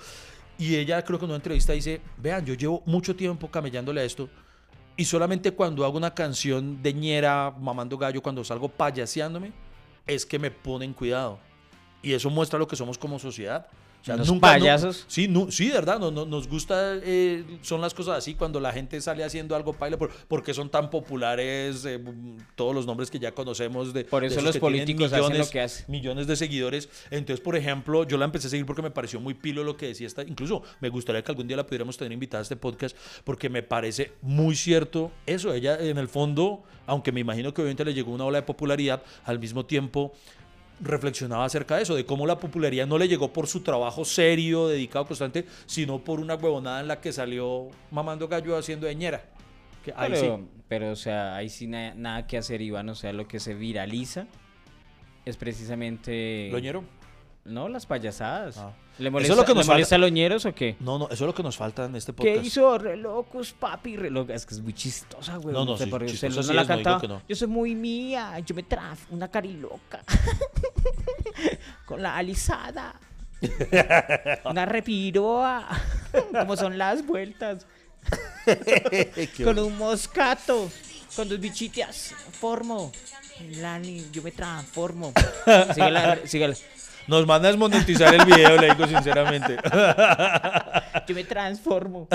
Y 0.57 0.77
ella 0.77 1.05
creo 1.05 1.19
que 1.19 1.27
en 1.27 1.31
una 1.33 1.37
entrevista 1.37 1.75
dice, 1.75 2.01
vean, 2.17 2.47
yo 2.47 2.55
llevo 2.55 2.83
mucho 2.87 3.15
tiempo 3.15 3.51
camellándole 3.51 4.01
a 4.01 4.05
esto 4.05 4.31
y 4.97 5.05
solamente 5.05 5.51
cuando 5.51 5.85
hago 5.85 5.99
una 5.99 6.15
canción 6.15 6.83
de 6.83 6.95
ñera, 6.95 7.51
mamando 7.61 7.99
gallo, 7.99 8.23
cuando 8.23 8.43
salgo 8.45 8.67
payaseándome, 8.71 9.53
es 10.07 10.25
que 10.25 10.39
me 10.39 10.51
ponen 10.51 10.95
cuidado. 10.95 11.39
Y 12.03 12.15
eso 12.15 12.31
muestra 12.31 12.59
lo 12.59 12.67
que 12.67 12.77
somos 12.77 12.97
como 12.97 13.19
sociedad. 13.19 13.67
O 14.03 14.05
sea, 14.05 14.17
nunca- 14.17 14.33
no- 14.35 14.41
payasos. 14.41 15.05
sí, 15.07 15.33
sí, 15.51 15.69
de 15.69 15.75
verdad, 15.75 15.99
no, 16.01 16.11
no- 16.11 16.27
nos 16.27 16.49
gusta, 16.49 16.97
eh, 17.05 17.45
son 17.63 17.81
las 17.81 17.95
cosas 17.95 18.19
así 18.19 18.35
cuando 18.35 18.59
la 18.59 18.73
gente 18.73 19.01
sale 19.01 19.23
haciendo 19.23 19.55
algo 19.55 19.73
paila, 19.73 19.97
por, 19.97 20.11
porque 20.29 20.53
son 20.53 20.69
tan 20.71 20.91
populares 20.91 21.85
eh, 21.85 22.01
todos 22.57 22.75
los 22.75 22.85
nombres 22.85 23.11
que 23.11 23.19
ya 23.21 23.33
conocemos. 23.33 23.93
De, 23.95 24.05
Por 24.05 24.25
eso 24.25 24.41
los 24.41 24.59
políticos 24.59 25.13
hacen 25.13 25.39
lo 25.39 25.49
que 25.49 25.61
hacen. 25.61 25.87
Millones 25.89 26.27
de 26.27 26.35
seguidores. 26.37 26.89
Entonces, 27.11 27.41
por 27.43 27.55
ejemplo, 27.57 28.05
yo 28.05 28.17
la 28.19 28.25
empecé 28.25 28.49
a 28.49 28.51
seguir 28.51 28.67
porque 28.67 28.83
me 28.83 28.91
pareció 28.91 29.21
muy 29.21 29.35
pilo 29.35 29.63
lo 29.63 29.77
que 29.77 29.87
decía 29.87 30.07
esta. 30.09 30.23
Incluso 30.23 30.63
me 30.81 30.89
gustaría 30.89 31.23
que 31.23 31.31
algún 31.31 31.47
día 31.47 31.57
la 31.57 31.65
pudiéramos 31.67 31.97
tener 31.97 32.13
invitada 32.13 32.41
a 32.41 32.43
este 32.43 32.57
podcast 32.57 32.97
porque 33.25 33.49
me 33.49 33.63
parece 33.63 34.13
muy 34.21 34.57
cierto 34.57 35.13
eso. 35.27 35.55
Ella, 35.55 35.79
en 35.79 35.99
el 35.99 36.09
fondo, 36.09 36.65
aunque 36.87 37.13
me 37.13 37.21
imagino 37.21 37.55
que 37.55 37.63
obviamente 37.63 37.85
le 37.85 37.95
llegó 37.95 38.11
una 38.13 38.25
ola 38.25 38.39
de 38.39 38.43
popularidad, 38.43 39.03
al 39.25 39.39
mismo 39.39 39.65
tiempo 39.65 40.13
reflexionaba 40.83 41.45
acerca 41.45 41.77
de 41.77 41.83
eso, 41.83 41.95
de 41.95 42.05
cómo 42.05 42.27
la 42.27 42.39
popularidad 42.39 42.87
no 42.87 42.99
le 42.99 43.09
llegó 43.09 43.33
por 43.33 43.47
su 43.47 43.61
trabajo 43.61 44.05
serio, 44.05 44.69
dedicado, 44.69 45.07
constante, 45.07 45.47
sino 45.67 45.99
por 46.03 46.21
una 46.21 46.35
huevonada 46.35 46.81
en 46.81 46.89
la 46.89 47.01
que 47.01 47.13
salió 47.13 47.69
mamando 47.91 48.29
gallo 48.29 48.57
haciendo 48.57 48.87
eñera. 48.89 49.25
Que 49.85 49.93
ahí 49.97 50.13
Pero, 50.13 50.37
sí. 50.39 50.45
pero, 50.69 50.91
o 50.93 50.97
sea, 50.97 51.37
ahí 51.37 51.49
sí 51.49 51.67
na- 51.67 51.95
nada 51.95 52.27
que 52.27 52.39
hacer, 52.39 52.61
Iván. 52.63 52.89
O 52.89 52.95
sea, 52.95 53.13
lo 53.13 53.27
que 53.27 53.41
se 53.41 53.55
viraliza 53.55 54.27
es 55.25 55.37
precisamente... 55.37 56.49
¿Loñero? 56.53 56.85
No, 57.45 57.69
las 57.69 57.87
payasadas. 57.87 58.57
Ah. 58.59 58.73
¿Le 58.99 59.09
Eso 59.09 59.13
molesta, 59.13 59.33
es 59.33 59.39
lo 59.39 59.45
que 59.45 59.53
¿le 59.53 59.59
nos 59.59 59.67
molesta 59.67 59.95
a 59.97 59.99
Loñeros 59.99 60.45
o 60.45 60.55
qué? 60.55 60.77
No, 60.79 60.99
no, 60.99 61.07
eso 61.07 61.15
es 61.15 61.21
lo 61.23 61.35
que 61.35 61.43
nos 61.43 61.57
falta 61.57 61.87
en 61.87 61.97
este 61.97 62.13
podcast. 62.13 62.41
¿Qué 62.41 62.47
hizo? 62.47 62.79
Re 62.79 62.97
locos, 62.97 63.53
papi, 63.53 63.97
re 63.97 64.11
locos. 64.11 64.35
Es 64.37 64.47
que 64.47 64.55
es 64.55 64.61
muy 64.61 64.75
chistosa, 64.75 65.39
güey. 65.39 65.53
No, 65.53 65.65
no, 65.65 65.77
sí, 65.77 65.85
usted 65.85 66.31
no 66.31 66.43
sí 66.43 66.53
la 66.53 66.63
no 66.63 66.69
cantaba. 66.69 67.23
Yo 67.29 67.35
soy 67.35 67.49
muy 67.49 67.75
mía, 67.75 68.39
yo 68.41 68.55
me 68.55 68.63
trajo 68.63 69.01
una 69.11 69.29
cariloca. 69.29 70.05
Con 71.87 72.03
la 72.03 72.17
alisada. 72.17 72.95
una 74.45 74.67
repiroa. 74.67 75.69
Como 76.31 76.57
son 76.57 76.79
las 76.79 77.05
vueltas. 77.05 77.67
Con 79.43 79.59
un 79.59 79.79
moscato. 79.79 80.71
Con 81.17 81.29
dos 81.29 81.41
bichitas. 81.41 82.15
Formo. 82.31 82.93
Lani, 83.57 84.07
yo 84.13 84.23
me 84.23 84.31
transformo. 84.31 85.13
Síguela, 85.75 86.19
síguela. 86.25 86.55
Nos 87.09 87.27
manda 87.27 87.49
a 87.49 87.51
desmonetizar 87.53 88.15
el 88.15 88.25
video, 88.25 88.57
le 88.61 88.69
digo 88.75 88.87
sinceramente. 88.87 89.57
Yo 91.09 91.15
me 91.15 91.25
transformo. 91.25 92.09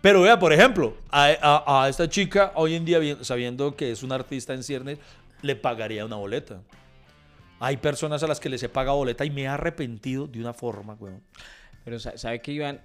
Pero 0.00 0.22
vea, 0.22 0.38
por 0.38 0.52
ejemplo, 0.52 0.96
a, 1.10 1.26
a- 1.40 1.84
a 1.84 1.88
esta 1.88 2.08
chica, 2.08 2.52
hoy 2.54 2.74
en 2.74 2.84
día, 2.84 3.00
sabiendo 3.22 3.74
que 3.76 3.90
es 3.90 4.02
una 4.02 4.14
artista 4.14 4.54
en 4.54 4.62
ciernes, 4.62 4.98
le 5.42 5.56
pagaría 5.56 6.04
una 6.04 6.16
boleta. 6.16 6.60
Hay 7.58 7.78
personas 7.78 8.22
a 8.22 8.26
las 8.26 8.38
que 8.38 8.48
les 8.48 8.62
he 8.62 8.68
pagado 8.68 8.96
boleta 8.98 9.24
y 9.24 9.30
me 9.30 9.42
he 9.42 9.48
arrepentido 9.48 10.26
de 10.26 10.40
una 10.40 10.52
forma, 10.52 10.94
weón. 11.00 11.22
Pero 11.84 11.98
sa- 11.98 12.16
¿sabe 12.16 12.40
qué, 12.40 12.52
Iván? 12.52 12.80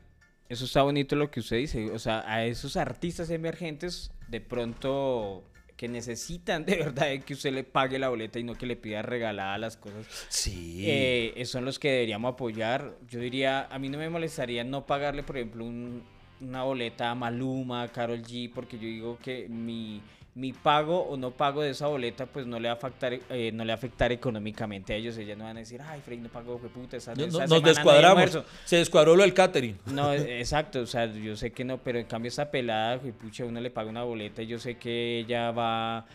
Eso 0.50 0.66
está 0.66 0.82
bonito 0.82 1.16
lo 1.16 1.30
que 1.30 1.40
usted 1.42 1.58
dice. 1.58 1.92
O 1.92 2.00
sea, 2.00 2.24
a 2.28 2.46
esos 2.46 2.76
artistas 2.78 3.30
emergentes, 3.30 4.12
de 4.28 4.42
pronto 4.42 5.44
que 5.78 5.88
necesitan 5.88 6.66
de 6.66 6.76
verdad 6.78 7.08
de 7.08 7.22
que 7.22 7.34
usted 7.34 7.52
le 7.54 7.64
pague 7.64 7.98
la 8.00 8.10
boleta 8.10 8.40
y 8.40 8.44
no 8.44 8.56
que 8.56 8.66
le 8.66 8.76
pida 8.76 9.02
regalada 9.02 9.58
las 9.58 9.78
cosas. 9.78 10.06
Sí. 10.30 10.84
eh, 10.88 11.34
eh, 11.36 11.46
son 11.46 11.66
los 11.66 11.80
que 11.80 11.90
deberíamos 11.92 12.34
apoyar. 12.34 12.96
Yo 13.10 13.20
diría, 13.20 13.68
a 13.72 13.80
mí 13.80 13.90
no 13.90 13.98
me 13.98 14.10
molestaría 14.10 14.64
no 14.64 14.86
pagarle, 14.86 15.24
por 15.24 15.38
ejemplo, 15.38 15.66
un- 15.66 16.04
una 16.40 16.64
boleta 16.64 17.12
a 17.12 17.16
Maluma, 17.16 17.84
a 17.84 17.88
Carol 17.88 18.22
G, 18.24 18.52
porque 18.54 18.78
yo 18.78 18.84
digo 18.84 19.20
que 19.24 19.48
mi, 19.48 20.02
mi 20.34 20.54
pago 20.54 21.02
o 21.02 21.18
no 21.18 21.32
pago 21.32 21.62
de 21.62 21.72
esa 21.72 21.88
boleta, 21.88 22.26
pues 22.26 22.46
no 22.46 22.58
le 22.58 22.70
va 22.70 22.76
a 22.76 22.78
afectar, 22.78 23.14
eh, 23.30 23.52
no 23.54 23.66
le 23.66 23.72
va 23.72 23.74
a 23.74 23.76
afectar 23.76 24.14
económicamente 24.14 24.94
a 24.94 24.96
ellos. 24.96 25.18
Ellas 25.18 25.38
no 25.38 25.44
van 25.44 25.58
a 25.58 25.60
decir, 25.60 25.82
ay, 25.82 26.00
Frey, 26.00 26.20
no 26.20 26.30
pago, 26.30 26.58
fue 26.58 26.70
puta, 26.70 26.96
esa, 26.96 27.14
No- 27.16 27.26
esa 27.26 27.48
nos 27.48 27.62
descuadramos. 27.62 28.10
almuerzo". 28.12 28.46
Se 28.64 28.78
descuadró 28.78 29.16
lo 29.18 29.24
del 29.24 29.34
catering. 29.34 29.78
No, 29.88 30.14
eh, 30.14 30.40
exacto, 30.40 30.80
o 30.80 30.86
sea, 30.86 31.06
yo 31.08 31.36
sé 31.36 31.52
que 31.52 31.66
no, 31.66 31.80
pero 31.80 32.00
en 32.00 32.06
cambio 32.06 32.30
esta 32.30 32.50
pelada, 32.50 32.98
pucha, 33.22 33.44
uno 33.44 33.60
le 33.60 33.72
paga 33.72 33.90
una 33.90 34.04
boleta 34.04 34.42
y 34.42 34.48
yo 34.48 34.58
sé 34.58 34.76
que 34.78 35.20
ella 35.20 35.52
va 35.52 36.06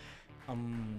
um, 0.47 0.97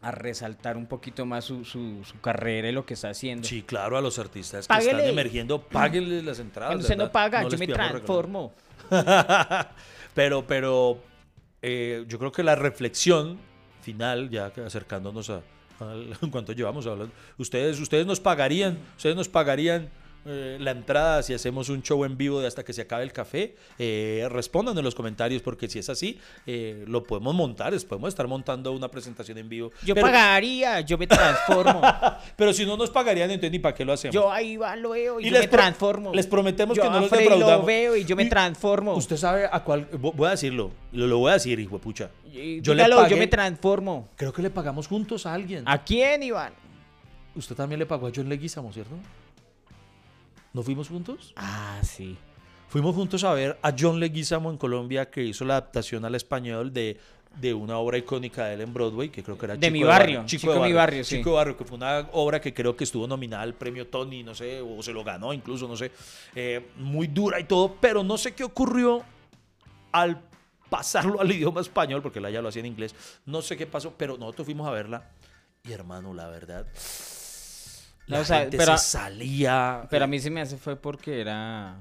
a 0.00 0.12
resaltar 0.12 0.76
un 0.76 0.86
poquito 0.86 1.26
más 1.26 1.44
su, 1.46 1.64
su, 1.64 2.04
su 2.04 2.20
carrera 2.20 2.68
y 2.68 2.72
lo 2.72 2.86
que 2.86 2.94
está 2.94 3.08
haciendo. 3.08 3.48
Sí, 3.48 3.62
claro, 3.62 3.96
a 3.98 4.00
los 4.00 4.20
artistas 4.20 4.68
que 4.68 4.72
Páguele. 4.72 4.90
están 4.98 5.08
emergiendo, 5.08 5.60
páguenle 5.62 6.22
las 6.22 6.38
entradas. 6.38 6.68
Cuando 6.70 6.82
usted 6.84 6.96
no 6.96 7.10
paga, 7.10 7.42
No 7.42 7.48
yo 7.48 7.58
me 7.58 7.66
transformo. 7.66 8.52
pero, 10.14 10.46
pero 10.46 11.00
eh, 11.66 12.04
yo 12.06 12.18
creo 12.18 12.30
que 12.30 12.42
la 12.42 12.54
reflexión 12.54 13.38
final, 13.80 14.28
ya 14.30 14.52
acercándonos 14.66 15.30
a, 15.30 15.40
al- 15.80 16.16
¿Cuánto 16.30 16.52
llevamos 16.52 16.86
hablando? 16.86 17.12
Ustedes, 17.38 17.80
ustedes 17.80 18.06
nos 18.06 18.20
pagarían, 18.20 18.78
ustedes 18.96 19.16
nos 19.16 19.28
pagarían 19.28 19.88
eh, 20.26 20.56
la 20.60 20.70
entrada 20.70 21.22
si 21.22 21.34
hacemos 21.34 21.68
un 21.68 21.82
show 21.82 22.04
en 22.04 22.16
vivo 22.16 22.40
de 22.40 22.46
hasta 22.46 22.64
que 22.64 22.72
se 22.72 22.82
acabe 22.82 23.02
el 23.04 23.12
café. 23.12 23.54
Eh, 23.78 24.26
respondan 24.30 24.76
en 24.78 24.84
los 24.84 24.94
comentarios 24.94 25.42
porque 25.42 25.68
si 25.68 25.78
es 25.78 25.88
así, 25.88 26.18
eh, 26.46 26.84
lo 26.86 27.02
podemos 27.02 27.34
montar, 27.34 27.74
es- 27.74 27.84
podemos 27.84 28.08
estar 28.08 28.26
montando 28.26 28.72
una 28.72 28.88
presentación 28.88 29.38
en 29.38 29.48
vivo. 29.48 29.70
Yo 29.84 29.94
pero, 29.94 30.06
pagaría, 30.06 30.80
yo 30.80 30.96
me 30.98 31.06
transformo. 31.06 31.80
pero 32.36 32.52
si 32.52 32.64
no 32.64 32.76
nos 32.76 32.90
pagarían, 32.90 33.30
entonces 33.30 33.52
ni 33.52 33.58
para 33.58 33.74
qué 33.74 33.84
lo 33.84 33.92
hacemos. 33.92 34.14
yo 34.14 34.30
ahí 34.32 34.56
va, 34.56 34.76
lo 34.76 34.90
veo 34.90 35.20
y, 35.20 35.24
Y 35.24 35.26
yo 35.26 35.32
les 35.32 35.42
me 35.42 35.48
transformo. 35.48 36.12
les 36.14 36.26
prometemos 36.26 36.76
Yo 36.76 36.82
que 36.82 36.90
no 36.90 37.00
los 37.00 37.10
defraudamos. 37.10 37.60
lo 37.60 37.66
veo 37.66 37.96
y 37.96 38.04
yo 38.04 38.16
me 38.16 38.24
Y- 38.24 38.28
transformo. 38.28 38.94
Usted 38.94 39.16
sabe 39.16 39.46
a 39.50 39.62
cuál, 39.62 39.90
vo- 39.90 40.12
voy 40.14 40.28
a 40.28 40.30
decirlo, 40.32 40.70
lo, 40.92 41.06
lo 41.06 41.18
voy 41.18 41.30
a 41.30 41.34
decir, 41.34 41.58
hijo 41.60 41.76
de 41.76 41.82
pucha. 41.82 42.10
Y 42.32 42.60
Yo 42.62 42.74
le 42.74 42.82
pagué- 42.84 43.10
yo 43.10 43.16
me 43.16 43.26
transformo. 43.28 44.08
Creo 44.16 44.32
que 44.32 44.42
le 44.42 44.50
pagamos 44.50 44.88
juntos 44.88 45.24
a 45.26 45.34
alguien. 45.34 45.62
¿A 45.66 45.84
quién, 45.84 46.22
Iván? 46.22 46.52
Usted 47.36 47.54
también 47.54 47.78
le 47.78 47.86
pagó 47.86 48.06
a 48.06 48.12
John 48.14 48.28
Leguizamo, 48.28 48.72
¿cierto? 48.72 48.94
¿No 50.54 50.62
fuimos 50.62 50.88
juntos? 50.88 51.32
Ah, 51.36 51.80
sí. 51.82 52.16
Fuimos 52.68 52.94
juntos 52.94 53.22
a 53.24 53.34
ver 53.34 53.58
a 53.60 53.74
John 53.78 54.00
Leguizamo 54.00 54.50
en 54.50 54.56
Colombia 54.56 55.10
que 55.10 55.22
hizo 55.22 55.44
la 55.44 55.54
adaptación 55.54 56.04
al 56.04 56.14
español 56.14 56.72
de, 56.72 56.96
de 57.40 57.52
una 57.52 57.78
obra 57.78 57.98
icónica 57.98 58.46
de 58.46 58.54
él 58.54 58.60
en 58.62 58.72
Broadway, 58.72 59.08
que 59.10 59.22
creo 59.22 59.36
que 59.36 59.46
era 59.46 59.56
De 59.56 59.66
Chico 59.66 59.72
mi 59.72 59.82
barrio, 59.82 60.22
Chico 60.26 60.52
de 60.52 60.60
de 60.60 60.66
mi 60.66 60.72
barrio, 60.72 61.04
sí. 61.04 61.16
Chico 61.16 61.30
de 61.30 61.36
barrio, 61.36 61.56
que 61.56 61.64
fue 61.64 61.76
una 61.76 62.08
obra 62.12 62.40
que 62.40 62.54
creo 62.54 62.76
que 62.76 62.84
estuvo 62.84 63.06
nominada 63.08 63.42
al 63.42 63.54
premio 63.54 63.88
Tony, 63.88 64.22
no 64.22 64.34
sé, 64.34 64.60
o 64.60 64.80
se 64.80 64.92
lo 64.92 65.02
ganó 65.02 65.32
incluso, 65.32 65.66
no 65.66 65.76
sé. 65.76 65.90
Eh, 66.36 66.68
muy 66.76 67.08
dura 67.08 67.40
y 67.40 67.44
todo, 67.44 67.76
pero 67.80 68.04
no 68.04 68.16
sé 68.16 68.32
qué 68.32 68.44
ocurrió 68.44 69.02
al 69.90 70.20
pasarlo 70.70 71.20
al 71.20 71.30
idioma 71.32 71.60
español, 71.60 72.00
porque 72.00 72.20
la 72.20 72.30
ya 72.30 72.40
lo 72.40 72.48
hacía 72.48 72.60
en 72.60 72.66
inglés. 72.66 72.94
No 73.26 73.42
sé 73.42 73.56
qué 73.56 73.66
pasó, 73.66 73.92
pero 73.96 74.16
nosotros 74.16 74.44
fuimos 74.44 74.68
a 74.68 74.70
verla 74.70 75.10
y 75.64 75.72
hermano, 75.72 76.14
la 76.14 76.28
verdad... 76.28 76.66
La 78.06 78.20
o 78.20 78.24
sea, 78.24 78.40
gente 78.40 78.56
pero- 78.58 78.76
se 78.78 78.84
salía. 78.90 79.86
Pero 79.90 80.04
a 80.04 80.06
mí 80.08 80.18
se 80.18 80.30
me 80.30 80.40
hace 80.40 80.56
fue 80.56 80.76
porque 80.76 81.20
era... 81.20 81.76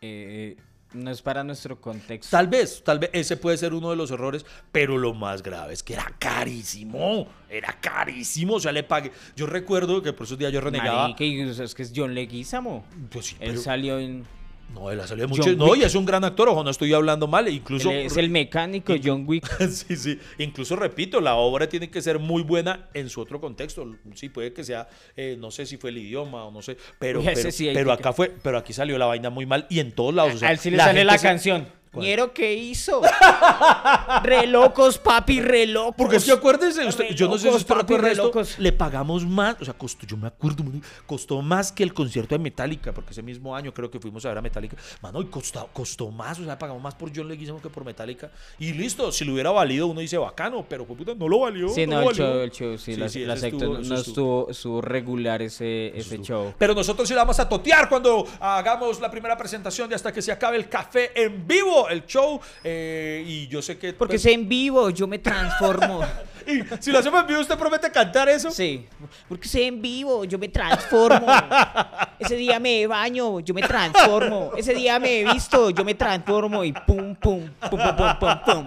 eh, 0.00 0.56
no 0.92 1.10
es 1.10 1.20
para 1.20 1.44
nuestro 1.44 1.80
contexto. 1.80 2.30
Tal 2.34 2.46
vez, 2.48 2.82
tal 2.84 2.98
vez 2.98 3.10
ese 3.12 3.36
puede 3.36 3.58
ser 3.58 3.74
uno 3.74 3.90
de 3.90 3.96
los 3.96 4.10
errores, 4.10 4.46
pero 4.72 4.96
lo 4.96 5.12
más 5.14 5.42
grave 5.42 5.74
es 5.74 5.82
que 5.82 5.92
era 5.94 6.06
carísimo, 6.18 7.28
era 7.50 7.72
carísimo, 7.80 8.54
o 8.54 8.60
sea, 8.60 8.72
le 8.72 8.82
pagué. 8.82 9.12
Yo 9.34 9.46
recuerdo 9.46 10.00
que 10.02 10.12
por 10.12 10.26
esos 10.26 10.38
días 10.38 10.52
yo 10.52 10.60
renegaba. 10.60 11.02
Marica, 11.02 11.24
y 11.24 11.40
es 11.40 11.74
que 11.74 11.82
es 11.82 11.92
John 11.94 12.14
Leguizamo. 12.14 12.84
Pues 13.10 13.26
sí, 13.26 13.36
Él 13.40 13.50
pero- 13.50 13.60
salió 13.62 13.98
en... 13.98 14.24
no, 14.74 14.90
él 14.90 15.00
ha 15.00 15.06
salido 15.06 15.26
John 15.28 15.38
mucho. 15.38 15.56
No, 15.56 15.72
Wick. 15.72 15.82
y 15.82 15.84
es 15.84 15.94
un 15.94 16.04
gran 16.04 16.22
actor, 16.24 16.48
ojo, 16.48 16.62
no 16.62 16.70
estoy 16.70 16.92
hablando 16.92 17.26
mal, 17.26 17.48
incluso. 17.48 17.90
él 17.90 18.06
es 18.06 18.16
el 18.16 18.28
mecánico 18.30 18.94
John 19.02 19.24
Wick. 19.26 19.46
sí, 19.68 19.96
sí. 19.96 20.18
Incluso 20.38 20.76
repito, 20.76 21.20
la 21.20 21.34
obra 21.36 21.68
tiene 21.68 21.90
que 21.90 22.02
ser 22.02 22.18
muy 22.18 22.42
buena 22.42 22.88
en 22.92 23.08
su 23.08 23.20
otro 23.20 23.40
contexto. 23.40 23.90
Sí, 24.14 24.28
puede 24.28 24.52
que 24.52 24.64
sea, 24.64 24.88
eh, 25.16 25.36
no 25.38 25.50
sé 25.50 25.66
si 25.66 25.76
fue 25.76 25.90
el 25.90 25.98
idioma 25.98 26.44
o 26.44 26.50
no 26.50 26.62
sé, 26.62 26.76
pero, 26.98 27.22
pero, 27.22 27.50
sí 27.50 27.68
acá 27.68 28.12
fue, 28.12 28.34
pero 28.42 28.58
aquí 28.58 28.72
salió 28.72 28.98
la 28.98 29.06
vaina 29.06 29.30
muy 29.30 29.46
mal 29.46 29.66
y 29.70 29.80
en 29.80 29.92
todos 29.92 30.14
lados. 30.14 30.34
o 30.34 30.38
sea, 30.38 30.48
a 30.48 30.52
él 30.52 30.58
sí 30.58 30.70
le 30.70 30.78
sale 30.78 31.04
la 31.04 31.16
se- 31.18 31.26
canción. 31.26 31.68
¿Cuál? 31.96 32.06
¿Ñero 32.06 32.32
qué 32.32 32.54
hizo? 32.54 33.00
re 34.22 34.46
locos, 34.46 34.98
papi, 34.98 35.40
re 35.40 35.66
locos. 35.66 35.94
Porque 35.96 36.16
es 36.16 36.24
que 36.24 36.32
acuérdese, 36.32 36.84
usted- 36.86 37.14
yo 37.14 37.28
no 37.28 37.38
sé 37.38 37.48
si 37.50 37.56
usted 37.56 37.66
papi, 37.74 37.80
recuerda 37.94 38.06
re 38.06 38.12
esto, 38.12 38.24
locos. 38.24 38.58
le 38.58 38.72
pagamos 38.72 39.26
más, 39.26 39.56
o 39.60 39.64
sea, 39.64 39.74
costó, 39.74 40.06
yo 40.06 40.16
me 40.16 40.28
acuerdo, 40.28 40.64
costó 41.06 41.42
más 41.42 41.72
que 41.72 41.82
el 41.82 41.92
concierto 41.94 42.34
de 42.34 42.38
Metallica, 42.38 42.92
porque 42.92 43.12
ese 43.12 43.22
mismo 43.22 43.54
año 43.54 43.72
creo 43.72 43.90
que 43.90 43.98
fuimos 44.00 44.24
a 44.24 44.28
ver 44.28 44.38
a 44.38 44.42
Metallica, 44.42 44.76
mano, 45.02 45.20
y 45.22 45.26
costó, 45.26 45.68
costó 45.72 46.10
más, 46.10 46.38
o 46.38 46.44
sea, 46.44 46.58
pagamos 46.58 46.82
más 46.82 46.94
por 46.94 47.10
John 47.14 47.28
Leguizamo 47.28 47.60
que 47.60 47.68
por 47.70 47.84
Metallica, 47.84 48.30
y 48.58 48.72
listo, 48.72 49.10
si 49.12 49.24
lo 49.24 49.32
hubiera 49.34 49.50
valido, 49.50 49.86
uno 49.86 50.00
dice 50.00 50.18
bacano, 50.18 50.64
pero 50.68 50.84
pues, 50.86 50.98
puta, 50.98 51.14
no 51.14 51.28
lo 51.28 51.40
valió, 51.40 51.68
Sí, 51.68 51.86
no, 51.86 52.00
el 52.00 52.06
valió. 52.06 52.24
show, 52.26 52.40
el 52.40 52.50
show, 52.50 52.78
sí, 52.78 52.94
Sí, 52.94 53.00
la, 53.00 53.08
sí, 53.08 53.24
la 53.24 53.34
ese 53.34 53.42
secta 53.50 53.64
estuvo- 53.64 53.78
no 53.78 53.94
estuvo, 53.96 54.50
estuvo 54.50 54.80
regular 54.80 55.42
ese, 55.42 55.88
ese 55.88 56.16
estuvo. 56.16 56.24
show. 56.24 56.54
Pero 56.58 56.74
nosotros 56.74 57.08
sí 57.08 57.14
la 57.14 57.22
vamos 57.22 57.38
a 57.40 57.48
totear 57.48 57.88
cuando 57.88 58.26
hagamos 58.40 59.00
la 59.00 59.10
primera 59.10 59.36
presentación 59.36 59.88
de 59.88 59.94
hasta 59.94 60.12
que 60.12 60.22
se 60.22 60.32
acabe 60.32 60.56
el 60.56 60.68
café 60.68 61.10
en 61.20 61.46
vivo, 61.46 61.85
el 61.88 62.06
show. 62.06 62.40
eh, 62.64 63.24
y 63.26 63.46
yo 63.48 63.62
sé 63.62 63.78
que. 63.78 63.92
Porque 63.92 64.14
pues, 64.14 64.26
es 64.26 64.32
en 64.32 64.48
vivo, 64.48 64.90
yo 64.90 65.06
me 65.06 65.18
transformo. 65.18 66.00
y 66.46 66.62
si 66.80 66.92
lo 66.92 66.98
hacemos 66.98 67.20
en 67.20 67.26
vivo, 67.26 67.40
¿usted 67.40 67.58
promete 67.58 67.90
cantar 67.90 68.28
eso? 68.28 68.50
Sí, 68.50 68.86
porque 69.28 69.48
sé 69.48 69.66
en 69.66 69.80
vivo, 69.82 70.24
yo 70.24 70.38
me 70.38 70.48
transformo. 70.48 71.26
Ese 72.18 72.36
día 72.36 72.60
me 72.60 72.86
baño, 72.86 73.40
yo 73.40 73.54
me 73.54 73.62
transformo. 73.62 74.52
Ese 74.56 74.74
día 74.74 74.98
me 74.98 75.20
he 75.20 75.32
visto, 75.32 75.70
yo 75.70 75.84
me 75.84 75.94
transformo 75.94 76.64
y 76.64 76.72
pum, 76.72 77.14
pum, 77.16 77.48
pum, 77.70 77.70
pum, 77.70 77.96
pum, 77.96 78.18
pum, 78.18 78.38
pum. 78.44 78.66